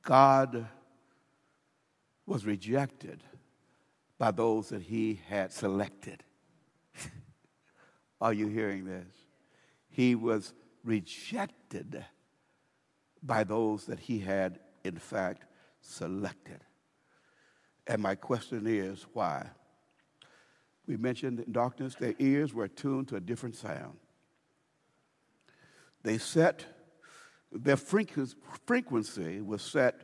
God 0.02 0.66
was 2.26 2.44
rejected 2.44 3.22
by 4.18 4.30
those 4.30 4.68
that 4.70 4.82
he 4.82 5.20
had 5.28 5.52
selected. 5.52 6.22
Are 8.20 8.32
you 8.32 8.48
hearing 8.48 8.84
this? 8.84 9.06
He 9.88 10.14
was 10.14 10.54
rejected 10.84 12.04
by 13.22 13.44
those 13.44 13.86
that 13.86 13.98
he 13.98 14.18
had, 14.18 14.60
in 14.84 14.96
fact, 14.96 15.44
selected. 15.80 16.60
And 17.86 18.02
my 18.02 18.14
question 18.14 18.66
is 18.66 19.06
why? 19.12 19.46
We 20.86 20.96
mentioned 20.96 21.40
in 21.40 21.52
darkness, 21.52 21.94
their 21.96 22.14
ears 22.18 22.54
were 22.54 22.68
tuned 22.68 23.08
to 23.08 23.16
a 23.16 23.20
different 23.20 23.56
sound. 23.56 23.98
They 26.02 26.18
set, 26.18 26.64
their 27.50 27.76
frequency 27.76 29.40
was 29.40 29.62
set 29.62 30.02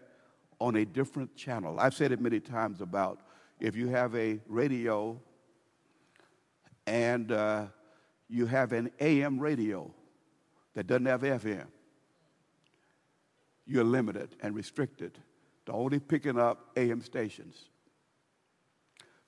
on 0.58 0.76
a 0.76 0.84
different 0.84 1.36
channel. 1.36 1.78
I've 1.78 1.94
said 1.94 2.12
it 2.12 2.20
many 2.20 2.40
times 2.40 2.80
about 2.80 3.20
if 3.60 3.76
you 3.76 3.88
have 3.88 4.14
a 4.16 4.40
radio 4.48 5.20
and 6.86 7.30
uh, 7.30 7.66
you 8.32 8.46
have 8.46 8.72
an 8.72 8.90
AM 8.98 9.38
radio 9.38 9.92
that 10.74 10.86
doesn't 10.86 11.04
have 11.04 11.20
FM, 11.20 11.66
you're 13.66 13.84
limited 13.84 14.34
and 14.40 14.54
restricted 14.54 15.18
to 15.66 15.72
only 15.72 16.00
picking 16.00 16.38
up 16.38 16.70
AM 16.76 17.02
stations, 17.02 17.68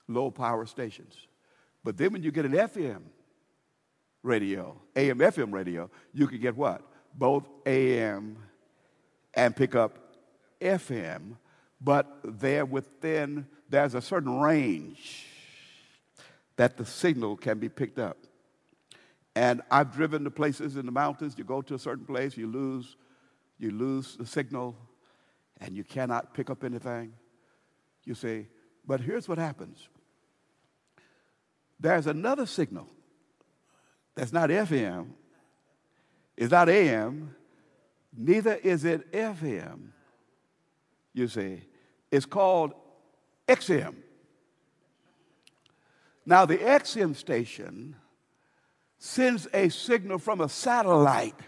low 0.07 0.31
power 0.31 0.65
stations. 0.65 1.27
But 1.83 1.97
then 1.97 2.13
when 2.13 2.23
you 2.23 2.31
get 2.31 2.45
an 2.45 2.53
FM 2.53 3.03
radio, 4.23 4.75
AM 4.95 5.19
FM 5.19 5.53
radio, 5.53 5.89
you 6.11 6.25
can 6.27 6.41
get 6.41 6.57
what? 6.57 6.81
Both 7.13 7.47
AM 7.65 8.37
and 9.35 9.55
pick 9.55 9.75
up 9.75 10.15
FM, 10.59 11.37
but 11.79 12.21
there 12.23 12.65
within, 12.65 13.45
there's 13.69 13.93
a 13.93 14.01
certain 14.01 14.39
range 14.39 15.27
that 16.55 16.75
the 16.75 16.85
signal 16.85 17.37
can 17.37 17.59
be 17.59 17.69
picked 17.69 17.99
up. 17.99 18.17
And 19.35 19.61
I've 19.69 19.93
driven 19.93 20.23
to 20.23 20.31
places 20.31 20.77
in 20.77 20.85
the 20.85 20.91
mountains. 20.91 21.35
You 21.37 21.43
go 21.43 21.61
to 21.61 21.75
a 21.75 21.79
certain 21.79 22.05
place, 22.05 22.37
you 22.37 22.47
lose, 22.47 22.95
you 23.59 23.71
lose 23.71 24.15
the 24.15 24.25
signal, 24.25 24.75
and 25.59 25.75
you 25.75 25.83
cannot 25.83 26.33
pick 26.33 26.49
up 26.49 26.63
anything. 26.63 27.13
You 28.05 28.15
say, 28.15 28.47
but 28.85 29.01
here's 29.01 29.27
what 29.27 29.37
happens. 29.37 29.89
There's 31.79 32.07
another 32.07 32.45
signal 32.45 32.87
that's 34.15 34.31
not 34.31 34.49
FM, 34.49 35.07
it's 36.37 36.51
not 36.51 36.69
AM, 36.69 37.35
neither 38.15 38.55
is 38.55 38.85
it 38.85 39.11
FM, 39.11 39.89
you 41.13 41.27
see. 41.27 41.63
It's 42.11 42.25
called 42.25 42.73
XM. 43.47 43.95
Now, 46.25 46.45
the 46.45 46.57
XM 46.57 47.15
station 47.15 47.95
sends 49.05 49.47
a 49.53 49.69
signal 49.69 50.17
from 50.17 50.41
a 50.41 50.49
satellite. 50.49 51.39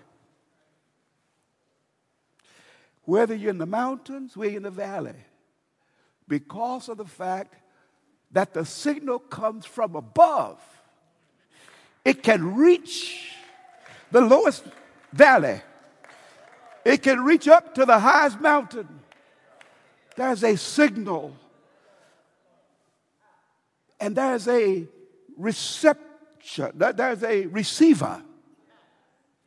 Whether 3.04 3.34
you're 3.34 3.50
in 3.50 3.58
the 3.58 3.66
mountains, 3.66 4.38
we're 4.38 4.56
in 4.56 4.64
the 4.64 4.70
valley, 4.70 5.16
because 6.28 6.88
of 6.88 6.98
the 6.98 7.06
fact 7.06 7.56
that 8.32 8.54
the 8.54 8.64
signal 8.64 9.18
comes 9.18 9.66
from 9.66 9.96
above, 9.96 10.62
it 12.06 12.22
can 12.22 12.56
reach 12.56 13.34
the 14.12 14.22
lowest 14.22 14.64
valley, 15.12 15.60
it 16.86 17.02
can 17.02 17.24
reach 17.24 17.48
up 17.48 17.74
to 17.74 17.86
the 17.86 17.98
highest 17.98 18.40
mountain. 18.40 18.88
There's 20.16 20.44
a 20.44 20.56
signal, 20.56 21.36
and 24.00 24.16
there's 24.16 24.48
a 24.48 24.88
there's 26.74 27.24
a 27.24 27.46
receiver 27.48 28.22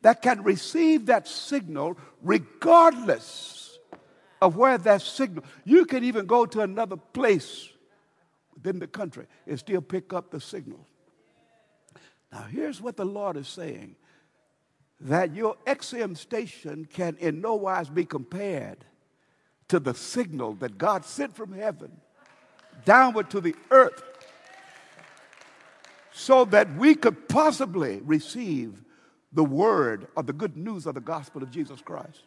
that 0.03 0.23
can 0.23 0.43
receive 0.43 1.07
that 1.07 1.29
signal 1.29 1.99
regardless 2.23 3.79
of 4.41 4.57
where 4.57 4.79
that 4.79 5.03
signal. 5.03 5.45
You 5.65 5.85
can 5.85 6.05
even 6.05 6.27
go 6.27 6.47
to 6.47 6.61
another 6.61 6.97
place 6.97 7.69
within 8.55 8.79
the 8.79 8.87
country 8.87 9.27
and 9.47 9.59
still 9.59 9.83
pick 9.83 10.13
up 10.13 10.31
the 10.31 10.41
signal. 10.41 10.87
Now, 12.33 12.43
here's 12.43 12.81
what 12.81 12.97
the 12.97 13.05
Lord 13.05 13.37
is 13.37 13.49
saying 13.49 13.97
that 15.01 15.35
your 15.35 15.57
XM 15.67 16.17
station 16.17 16.87
can 16.87 17.17
in 17.19 17.41
no 17.41 17.55
wise 17.55 17.89
be 17.89 18.05
compared 18.05 18.85
to 19.69 19.81
the 19.81 19.95
signal 19.95 20.55
that 20.55 20.79
God 20.79 21.05
sent 21.05 21.35
from 21.35 21.53
heaven 21.53 22.01
downward 22.85 23.31
to 23.31 23.41
the 23.41 23.55
earth 23.71 24.03
so 26.13 26.45
that 26.47 26.75
we 26.77 26.95
could 26.95 27.29
possibly 27.29 28.01
receive 28.03 28.83
the 29.33 29.45
word 29.45 30.09
of 30.17 30.27
the 30.27 30.33
good 30.33 30.57
news 30.57 30.87
of 30.87 30.95
the 30.95 31.01
gospel 31.01 31.43
of 31.43 31.51
Jesus 31.51 31.81
Christ. 31.81 32.23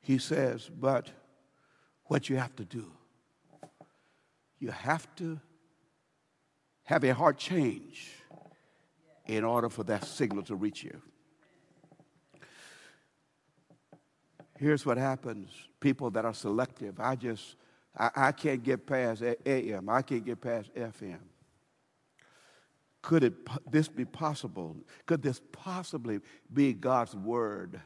He 0.00 0.18
says, 0.18 0.68
but 0.68 1.10
what 2.04 2.28
you 2.28 2.36
have 2.36 2.56
to 2.56 2.64
do, 2.64 2.90
you 4.58 4.70
have 4.70 5.06
to 5.16 5.38
have 6.84 7.04
a 7.04 7.14
heart 7.14 7.38
change 7.38 8.10
in 9.26 9.44
order 9.44 9.68
for 9.68 9.84
that 9.84 10.04
signal 10.04 10.42
to 10.44 10.56
reach 10.56 10.82
you. 10.82 11.00
Here's 14.58 14.84
what 14.84 14.98
happens 14.98 15.50
people 15.78 16.10
that 16.10 16.24
are 16.24 16.34
selective. 16.34 16.98
I 16.98 17.14
just, 17.14 17.54
I, 17.96 18.10
I 18.16 18.32
can't 18.32 18.64
get 18.64 18.86
past 18.86 19.22
AM, 19.46 19.88
I 19.88 20.02
can't 20.02 20.24
get 20.24 20.40
past 20.40 20.74
FM. 20.74 21.18
Could 23.08 23.24
it, 23.24 23.32
this 23.70 23.88
be 23.88 24.04
possible? 24.04 24.76
Could 25.06 25.22
this 25.22 25.40
possibly 25.50 26.20
be 26.52 26.74
God's 26.74 27.14
word 27.14 27.80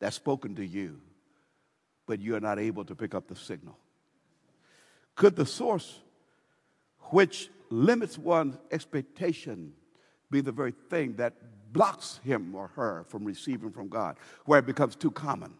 that's 0.00 0.16
spoken 0.16 0.56
to 0.56 0.66
you, 0.66 1.00
but 2.06 2.20
you're 2.20 2.40
not 2.40 2.58
able 2.58 2.84
to 2.86 2.96
pick 2.96 3.14
up 3.14 3.28
the 3.28 3.36
signal? 3.36 3.78
Could 5.14 5.36
the 5.36 5.46
source 5.46 6.00
which 7.10 7.50
limits 7.70 8.18
one's 8.18 8.58
expectation 8.72 9.74
be 10.28 10.40
the 10.40 10.50
very 10.50 10.74
thing 10.90 11.14
that 11.18 11.34
blocks 11.72 12.18
him 12.24 12.52
or 12.56 12.72
her 12.74 13.04
from 13.06 13.24
receiving 13.24 13.70
from 13.70 13.88
God, 13.88 14.16
where 14.44 14.58
it 14.58 14.66
becomes 14.66 14.96
too 14.96 15.12
common. 15.12 15.54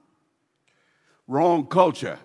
Wrong 1.29 1.69
culture, 1.69 2.19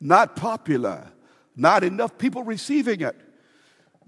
not 0.00 0.34
popular, 0.34 1.08
not 1.54 1.84
enough 1.84 2.16
people 2.16 2.42
receiving 2.42 3.02
it. 3.02 3.27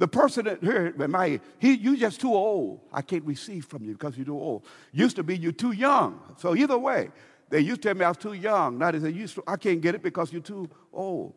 The 0.01 0.09
person 0.09 0.47
that 0.47 0.65
here, 0.65 0.95
my, 0.97 1.39
he, 1.59 1.75
you 1.75 1.95
just 1.95 2.23
too 2.23 2.33
old. 2.33 2.81
I 2.91 3.03
can't 3.03 3.23
receive 3.27 3.67
from 3.67 3.85
you 3.85 3.93
because 3.93 4.17
you're 4.17 4.25
too 4.25 4.41
old. 4.41 4.65
Used 4.93 5.17
to 5.17 5.23
be 5.23 5.37
you're 5.37 5.53
too 5.53 5.73
young. 5.73 6.19
So 6.39 6.57
either 6.57 6.79
way, 6.79 7.11
they 7.51 7.61
used 7.61 7.83
to 7.83 7.89
tell 7.89 7.95
me 7.95 8.07
I 8.07 8.09
was 8.09 8.17
too 8.17 8.33
young. 8.33 8.79
Now 8.79 8.93
they 8.93 8.99
say 8.99 9.13
to, 9.13 9.45
I 9.47 9.57
can't 9.59 9.83
get 9.83 9.95
it 9.95 10.03
because 10.03 10.33
you're 10.33 10.41
too 10.41 10.71
old. 10.91 11.35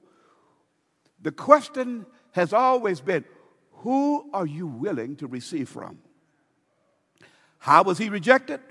The 1.21 1.33
question 1.33 2.05
has 2.31 2.53
always 2.53 3.01
been, 3.01 3.25
who 3.71 4.29
are 4.33 4.45
you 4.45 4.67
willing 4.67 5.17
to 5.17 5.27
receive 5.27 5.67
from? 5.67 5.97
How 7.57 7.83
was 7.83 7.97
he 7.97 8.07
rejected? 8.07 8.61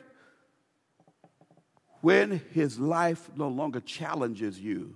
When 2.01 2.41
his 2.55 2.79
life 2.79 3.29
no 3.37 3.49
longer 3.49 3.81
challenges 3.81 4.59
you 4.59 4.95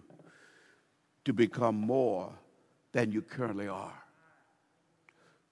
to 1.27 1.35
become 1.35 1.75
more 1.75 2.33
than 2.93 3.13
you 3.13 3.21
currently 3.21 3.69
are. 3.69 4.03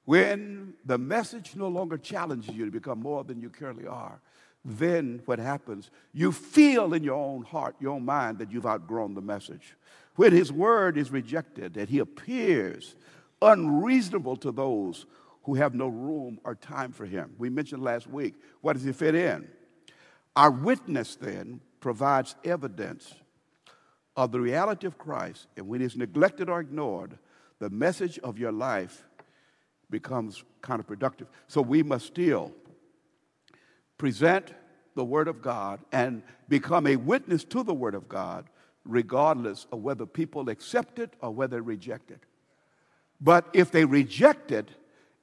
When 0.05 0.75
the 0.85 0.99
message 0.99 1.57
no 1.57 1.69
longer 1.69 1.97
challenges 1.97 2.55
you 2.55 2.65
to 2.67 2.71
become 2.71 3.01
more 3.01 3.25
than 3.25 3.41
you 3.41 3.49
currently 3.49 3.87
are, 3.87 4.21
then 4.65 5.23
what 5.27 5.39
happens? 5.39 5.91
You 6.13 6.33
feel 6.33 6.95
in 6.95 7.05
your 7.05 7.17
own 7.17 7.43
heart, 7.43 7.77
your 7.81 7.93
own 7.93 8.05
mind, 8.05 8.39
that 8.39 8.51
you've 8.51 8.67
outgrown 8.67 9.15
the 9.15 9.21
message. 9.21 9.75
When 10.17 10.33
his 10.33 10.53
word 10.53 10.97
is 10.97 11.11
rejected, 11.11 11.75
that 11.75 11.89
he 11.89 11.99
appears 11.99 12.97
unreasonable 13.43 14.37
to 14.37 14.53
those 14.53 15.07
who 15.45 15.55
have 15.55 15.75
no 15.75 15.89
room 15.89 16.39
or 16.45 16.55
time 16.55 16.93
for 16.93 17.05
him. 17.05 17.35
We 17.37 17.51
mentioned 17.51 17.83
last 17.83 18.07
week, 18.07 18.35
what 18.63 18.75
does 18.75 18.85
he 18.85 18.93
fit 18.93 19.15
in? 19.15 19.49
Our 20.37 20.51
witness 20.51 21.17
then 21.17 21.61
provides 21.81 22.35
evidence 22.45 23.15
of 24.17 24.33
the 24.33 24.41
reality 24.41 24.87
of 24.87 24.97
Christ, 24.97 25.47
and 25.57 25.69
when 25.69 25.83
it's 25.83 25.97
neglected 25.97 26.49
or 26.49 26.61
ignored, 26.61 27.19
the 27.59 27.69
message 27.69 28.19
of 28.21 28.39
your 28.39 28.53
life 28.53 29.05
becomes 29.91 30.45
counterproductive. 30.63 31.27
So 31.49 31.63
we 31.63 31.83
must 31.83 32.07
still 32.07 32.53
present 33.99 34.53
the 34.95 35.05
Word 35.05 35.29
of 35.29 35.43
God 35.43 35.81
and 35.93 36.23
become 36.49 36.87
a 36.87 36.97
witness 36.97 37.45
to 37.45 37.63
the 37.63 37.75
Word 37.75 37.95
of 37.95 38.09
God, 38.09 38.47
regardless 38.85 39.67
of 39.73 39.81
whether 39.81 40.07
people 40.07 40.49
accept 40.49 40.99
it 40.99 41.15
or 41.21 41.31
whether 41.31 41.63
reject 41.63 42.11
it. 42.11 42.21
But 43.21 43.49
if 43.53 43.71
they 43.71 43.85
reject 43.85 44.53
it, 44.53 44.69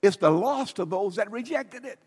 it's 0.02 0.18
the 0.18 0.32
loss 0.32 0.74
to 0.74 0.86
those 0.86 1.16
that 1.18 1.32
rejected 1.32 1.86
it. 1.86 2.00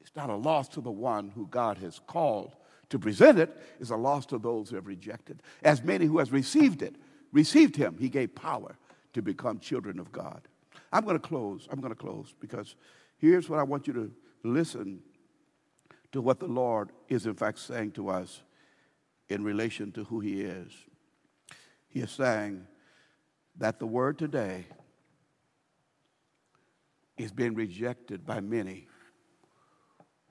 It's 0.00 0.16
not 0.16 0.30
a 0.30 0.36
loss 0.36 0.68
to 0.68 0.80
the 0.80 0.90
one 0.90 1.30
who 1.34 1.46
God 1.46 1.78
has 1.78 2.00
called 2.06 2.52
to 2.90 2.98
present 2.98 3.38
it, 3.38 3.56
it's 3.78 3.90
a 3.90 3.96
loss 3.96 4.26
to 4.26 4.38
those 4.38 4.70
who 4.70 4.76
have 4.76 4.86
rejected. 4.86 5.42
As 5.62 5.82
many 5.82 6.06
who 6.06 6.18
has 6.18 6.32
received 6.32 6.82
it, 6.82 6.96
received 7.32 7.76
him, 7.76 7.96
he 7.98 8.08
gave 8.08 8.34
power 8.34 8.76
to 9.12 9.22
become 9.22 9.60
children 9.60 9.98
of 9.98 10.10
God. 10.12 10.42
I'm 10.92 11.04
going 11.04 11.18
to 11.18 11.26
close. 11.26 11.68
I'm 11.70 11.80
going 11.80 11.94
to 11.94 11.98
close 11.98 12.34
because 12.40 12.74
here's 13.18 13.48
what 13.48 13.58
I 13.58 13.62
want 13.62 13.86
you 13.86 13.92
to 13.94 14.12
listen 14.42 15.00
to 16.12 16.20
what 16.20 16.40
the 16.40 16.46
Lord 16.46 16.90
is 17.08 17.26
in 17.26 17.34
fact 17.34 17.58
saying 17.58 17.92
to 17.92 18.08
us 18.08 18.42
in 19.28 19.44
relation 19.44 19.92
to 19.92 20.04
who 20.04 20.20
he 20.20 20.40
is. 20.40 20.72
He 21.88 22.00
is 22.00 22.10
saying, 22.10 22.66
that 23.60 23.78
the 23.78 23.86
word 23.86 24.18
today 24.18 24.66
is 27.16 27.30
being 27.30 27.54
rejected 27.54 28.24
by 28.24 28.40
many 28.40 28.88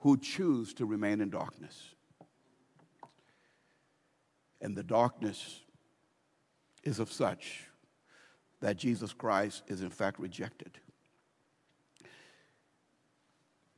who 0.00 0.18
choose 0.18 0.74
to 0.74 0.84
remain 0.84 1.20
in 1.20 1.30
darkness. 1.30 1.94
And 4.60 4.76
the 4.76 4.82
darkness 4.82 5.60
is 6.82 6.98
of 6.98 7.12
such 7.12 7.66
that 8.60 8.76
Jesus 8.76 9.12
Christ 9.12 9.62
is 9.66 9.82
in 9.82 9.90
fact 9.90 10.18
rejected. 10.18 10.78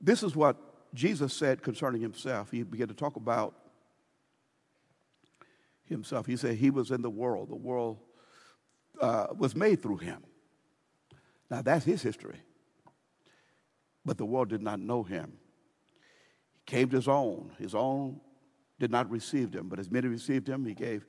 This 0.01 0.23
is 0.23 0.35
what 0.35 0.57
Jesus 0.95 1.33
said 1.33 1.63
concerning 1.63 2.01
himself. 2.01 2.51
He 2.51 2.63
began 2.65 2.89
to 2.89 2.95
talk 2.95 3.17
about 3.17 3.55
himself. 5.85 6.27
He 6.27 6.37
said 6.37 6.57
he 6.57 6.71
was 6.71 6.91
in 6.91 7.03
the 7.03 7.11
world. 7.11 7.49
The 7.49 7.57
world 7.57 7.99
uh, 9.01 9.29
was 9.37 9.55
made 9.55 9.81
through 9.81 9.99
him. 9.99 10.23
Now, 11.51 11.63
that's 11.63 11.85
his 11.85 12.03
history. 12.03 12.41
But 14.05 14.19
the 14.19 14.25
world 14.25 14.49
did 14.49 14.63
not 14.63 14.81
know 14.81 15.03
him. 15.03 15.35
He 16.55 16.63
came 16.67 16.89
to 16.91 16.97
his 16.97 17.09
own. 17.09 17.53
His 17.59 17.75
own 17.75 18.21
did 18.81 18.91
not 18.91 19.09
receive 19.11 19.55
him, 19.55 19.69
but 19.69 19.79
as 19.79 19.91
many 19.91 20.09
received 20.09 20.49
him, 20.49 20.65
he 20.65 20.75
gave 20.75 21.07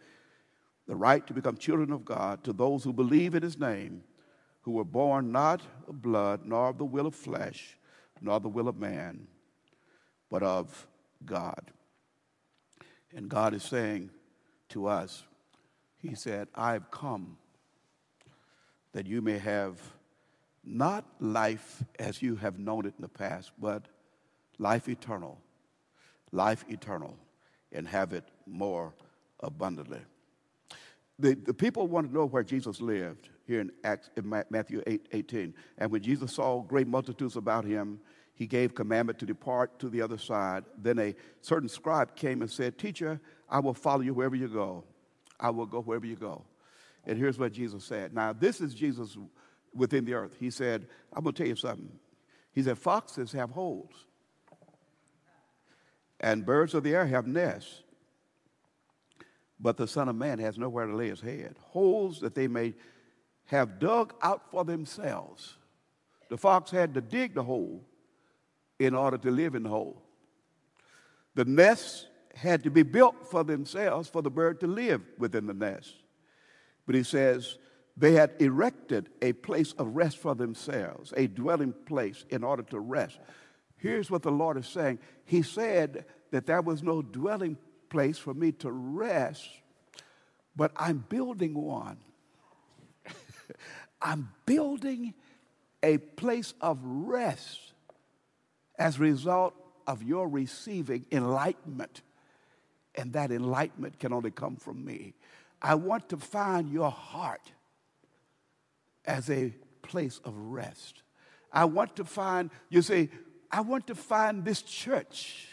the 0.88 0.96
right 0.96 1.26
to 1.28 1.34
become 1.34 1.58
children 1.58 1.92
of 1.92 2.04
God 2.06 2.44
to 2.44 2.54
those 2.54 2.84
who 2.84 2.94
believe 2.94 3.36
in 3.36 3.44
his 3.44 3.58
name, 3.58 4.04
who 4.62 4.72
were 4.72 4.84
born 4.84 5.32
not 5.32 5.62
of 5.88 6.02
blood, 6.02 6.42
nor 6.46 6.70
of 6.70 6.78
the 6.78 6.86
will 6.86 7.08
of 7.08 7.16
flesh, 7.16 7.78
nor 8.22 8.40
the 8.40 8.50
will 8.50 8.68
of 8.68 8.78
man, 8.78 9.28
but 10.30 10.44
of 10.44 10.88
God. 11.26 11.72
And 13.16 13.30
God 13.30 13.54
is 13.54 13.64
saying 13.64 14.10
to 14.70 14.88
us, 14.88 15.24
He 15.98 16.16
said, 16.16 16.48
I've 16.56 16.90
come 16.92 17.38
that 18.94 19.08
you 19.08 19.22
may 19.22 19.38
have 19.38 19.80
not 20.64 21.06
life 21.20 21.84
as 22.00 22.22
you 22.22 22.36
have 22.38 22.58
known 22.58 22.86
it 22.86 22.94
in 22.96 23.02
the 23.02 23.10
past, 23.10 23.52
but 23.60 23.88
life 24.58 24.88
eternal, 24.88 25.40
life 26.32 26.64
eternal 26.70 27.18
and 27.72 27.88
have 27.88 28.14
it 28.14 28.24
more 28.46 28.94
abundantly. 29.42 30.00
The, 31.24 31.36
the 31.36 31.54
people 31.54 31.88
want 31.88 32.10
to 32.10 32.14
know 32.14 32.26
where 32.26 32.44
Jesus 32.44 32.82
lived 32.82 33.30
here 33.48 33.62
in, 33.62 33.72
Acts, 33.86 34.10
in 34.18 34.28
Matthew 34.50 34.84
8, 34.86 35.08
18. 35.14 35.54
And 35.78 35.90
when 35.90 36.02
Jesus 36.02 36.34
saw 36.34 36.62
great 36.62 36.86
multitudes 36.86 37.38
about 37.38 37.64
him, 37.64 38.02
he 38.34 38.46
gave 38.46 38.76
commandment 38.76 39.20
to 39.20 39.26
depart 39.26 39.80
to 39.80 39.88
the 39.88 40.02
other 40.02 40.18
side. 40.18 40.66
Then 40.78 41.00
a 41.00 41.16
certain 41.40 41.70
scribe 41.70 42.18
came 42.18 42.42
and 42.42 42.52
said, 42.52 42.78
Teacher, 42.78 43.22
I 43.50 43.62
will 43.62 43.74
follow 43.74 44.02
you 44.02 44.14
wherever 44.14 44.36
you 44.36 44.50
go. 44.50 44.84
I 45.40 45.50
will 45.50 45.66
go 45.66 45.80
wherever 45.82 46.06
you 46.06 46.18
go. 46.18 46.44
And 47.06 47.18
here's 47.18 47.40
what 47.40 47.54
Jesus 47.54 47.86
said. 47.86 48.14
Now, 48.14 48.34
this 48.34 48.60
is 48.60 48.74
Jesus 48.74 49.16
within 49.74 50.04
the 50.04 50.16
earth. 50.16 50.36
He 50.38 50.50
said, 50.50 50.88
I'm 51.14 51.24
going 51.24 51.36
to 51.36 51.38
tell 51.42 51.48
you 51.48 51.56
something. 51.56 51.90
He 52.52 52.64
said, 52.64 52.78
Foxes 52.78 53.32
have 53.32 53.52
holes, 53.52 53.94
and 56.20 56.46
birds 56.46 56.74
of 56.74 56.84
the 56.84 56.94
air 56.94 57.08
have 57.08 57.28
nests, 57.28 57.83
but 59.64 59.78
the 59.78 59.88
Son 59.88 60.10
of 60.10 60.18
Man 60.18 60.40
has 60.40 60.58
nowhere 60.58 60.86
to 60.86 60.96
lay 60.96 61.08
his 61.08 61.22
head. 61.22 61.56
Holes 61.58 62.20
that 62.20 62.36
they 62.36 62.50
may 62.50 62.74
have 63.46 63.80
dug 63.80 64.14
out 64.22 64.52
for 64.52 64.66
themselves. 64.66 65.56
The 66.30 66.38
fox 66.38 66.70
had 66.70 66.94
to 66.96 67.02
dig 67.02 67.34
the 67.34 67.44
hole 67.44 67.82
in 68.78 68.94
order 68.94 69.18
to 69.18 69.32
live 69.32 69.56
in 69.56 69.64
the 69.64 69.70
hole. 69.70 70.04
The 71.36 71.46
nests 71.46 72.08
had 72.36 72.64
to 72.64 72.70
be 72.70 72.84
built 72.84 73.26
for 73.26 73.44
themselves 73.46 74.10
for 74.10 74.22
the 74.22 74.30
bird 74.30 74.60
to 74.60 74.68
live 74.68 75.02
within 75.18 75.48
the 75.48 75.54
nest. 75.54 75.96
But 76.86 76.96
he 76.96 77.04
says 77.04 77.58
they 77.96 78.14
had 78.14 78.34
erected 78.40 79.10
a 79.22 79.32
place 79.32 79.72
of 79.74 79.96
rest 79.96 80.18
for 80.18 80.36
themselves, 80.36 81.14
a 81.16 81.28
dwelling 81.28 81.74
place 81.86 82.26
in 82.30 82.44
order 82.44 82.64
to 82.64 82.80
rest. 82.80 83.18
Here's 83.78 84.12
what 84.12 84.24
the 84.24 84.32
Lord 84.32 84.58
is 84.58 84.68
saying 84.68 85.00
He 85.24 85.42
said 85.42 86.04
that 86.32 86.48
there 86.48 86.62
was 86.62 86.84
no 86.84 87.02
dwelling 87.02 87.58
place 87.94 88.18
for 88.18 88.34
me 88.34 88.52
to 88.52 88.72
rest, 88.72 89.48
but 90.56 90.72
I'm 90.76 91.06
building 91.08 91.54
one. 91.54 91.98
I'm 94.02 94.30
building 94.48 95.14
a 95.84 96.00
place 96.00 96.56
of 96.60 96.80
rest 96.84 97.60
as 98.80 98.98
a 98.98 99.02
result 99.02 99.54
of 99.86 100.02
your 100.02 100.28
receiving 100.28 101.06
enlightenment. 101.12 102.02
And 102.96 103.14
that 103.14 103.32
enlightenment 103.32 104.00
can 104.00 104.12
only 104.12 104.32
come 104.32 104.56
from 104.56 104.84
me. 104.84 105.14
I 105.62 105.76
want 105.76 106.10
to 106.10 106.18
find 106.18 106.72
your 106.72 106.90
heart 106.90 107.52
as 109.06 109.30
a 109.30 109.54
place 109.84 110.20
of 110.26 110.36
rest. 110.36 111.04
I 111.52 111.66
want 111.66 111.96
to 111.98 112.06
find, 112.06 112.50
you 112.70 112.82
say, 112.82 113.12
I 113.52 113.62
want 113.62 113.86
to 113.86 113.96
find 113.96 114.44
this 114.44 114.64
church 114.64 115.53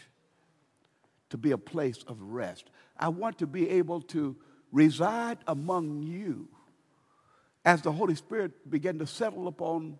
to 1.30 1.38
be 1.38 1.52
a 1.52 1.58
place 1.58 2.04
of 2.06 2.20
rest. 2.20 2.70
I 2.98 3.08
want 3.08 3.38
to 3.38 3.46
be 3.46 3.68
able 3.70 4.02
to 4.02 4.36
reside 4.72 5.38
among 5.46 6.02
you 6.02 6.48
as 7.64 7.82
the 7.82 7.92
Holy 7.92 8.14
Spirit 8.14 8.70
began 8.70 8.98
to 8.98 9.06
settle 9.06 9.48
upon 9.48 9.98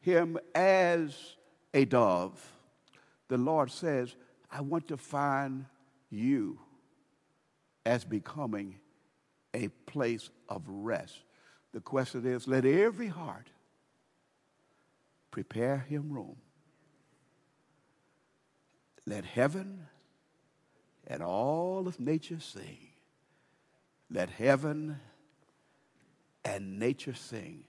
him 0.00 0.38
as 0.54 1.36
a 1.74 1.84
dove. 1.84 2.40
The 3.28 3.38
Lord 3.38 3.70
says, 3.70 4.14
I 4.50 4.60
want 4.60 4.88
to 4.88 4.96
find 4.96 5.66
you 6.10 6.58
as 7.84 8.04
becoming 8.04 8.76
a 9.54 9.68
place 9.86 10.30
of 10.48 10.62
rest. 10.66 11.20
The 11.72 11.80
question 11.80 12.26
is 12.26 12.48
let 12.48 12.64
every 12.64 13.08
heart 13.08 13.48
prepare 15.30 15.78
him 15.78 16.12
room. 16.12 16.36
Let 19.06 19.24
heaven 19.24 19.86
and 21.08 21.22
all 21.22 21.88
of 21.88 21.98
nature 21.98 22.38
sing. 22.38 22.78
Let 24.10 24.30
heaven 24.30 25.00
and 26.44 26.78
nature 26.78 27.14
sing. 27.14 27.64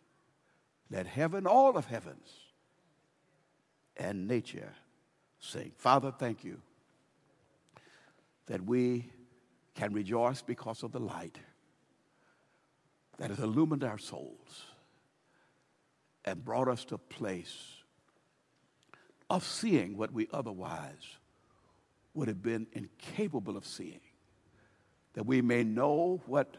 Let 0.91 1.07
heaven, 1.07 1.47
all 1.47 1.77
of 1.77 1.85
heavens, 1.85 2.29
and 3.97 4.27
nature 4.27 4.73
sing. 5.39 5.71
Father, 5.77 6.11
thank 6.11 6.43
you 6.43 6.61
that 8.47 8.63
we 8.65 9.09
can 9.75 9.93
rejoice 9.93 10.41
because 10.41 10.83
of 10.83 10.91
the 10.91 10.99
light 10.99 11.37
that 13.17 13.29
has 13.29 13.39
illumined 13.39 13.83
our 13.83 13.97
souls 13.97 14.65
and 16.25 16.43
brought 16.43 16.67
us 16.67 16.83
to 16.85 16.95
a 16.95 16.97
place 16.97 17.75
of 19.29 19.45
seeing 19.45 19.95
what 19.95 20.11
we 20.11 20.27
otherwise 20.33 21.18
would 22.13 22.27
have 22.27 22.41
been 22.41 22.67
incapable 22.73 23.55
of 23.55 23.65
seeing, 23.65 24.01
that 25.13 25.25
we 25.25 25.41
may 25.41 25.63
know 25.63 26.21
what 26.25 26.55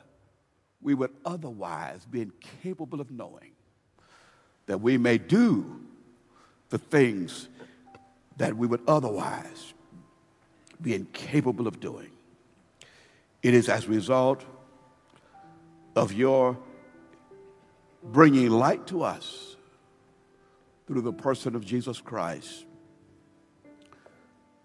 we 0.81 0.95
would 0.95 1.13
otherwise 1.25 2.07
be 2.07 2.23
incapable 2.23 3.01
of 3.01 3.11
knowing, 3.11 3.53
that 4.67 4.81
we 4.81 4.97
may 4.97 5.19
do 5.19 5.81
the 6.71 6.79
things 6.79 7.49
that 8.37 8.57
we 8.57 8.67
would 8.67 8.81
otherwise 8.87 9.75
be 10.81 10.95
incapable 10.95 11.67
of 11.67 11.81
doing. 11.81 12.11
It 13.43 13.55
is 13.55 13.69
as 13.69 13.85
a 13.87 13.89
result 13.89 14.45
of 15.97 16.13
your 16.13 16.57
bringing 18.03 18.49
light 18.49 18.87
to 18.87 19.03
us 19.03 19.57
through 20.87 21.03
the 21.03 21.13
person 21.13 21.55
of 21.55 21.65
Jesus 21.65 22.01
Christ 22.01 22.65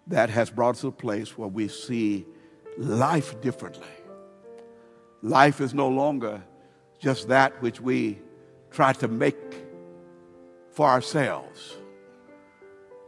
that 0.06 0.30
has 0.30 0.50
brought 0.50 0.76
us 0.76 0.80
to 0.82 0.88
a 0.88 0.92
place 0.92 1.36
where 1.36 1.48
we 1.48 1.68
see 1.68 2.26
life 2.78 3.40
differently. 3.40 3.86
Life 5.22 5.60
is 5.60 5.74
no 5.74 5.88
longer 5.88 6.42
just 6.98 7.28
that 7.28 7.60
which 7.60 7.80
we 7.80 8.18
try 8.70 8.92
to 8.94 9.08
make 9.08 9.36
for 10.70 10.88
ourselves, 10.88 11.76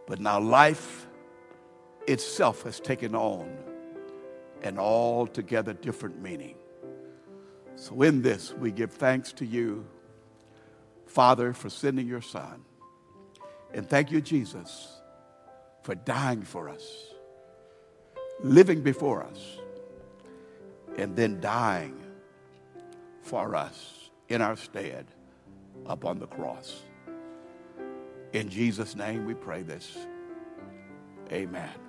but 0.07 0.18
now 0.18 0.40
life 0.40 1.07
itself 2.07 2.62
has 2.62 2.80
taken 2.80 3.14
on 3.14 3.57
an 4.62 4.78
altogether 4.78 5.74
different 5.74 6.20
meaning. 6.20 6.57
So, 7.76 8.03
in 8.03 8.22
this, 8.22 8.53
we 8.55 8.72
give 8.72 8.92
thanks 8.92 9.32
to 9.34 9.46
you, 9.46 9.86
Father, 11.07 11.53
for 11.53 11.70
sending 11.70 12.09
your 12.09 12.22
Son. 12.22 12.64
And 13.72 13.88
thank 13.88 14.11
you, 14.11 14.20
Jesus, 14.20 14.97
for 15.89 15.95
dying 15.95 16.43
for 16.43 16.68
us, 16.68 17.14
living 18.43 18.82
before 18.82 19.22
us, 19.22 19.57
and 20.99 21.16
then 21.16 21.41
dying 21.41 21.99
for 23.22 23.57
us 23.57 24.11
in 24.28 24.43
our 24.43 24.55
stead 24.55 25.07
upon 25.86 26.18
the 26.18 26.26
cross. 26.26 26.82
In 28.34 28.51
Jesus' 28.51 28.97
name 28.97 29.24
we 29.24 29.32
pray 29.32 29.62
this. 29.62 29.97
Amen. 31.32 31.88